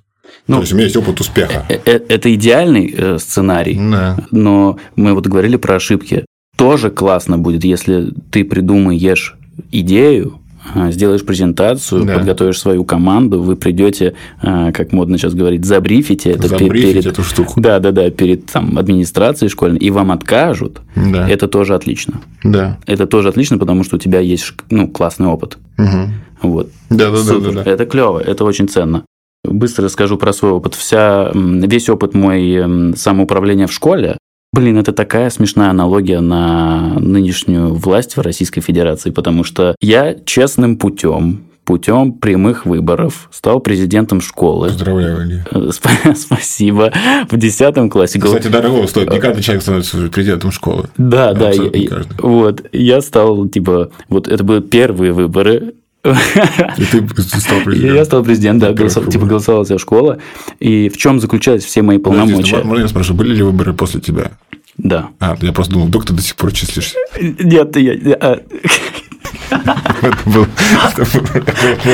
Ну, 0.47 0.55
То 0.55 0.61
есть 0.61 0.71
у 0.71 0.75
меня 0.77 0.85
есть 0.85 0.95
опыт 0.95 1.19
успеха. 1.19 1.65
Это 1.67 2.33
идеальный 2.33 3.19
сценарий, 3.19 3.77
да. 3.77 4.17
но 4.31 4.79
мы 4.95 5.13
вот 5.13 5.27
говорили 5.27 5.57
про 5.57 5.75
ошибки 5.75 6.23
тоже 6.57 6.89
классно 6.89 7.37
будет, 7.37 7.63
если 7.63 8.11
ты 8.31 8.43
придумаешь 8.43 9.37
идею, 9.71 10.39
а, 10.73 10.91
сделаешь 10.91 11.23
презентацию, 11.23 12.03
да. 12.03 12.15
подготовишь 12.15 12.59
свою 12.59 12.83
команду, 12.83 13.41
вы 13.41 13.55
придете, 13.55 14.15
а, 14.41 14.71
как 14.71 14.91
модно 14.91 15.17
сейчас 15.17 15.33
говорить, 15.33 15.63
забрифите 15.63 16.31
это 16.31 16.47
Забрифить 16.47 16.93
перед 16.93 17.05
эту 17.05 17.23
штуку. 17.23 17.61
Да, 17.61 17.79
да, 17.79 17.91
да, 17.91 18.09
перед 18.09 18.47
там, 18.47 18.77
администрацией 18.77 19.49
школьной, 19.49 19.79
и 19.79 19.91
вам 19.91 20.11
откажут. 20.11 20.81
Да. 20.95 21.29
Это 21.29 21.47
тоже 21.47 21.75
отлично. 21.75 22.21
Да. 22.43 22.79
Это 22.85 23.05
тоже 23.05 23.29
отлично, 23.29 23.57
потому 23.57 23.83
что 23.83 23.95
у 23.95 23.99
тебя 23.99 24.19
есть 24.19 24.53
ну, 24.69 24.87
классный 24.87 25.27
опыт. 25.27 25.57
Угу. 25.77 26.49
Вот. 26.49 26.69
Да, 26.89 27.11
да, 27.11 27.17
Супер. 27.17 27.51
да, 27.51 27.51
да, 27.51 27.63
да. 27.63 27.71
Это 27.71 27.85
клево, 27.85 28.19
это 28.19 28.43
очень 28.43 28.67
ценно. 28.67 29.05
Быстро 29.43 29.85
расскажу 29.85 30.17
про 30.17 30.33
свой 30.33 30.51
опыт. 30.51 30.75
Вся, 30.75 31.31
весь 31.33 31.87
опыт 31.87 32.13
мой 32.13 32.95
самоуправления 32.97 33.67
в 33.67 33.71
школе 33.71 34.17
Блин, 34.53 34.77
это 34.77 34.93
такая 34.93 35.29
смешная 35.29 35.69
аналогия 35.69 36.19
на 36.19 36.95
нынешнюю 36.99 37.73
власть 37.73 38.15
в 38.17 38.21
Российской 38.21 38.61
Федерации, 38.61 39.11
потому 39.11 39.43
что 39.43 39.75
я 39.81 40.15
честным 40.25 40.77
путем 40.77 41.47
путем 41.67 42.13
прямых 42.13 42.65
выборов 42.65 43.27
стал 43.29 43.59
президентом 43.59 44.21
школы. 44.21 44.69
Поздравляю, 44.69 45.21
Илья. 45.21 45.45
Э, 45.51 45.69
спасибо. 46.15 46.93
В 47.29 47.35
10 47.37 47.91
классе. 47.91 48.19
Кстати, 48.21 48.47
дорого 48.47 48.87
стоит. 48.87 49.11
Не 49.11 49.19
каждый 49.19 49.43
человек 49.43 49.61
становится 49.61 49.97
президентом 50.07 50.53
школы. 50.53 50.89
Да, 50.97 51.33
да. 51.33 51.51
Я, 51.51 52.03
вот. 52.19 52.65
Я 52.71 53.01
стал, 53.01 53.49
типа, 53.49 53.91
вот 54.07 54.29
это 54.29 54.45
были 54.45 54.61
первые 54.61 55.11
выборы 55.11 55.75
и 56.03 56.85
ты 56.85 57.07
стал 57.39 57.61
президентом. 57.61 57.95
Я 57.95 58.05
стал 58.05 58.23
президентом, 58.23 58.69
да, 58.69 58.73
голосовал, 58.73 59.09
типа 59.09 59.25
голосовала 59.25 59.65
вся 59.65 59.77
школа. 59.77 60.19
И 60.59 60.89
в 60.89 60.97
чем 60.97 61.19
заключались 61.19 61.65
все 61.65 61.81
мои 61.81 61.97
полномочия? 61.97 62.63
Можно 62.63 62.83
я 62.83 62.87
спрошу, 62.87 63.13
были 63.13 63.35
ли 63.35 63.43
выборы 63.43 63.73
после 63.73 63.99
тебя? 64.01 64.31
Да. 64.77 65.09
А, 65.19 65.35
я 65.41 65.51
просто 65.53 65.73
думал, 65.73 65.87
вдруг 65.87 66.05
ты 66.05 66.13
до 66.13 66.21
сих 66.21 66.35
пор 66.35 66.51
числишься. 66.53 66.95
Нет, 67.19 67.75
я... 67.77 68.13
А. 68.21 68.39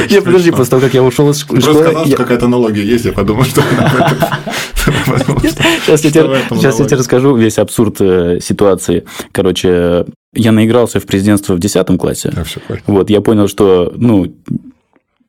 Я 0.09 0.21
подожди, 0.21 0.51
после 0.51 0.69
того, 0.69 0.81
как 0.81 0.93
я 0.93 1.01
ушел 1.01 1.29
из 1.29 1.39
школы... 1.39 1.61
Просто 1.61 1.83
сказал, 1.83 2.05
что 2.05 2.17
какая-то 2.17 2.45
аналогия 2.45 2.83
есть, 2.83 3.05
я 3.05 3.13
подумал, 3.13 3.45
что... 3.45 3.61
Сейчас 5.45 6.03
я 6.03 6.11
тебе 6.11 6.97
расскажу 6.97 7.35
весь 7.35 7.57
абсурд 7.57 8.01
э, 8.01 8.39
ситуации. 8.41 9.05
Короче, 9.31 10.05
я 10.33 10.51
наигрался 10.51 10.99
в 10.99 11.05
президентство 11.05 11.55
в 11.55 11.59
10 11.59 11.97
классе. 11.97 12.31
Да, 12.33 12.43
все 12.43 12.59
вот, 12.87 13.09
я 13.09 13.21
понял, 13.21 13.47
что, 13.47 13.93
ну, 13.95 14.33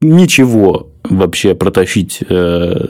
ничего 0.00 0.90
вообще 1.08 1.54
протащить, 1.54 2.22
э, 2.28 2.86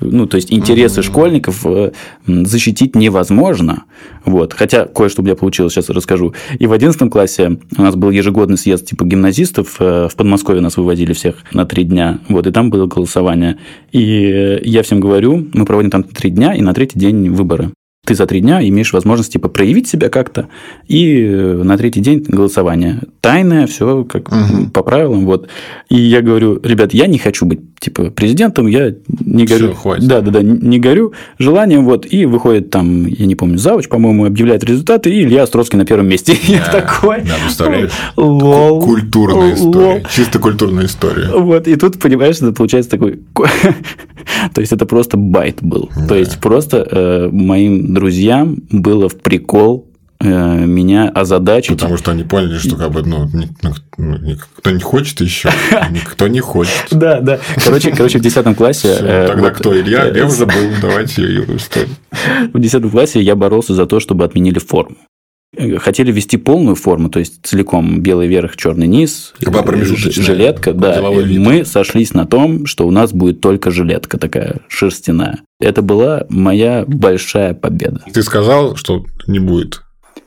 ну, 0.00 0.26
то 0.26 0.36
есть 0.36 0.52
интересы 0.52 1.00
mm-hmm. 1.00 1.04
школьников 1.04 1.66
э, 1.66 1.92
защитить 2.26 2.96
невозможно. 2.96 3.84
Вот. 4.24 4.52
Хотя 4.52 4.86
кое-что 4.86 5.22
у 5.22 5.24
меня 5.24 5.36
получилось, 5.36 5.72
сейчас 5.72 5.88
расскажу. 5.90 6.34
И 6.58 6.66
в 6.66 6.72
11 6.72 7.10
классе 7.10 7.58
у 7.76 7.82
нас 7.82 7.94
был 7.94 8.10
ежегодный 8.10 8.58
съезд 8.58 8.86
типа 8.86 9.04
гимназистов. 9.04 9.76
Э, 9.78 10.08
в 10.08 10.16
Подмосковье 10.16 10.60
нас 10.60 10.76
выводили 10.76 11.12
всех 11.12 11.36
на 11.52 11.64
три 11.64 11.84
дня. 11.84 12.18
Вот, 12.28 12.46
и 12.46 12.50
там 12.50 12.70
было 12.70 12.86
голосование. 12.86 13.58
И 13.92 14.60
я 14.64 14.82
всем 14.82 15.00
говорю, 15.00 15.48
мы 15.52 15.64
проводим 15.64 15.90
там 15.90 16.02
три 16.02 16.30
дня, 16.30 16.54
и 16.54 16.62
на 16.62 16.74
третий 16.74 16.98
день 16.98 17.30
выборы 17.30 17.70
ты 18.04 18.16
за 18.16 18.26
три 18.26 18.40
дня 18.40 18.66
имеешь 18.68 18.92
возможность 18.92 19.32
типа 19.32 19.48
проявить 19.48 19.86
себя 19.86 20.08
как-то, 20.08 20.48
и 20.88 21.22
э, 21.22 21.62
на 21.62 21.78
третий 21.78 22.00
день 22.00 22.24
голосование. 22.26 23.00
Тайное, 23.20 23.68
все 23.68 24.04
как 24.04 24.28
угу. 24.28 24.70
по 24.70 24.82
правилам. 24.82 25.24
Вот. 25.24 25.48
И 25.88 25.96
я 25.96 26.20
говорю, 26.20 26.60
ребят, 26.64 26.92
я 26.94 27.06
не 27.06 27.18
хочу 27.18 27.46
быть 27.46 27.60
типа 27.82 28.10
президентом, 28.10 28.68
я 28.68 28.94
не 29.08 29.44
горю. 29.44 29.68
Все, 29.68 29.74
хватит. 29.74 30.06
Да, 30.06 30.20
да, 30.20 30.30
да, 30.30 30.42
не 30.42 30.78
горю 30.78 31.12
желанием. 31.38 31.84
Вот. 31.84 32.06
И 32.10 32.26
выходит 32.26 32.70
там, 32.70 33.06
я 33.06 33.26
не 33.26 33.34
помню, 33.34 33.58
Завуч, 33.58 33.88
по-моему, 33.88 34.24
объявляет 34.24 34.62
результаты, 34.64 35.10
и 35.10 35.24
Илья 35.24 35.42
Островский 35.42 35.78
на 35.78 35.84
первом 35.84 36.08
месте. 36.08 36.36
Да, 36.52 36.58
я 36.58 36.64
такой. 36.66 37.22
Да, 37.22 37.34
представляешь? 37.44 37.90
Лол. 38.16 38.82
Культурная 38.82 39.54
история. 39.54 40.04
Чисто 40.14 40.38
культурная 40.38 40.86
история. 40.86 41.28
Вот. 41.34 41.66
И 41.66 41.76
тут, 41.76 41.98
понимаешь, 41.98 42.36
это 42.36 42.52
получается 42.52 42.90
такой... 42.90 43.20
То 44.54 44.60
есть, 44.60 44.72
это 44.72 44.86
просто 44.86 45.16
байт 45.16 45.58
был. 45.60 45.90
То 46.08 46.14
есть, 46.14 46.40
просто 46.40 46.86
э, 46.88 47.28
моим 47.32 47.92
друзьям 47.94 48.58
было 48.70 49.08
в 49.08 49.16
прикол 49.16 49.91
меня 50.22 51.08
озадачить. 51.08 51.72
Потому 51.72 51.96
что 51.96 52.12
они 52.12 52.24
поняли, 52.24 52.58
что 52.58 52.76
как 52.76 52.92
бы, 52.92 53.02
ну, 53.02 53.28
ну 53.32 54.18
никто 54.18 54.70
не 54.70 54.80
хочет 54.80 55.20
еще, 55.20 55.50
никто 55.90 56.28
не 56.28 56.40
хочет. 56.40 56.86
Да, 56.90 57.20
да. 57.20 57.40
Короче, 57.62 57.90
короче 57.96 58.18
в 58.18 58.22
10 58.22 58.56
классе... 58.56 58.96
Э, 59.00 59.26
тогда 59.28 59.50
кто? 59.50 59.78
Илья? 59.78 60.10
Лев 60.10 60.30
уже 60.30 60.46
был, 60.46 60.70
давайте 60.80 61.22
историю. 61.22 61.88
В 62.52 62.60
10 62.60 62.90
классе 62.90 63.20
я 63.20 63.34
боролся 63.34 63.74
за 63.74 63.86
то, 63.86 64.00
чтобы 64.00 64.24
отменили 64.24 64.58
форму 64.58 64.96
хотели 65.78 66.10
ввести 66.10 66.38
полную 66.38 66.76
форму, 66.76 67.10
то 67.10 67.18
есть 67.18 67.44
целиком 67.44 68.00
белый 68.00 68.26
верх, 68.26 68.56
черный 68.56 68.86
низ, 68.86 69.34
жилетка, 69.38 70.72
да. 70.72 71.02
Мы 71.02 71.64
сошлись 71.64 72.14
на 72.14 72.26
том, 72.26 72.66
что 72.66 72.86
у 72.86 72.90
нас 72.90 73.12
будет 73.12 73.40
только 73.40 73.70
жилетка 73.70 74.18
такая 74.18 74.60
шерстяная. 74.68 75.40
Это 75.60 75.82
была 75.82 76.24
моя 76.28 76.84
большая 76.86 77.54
победа. 77.54 78.02
Ты 78.12 78.22
сказал, 78.22 78.76
что 78.76 79.04
не 79.26 79.38
будет. 79.38 79.82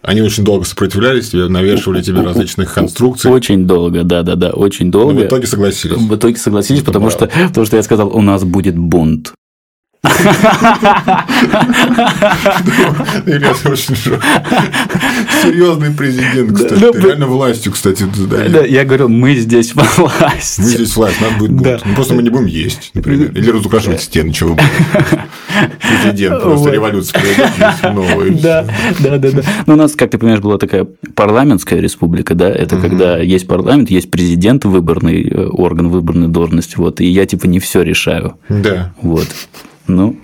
Они 0.05 0.21
очень 0.21 0.43
долго 0.43 0.65
сопротивлялись 0.65 1.31
тебе, 1.31 1.47
навешивали 1.47 2.01
тебе 2.01 2.21
различных 2.21 2.71
конструкций. 2.71 3.31
Очень 3.31 3.65
долго, 3.65 4.03
да, 4.03 4.21
да, 4.21 4.35
да, 4.35 4.51
очень 4.51 4.91
долго. 4.91 5.13
Но 5.13 5.21
в 5.21 5.25
итоге 5.25 5.47
согласились. 5.47 5.97
В 5.97 6.15
итоге 6.15 6.37
согласились, 6.37 6.83
потому 6.83 7.09
что, 7.09 7.25
потому 7.27 7.65
что 7.65 7.75
я 7.75 7.83
сказал, 7.83 8.15
у 8.15 8.21
нас 8.21 8.43
будет 8.43 8.77
бунт. 8.77 9.33
Серьезный 15.41 15.91
президент, 15.91 16.53
кстати. 16.53 16.79
Ну, 16.79 16.93
реально 16.93 17.27
властью, 17.27 17.71
кстати, 17.71 18.05
Да, 18.49 18.65
я 18.65 18.85
говорил, 18.85 19.09
мы 19.09 19.35
здесь 19.35 19.73
власть. 19.75 20.59
Мы 20.59 20.65
здесь 20.65 20.95
власть, 20.95 21.21
нас 21.21 21.33
будет 21.33 21.51
бунт. 21.51 21.81
Ну, 21.85 21.95
просто 21.95 22.13
мы 22.13 22.23
не 22.23 22.29
будем 22.29 22.45
есть, 22.45 22.91
например. 22.93 23.31
Или 23.31 23.51
разукрашивать 23.51 24.01
стены, 24.01 24.31
чего 24.31 24.57
Президент, 25.79 26.41
просто 26.41 26.69
революция 26.69 27.21
Да, 28.41 28.67
да, 28.99 29.17
да, 29.17 29.31
да. 29.31 29.41
Ну, 29.65 29.73
у 29.73 29.77
нас, 29.77 29.95
как 29.95 30.11
ты 30.11 30.17
понимаешь, 30.17 30.41
была 30.41 30.57
такая 30.57 30.85
парламентская 31.15 31.79
республика, 31.79 32.35
да, 32.35 32.49
это 32.49 32.77
когда 32.79 33.17
есть 33.19 33.47
парламент, 33.47 33.89
есть 33.89 34.11
президент, 34.11 34.65
выборный 34.65 35.23
э, 35.23 35.47
орган, 35.47 35.89
выборная 35.89 36.27
должность, 36.27 36.77
вот, 36.77 37.01
и 37.01 37.05
я, 37.05 37.25
типа, 37.25 37.45
не 37.47 37.59
все 37.59 37.81
решаю. 37.81 38.35
Да. 38.49 38.93
Вот. 39.01 39.27
Ну, 39.87 40.17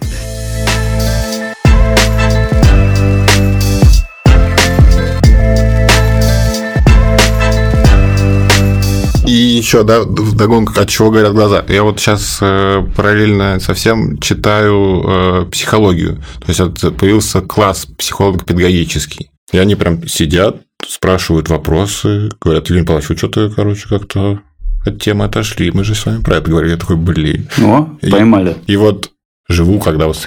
И 9.32 9.34
еще, 9.34 9.84
да, 9.84 10.02
вдогонку, 10.02 10.74
от 10.78 10.90
чего 10.90 11.10
говорят 11.10 11.34
глаза. 11.34 11.64
Я 11.70 11.84
вот 11.84 12.02
сейчас 12.02 12.40
э, 12.42 12.86
параллельно 12.98 13.62
совсем 13.62 14.18
читаю 14.18 15.04
э, 15.08 15.46
психологию. 15.50 16.18
То 16.40 16.46
есть 16.50 16.60
вот 16.60 16.98
появился 16.98 17.40
класс 17.40 17.86
психолого-педагогический. 17.98 19.32
И 19.54 19.58
они 19.58 19.76
прям 19.76 20.06
сидят, 20.06 20.58
спрашивают 20.86 21.48
вопросы, 21.48 22.30
говорят, 22.42 22.70
Юрий 22.70 22.84
Павлович, 22.84 23.08
вы 23.08 23.16
что-то, 23.16 23.50
короче, 23.52 23.88
как-то 23.88 24.42
от 24.86 25.02
темы 25.02 25.24
отошли. 25.24 25.72
Мы 25.72 25.86
же 25.86 25.96
с 25.96 26.06
вами 26.06 26.22
про 26.22 26.36
это 26.38 26.50
говорили. 26.50 26.72
Я 26.72 26.78
такой, 26.78 26.98
блин. 26.98 27.48
О, 27.58 27.88
поймали. 28.10 28.58
И, 28.68 28.74
и 28.74 28.76
вот 28.76 29.12
живу, 29.52 29.80
когда 29.80 30.08
вот 30.08 30.18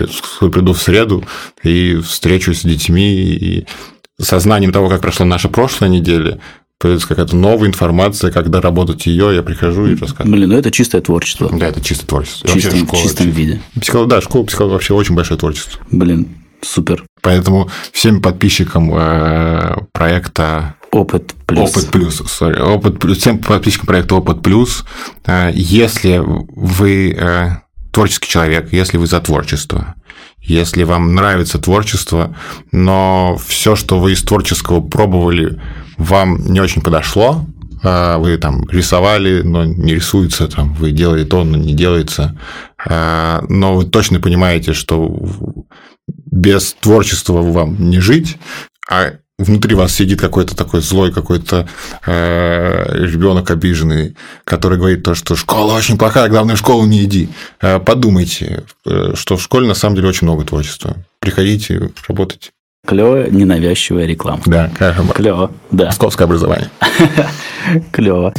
приду 0.52 0.72
в 0.72 0.80
среду 0.80 1.24
и 1.62 1.96
встречусь 1.96 2.60
с 2.60 2.64
детьми, 2.64 3.14
и 3.14 3.66
сознанием 4.20 4.72
того, 4.72 4.88
как 4.88 5.00
прошла 5.00 5.26
наша 5.26 5.48
прошлая 5.48 5.90
неделя, 5.90 6.40
появится 6.78 7.08
какая-то 7.08 7.36
новая 7.36 7.68
информация, 7.68 8.30
когда 8.30 8.60
работать 8.60 9.06
ее, 9.06 9.34
я 9.34 9.42
прихожу 9.42 9.86
и 9.86 9.96
рассказываю. 9.96 10.36
Блин, 10.36 10.50
ну 10.50 10.56
это 10.56 10.70
чистое 10.70 11.00
творчество. 11.00 11.50
Да, 11.52 11.68
это 11.68 11.80
чистое 11.80 12.06
творчество. 12.06 12.48
Чистом, 12.48 12.86
школа, 12.86 13.02
чистом 13.02 13.30
виде. 13.30 13.60
Психолог, 13.80 14.08
да, 14.08 14.20
школа 14.20 14.44
психолога 14.44 14.74
вообще 14.74 14.94
очень 14.94 15.14
большое 15.14 15.38
творчество. 15.38 15.80
Блин, 15.90 16.28
супер. 16.60 17.04
Поэтому 17.22 17.70
всем 17.92 18.20
подписчикам 18.20 18.92
э, 18.94 19.76
проекта 19.92 20.74
Опыт 20.90 21.34
плюс. 21.46 21.70
Опыт 21.70 21.90
плюс, 21.90 22.20
sorry. 22.20 22.60
Опыт 22.60 23.00
плюс. 23.00 23.18
Всем 23.18 23.38
подписчикам 23.38 23.86
проекта 23.86 24.14
Опыт 24.14 24.42
плюс. 24.42 24.84
Э, 25.24 25.50
если 25.54 26.20
вы 26.24 27.16
э, 27.18 27.48
творческий 27.94 28.28
человек, 28.28 28.72
если 28.72 28.98
вы 28.98 29.06
за 29.06 29.20
творчество, 29.20 29.94
если 30.40 30.82
вам 30.82 31.14
нравится 31.14 31.58
творчество, 31.58 32.36
но 32.72 33.38
все, 33.46 33.76
что 33.76 33.98
вы 33.98 34.12
из 34.12 34.22
творческого 34.22 34.80
пробовали, 34.80 35.60
вам 35.96 36.44
не 36.44 36.60
очень 36.60 36.82
подошло, 36.82 37.46
а 37.82 38.18
вы 38.18 38.36
там 38.36 38.68
рисовали, 38.68 39.42
но 39.42 39.64
не 39.64 39.94
рисуется, 39.94 40.48
там, 40.48 40.74
вы 40.74 40.90
делали 40.90 41.24
то, 41.24 41.44
но 41.44 41.56
не 41.56 41.74
делается, 41.74 42.38
а, 42.84 43.44
но 43.48 43.76
вы 43.76 43.84
точно 43.84 44.20
понимаете, 44.20 44.72
что 44.72 45.16
без 46.06 46.74
творчества 46.74 47.40
вам 47.40 47.90
не 47.90 48.00
жить, 48.00 48.36
а 48.90 49.12
внутри 49.38 49.74
вас 49.74 49.92
сидит 49.92 50.20
какой-то 50.20 50.56
такой 50.56 50.80
злой 50.80 51.12
какой-то 51.12 51.68
э, 52.06 53.04
ребенок 53.06 53.50
обиженный, 53.50 54.16
который 54.44 54.78
говорит 54.78 55.02
то, 55.02 55.14
что 55.14 55.34
школа 55.34 55.74
очень 55.74 55.98
плохая, 55.98 56.28
главное 56.28 56.56
в 56.56 56.58
школу 56.58 56.86
не 56.86 57.04
иди. 57.04 57.28
Э, 57.60 57.80
подумайте, 57.80 58.64
э, 58.86 59.12
что 59.14 59.36
в 59.36 59.42
школе 59.42 59.66
на 59.66 59.74
самом 59.74 59.96
деле 59.96 60.08
очень 60.08 60.26
много 60.26 60.44
творчества. 60.44 60.96
Приходите, 61.18 61.90
работайте. 62.08 62.50
Клево, 62.86 63.28
ненавязчивая 63.30 64.04
реклама. 64.04 64.42
Да, 64.46 64.70
Клево, 65.14 65.50
да. 65.70 65.86
Московское 65.86 66.26
образование. 66.26 66.70
Клево. 67.92 68.34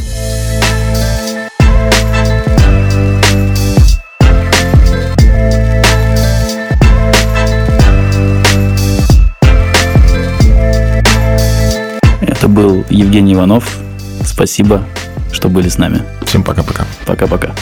Был 12.55 12.85
Евгений 12.89 13.33
Иванов. 13.33 13.77
Спасибо, 14.23 14.81
что 15.31 15.49
были 15.49 15.67
с 15.67 15.77
нами. 15.77 16.01
Всем 16.25 16.41
пока-пока. 16.41 16.85
Пока-пока. 17.05 17.53